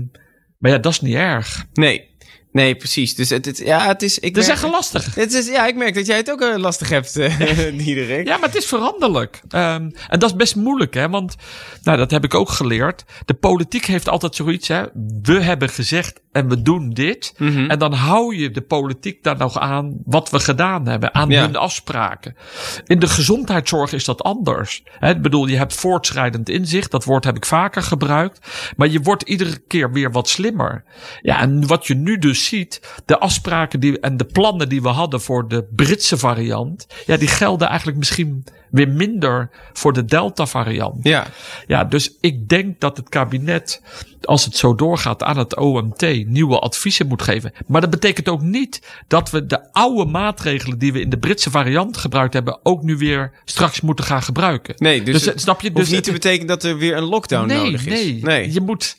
maar 0.58 0.72
ja, 0.72 0.78
dat 0.78 0.92
is 0.92 1.02
niet 1.02 1.16
erg. 1.16 1.66
Nee. 1.74 2.09
Nee, 2.52 2.76
precies. 2.76 3.16
Dus 3.16 3.30
het, 3.30 3.46
het, 3.46 3.58
ja, 3.58 3.88
het 3.88 4.02
is... 4.02 4.20
Ik 4.20 4.34
Dat 4.34 4.44
is 4.44 4.50
merk- 4.50 4.62
echt 4.62 4.72
lastig. 4.72 5.16
Het 5.16 5.34
is, 5.34 5.48
ja, 5.48 5.68
ik 5.68 5.76
merk 5.76 5.94
dat 5.96 6.06
jij 6.06 6.18
het 6.18 6.32
ook 6.32 6.42
eh, 6.42 6.58
lastig 6.58 6.90
hebt, 6.90 7.16
eh, 7.18 7.40
Diederik. 7.86 8.28
Ja, 8.28 8.38
maar 8.38 8.48
het 8.50 8.58
is 8.58 8.66
veranderlijk. 8.66 9.42
Ehm, 9.50 9.90
en 10.08 10.20
dat 10.20 10.30
is 10.30 10.36
best 10.36 10.56
moeilijk, 10.56 10.94
hè? 10.94 11.10
Want, 11.10 11.36
nou, 11.84 11.98
dat 11.98 12.12
heb 12.12 12.24
ik 12.24 12.34
ook 12.34 12.50
geleerd. 12.50 13.04
De 13.26 13.34
politiek 13.34 13.86
heeft 13.86 14.10
altijd 14.10 14.36
zoiets, 14.36 14.68
hè? 14.68 14.84
We 15.22 15.42
hebben 15.42 15.70
gezegd 15.70 16.20
en 16.32 16.50
we 16.50 16.62
doen 16.62 16.90
dit. 16.90 17.34
Mhm. 17.38 17.70
En 17.70 17.80
dan 17.80 17.94
hou 17.94 18.36
je 18.36 18.52
de 18.52 18.62
politiek 18.62 19.24
daar 19.24 19.38
nog 19.38 19.60
aan 19.60 19.98
wat 20.06 20.30
we 20.30 20.40
gedaan 20.40 20.88
hebben, 20.88 21.14
aan 21.14 21.30
Ja. 21.30 21.42
hun 21.42 21.56
afspraken. 21.56 22.36
In 22.86 23.00
de 23.00 23.08
gezondheidszorg 23.08 23.94
is 23.94 24.06
dat 24.06 24.24
anders. 24.24 24.84
Hè, 25.00 25.10
ik 25.10 25.22
bedoel, 25.22 25.48
je 25.48 25.58
hebt 25.58 25.74
voortschrijdend 25.76 26.50
inzicht, 26.50 26.92
dat 26.92 27.04
woord 27.04 27.24
heb 27.24 27.36
ik 27.36 27.46
vaker 27.46 27.82
gebruikt. 27.82 28.48
Maar 28.78 28.88
je 28.88 29.00
wordt 29.02 29.24
iedere 29.24 29.58
keer 29.68 29.92
weer 29.92 30.12
wat 30.12 30.30
slimmer. 30.30 30.84
Ja, 31.22 31.40
en 31.40 31.68
wat 31.68 31.88
je 31.88 31.96
nu 31.96 32.18
dus 32.18 32.39
ziet, 32.40 32.82
de 33.06 33.20
afspraken 33.20 33.80
die, 33.80 34.00
en 34.00 34.18
de 34.18 34.26
plannen 34.26 34.70
die 34.70 34.82
we 34.82 34.88
hadden 34.88 35.22
voor 35.22 35.48
de 35.48 35.68
Britse 35.76 36.18
variant, 36.18 36.88
ja, 37.06 37.18
die 37.18 37.28
gelden 37.28 37.68
eigenlijk 37.68 37.98
misschien 37.98 38.46
weer 38.72 38.90
minder 38.90 39.50
voor 39.74 39.94
de 39.94 40.06
Delta 40.06 40.46
variant. 40.46 41.04
Ja. 41.04 41.28
Ja, 41.68 41.84
dus 41.84 42.12
ik 42.22 42.50
denk 42.50 42.80
dat 42.80 42.98
het 42.98 43.10
kabinet, 43.10 43.82
als 44.22 44.46
het 44.46 44.56
zo 44.56 44.76
doorgaat, 44.76 45.24
aan 45.24 45.38
het 45.38 45.58
OMT 45.58 46.02
nieuwe 46.26 46.60
adviezen 46.60 47.08
moet 47.08 47.22
geven. 47.22 47.54
Maar 47.68 47.82
dat 47.82 47.90
betekent 47.90 48.30
ook 48.30 48.42
niet 48.42 48.82
dat 49.08 49.30
we 49.30 49.46
de 49.46 49.74
oude 49.74 50.12
maatregelen 50.12 50.78
die 50.78 50.94
we 50.94 51.02
in 51.02 51.10
de 51.10 51.18
Britse 51.18 51.52
variant 51.52 51.98
gebruikt 51.98 52.34
hebben, 52.34 52.60
ook 52.64 52.84
nu 52.84 52.98
weer 52.98 53.32
straks 53.46 53.82
moeten 53.82 54.06
gaan 54.06 54.24
gebruiken. 54.24 54.76
Nee, 54.78 55.04
dus, 55.04 55.14
Dus, 55.14 55.26
het 55.26 55.42
snap 55.42 55.62
je? 55.62 55.72
Dus 55.72 55.90
niet 55.90 56.04
te 56.04 56.12
betekenen 56.12 56.48
dat 56.48 56.64
er 56.64 56.78
weer 56.78 56.98
een 56.98 57.04
lockdown 57.04 57.48
nee, 57.48 57.58
nodig 57.58 57.86
is. 57.86 57.94
nee, 57.94 58.24
nee. 58.24 58.54
Je 58.54 58.62
moet. 58.62 58.98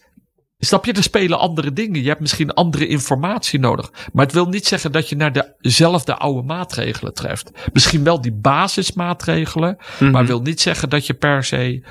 Snap 0.63 0.85
je, 0.85 0.93
er 0.93 1.03
spelen 1.03 1.39
andere 1.39 1.73
dingen. 1.73 2.03
Je 2.03 2.09
hebt 2.09 2.21
misschien 2.21 2.53
andere 2.55 2.87
informatie 2.87 3.59
nodig. 3.59 3.93
Maar 4.13 4.25
het 4.25 4.35
wil 4.35 4.47
niet 4.49 4.67
zeggen 4.67 4.93
dat 4.93 5.09
je 5.09 5.17
naar 5.17 5.55
dezelfde 5.61 6.17
oude 6.17 6.43
maatregelen 6.47 7.15
treft. 7.15 7.51
Misschien 7.73 8.05
wel 8.05 8.21
die 8.21 8.33
basismaatregelen. 8.33 9.77
Mhm. 9.99 10.11
Maar 10.11 10.27
wil 10.27 10.41
niet 10.41 10.61
zeggen 10.61 10.89
dat 10.89 11.07
je 11.07 11.15
per 11.15 11.45
se. 11.45 11.85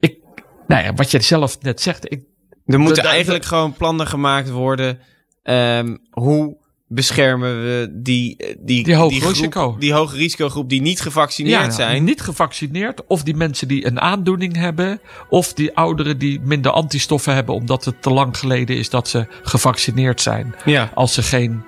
Ik, 0.00 0.18
nou 0.66 0.84
ja, 0.84 0.94
wat 0.94 1.10
je 1.10 1.20
zelf 1.20 1.60
net 1.62 1.80
zegt. 1.80 2.12
Ik, 2.12 2.22
Er 2.66 2.78
moeten 2.80 3.04
eigenlijk 3.04 3.44
gewoon 3.44 3.72
plannen 3.72 4.06
gemaakt 4.06 4.50
worden. 4.50 4.98
ehm, 5.42 5.96
hoe 6.10 6.56
beschermen 6.88 7.62
we 7.62 7.88
die, 7.92 8.36
die, 8.58 8.84
Die 8.84 8.94
hoge 8.94 9.20
groep- 9.20 9.32
risico. 9.32 9.76
die 9.78 9.92
hoge 9.92 10.16
risicogroep 10.16 10.68
die 10.68 10.80
niet 10.80 11.00
gevaccineerd 11.00 11.64
ja, 11.64 11.70
zijn? 11.70 12.04
niet 12.04 12.20
gevaccineerd. 12.20 13.06
Of 13.06 13.22
die 13.22 13.36
mensen 13.36 13.68
die 13.68 13.86
een 13.86 14.00
aandoening 14.00 14.56
hebben. 14.56 15.00
Of 15.28 15.52
die 15.52 15.76
ouderen 15.76 16.18
die 16.18 16.40
minder 16.40 16.70
antistoffen 16.72 17.34
hebben. 17.34 17.54
Omdat 17.54 17.84
het 17.84 18.02
te 18.02 18.10
lang 18.10 18.36
geleden 18.38 18.76
is 18.76 18.90
dat 18.90 19.08
ze 19.08 19.26
gevaccineerd 19.42 20.20
zijn. 20.20 20.54
Ja, 20.64 20.90
Als 20.94 21.14
ze 21.14 21.22
geen 21.22 21.62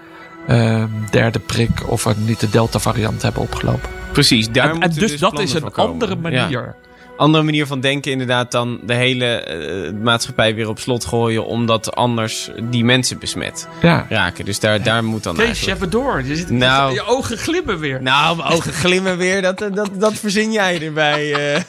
ehm, 0.46 0.88
derde 1.11 1.38
prik 1.38 1.88
of 1.90 2.16
niet 2.26 2.40
de 2.40 2.50
Delta 2.50 2.78
variant 2.78 3.22
hebben 3.22 3.42
opgelopen. 3.42 3.88
precies. 4.12 4.50
Daar 4.50 4.64
En, 4.64 4.70
en 4.72 4.78
moeten 4.80 5.00
dus, 5.00 5.18
dat 5.18 5.38
is 5.38 5.52
een 5.52 5.72
andere 5.74 6.16
Ja. 6.30 6.74
Andere 7.20 7.44
manier 7.44 7.66
van 7.66 7.80
denken 7.80 8.11
inderdaad 8.12 8.50
dan 8.50 8.80
de 8.83 8.94
hele 8.94 9.24
eh, 9.26 9.92
maatschappij 10.02 10.54
weer 10.54 10.68
op 10.68 10.78
slot 10.78 11.04
gooien. 11.04 11.44
Omdat 11.46 11.94
anders 11.96 12.50
die 12.62 12.85
mensen 12.85 13.18
besmet 13.18 13.68
Ja. 13.83 14.06
raken. 14.09 14.44
Dus 14.44 14.61
daar, 14.61 14.83
daar 14.83 15.04
moet 15.04 15.22
dan 15.22 15.35
Kees, 15.35 15.42
je 15.44 15.48
eigenlijk... 15.50 15.80
hebt 15.80 15.92
het 15.92 16.02
door. 16.02 16.24
Je, 16.24 16.37
zit, 16.37 16.50
Nou. 16.50 16.92
je 16.94 17.04
ogen 17.06 17.38
glimmen 17.38 17.78
weer. 17.78 18.02
Nou, 18.02 18.37
mijn 18.37 18.48
ogen 18.48 18.72
glimmen 18.72 19.16
weer. 19.16 19.42
Dat, 19.42 19.62
eh, 19.62 19.72
dat, 19.74 19.90
dat 19.94 20.14
verzin 20.14 20.52
jij 20.52 20.83
erbij. 20.83 21.35
eh. 21.35 21.61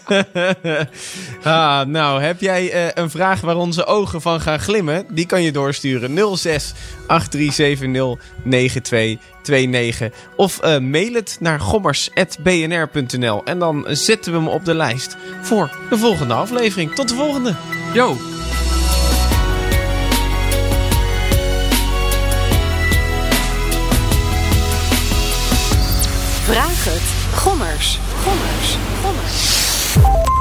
ah, 1.43 1.85
nou, 1.87 2.21
heb 2.21 2.41
jij 2.41 2.71
eh, 2.71 3.03
een 3.03 3.09
vraag 3.09 3.41
waar 3.41 3.55
onze 3.57 3.85
ogen 3.85 4.21
van 4.21 4.41
gaan 4.41 4.59
glimmen? 4.59 5.05
Die 5.09 5.25
kan 5.25 5.43
je 5.43 5.51
doorsturen. 5.51 6.37
06 6.37 6.73
8370 7.11 8.17
9229. 8.43 10.09
Of 10.35 10.59
eh, 10.59 10.79
mail 10.79 11.13
het 11.13 11.37
naar 11.39 11.59
gommers.bnr.nl. 11.59 13.43
En 13.43 13.59
dan 13.59 13.85
zetten 13.89 14.31
we 14.31 14.37
hem 14.37 14.47
op 14.47 14.65
de 14.65 14.75
lijst 14.75 15.17
voor 15.41 15.77
de 15.89 15.97
volgende 15.97 16.33
aflevering. 16.33 16.95
Tot 16.95 17.07
de 17.09 17.15
volgende. 17.15 17.55
Yo. 17.93 18.15
Vraag 26.43 26.85
het. 26.85 27.39
Gommers. 27.39 27.99
Gommers. 28.23 28.77
Gommers. 29.01 30.40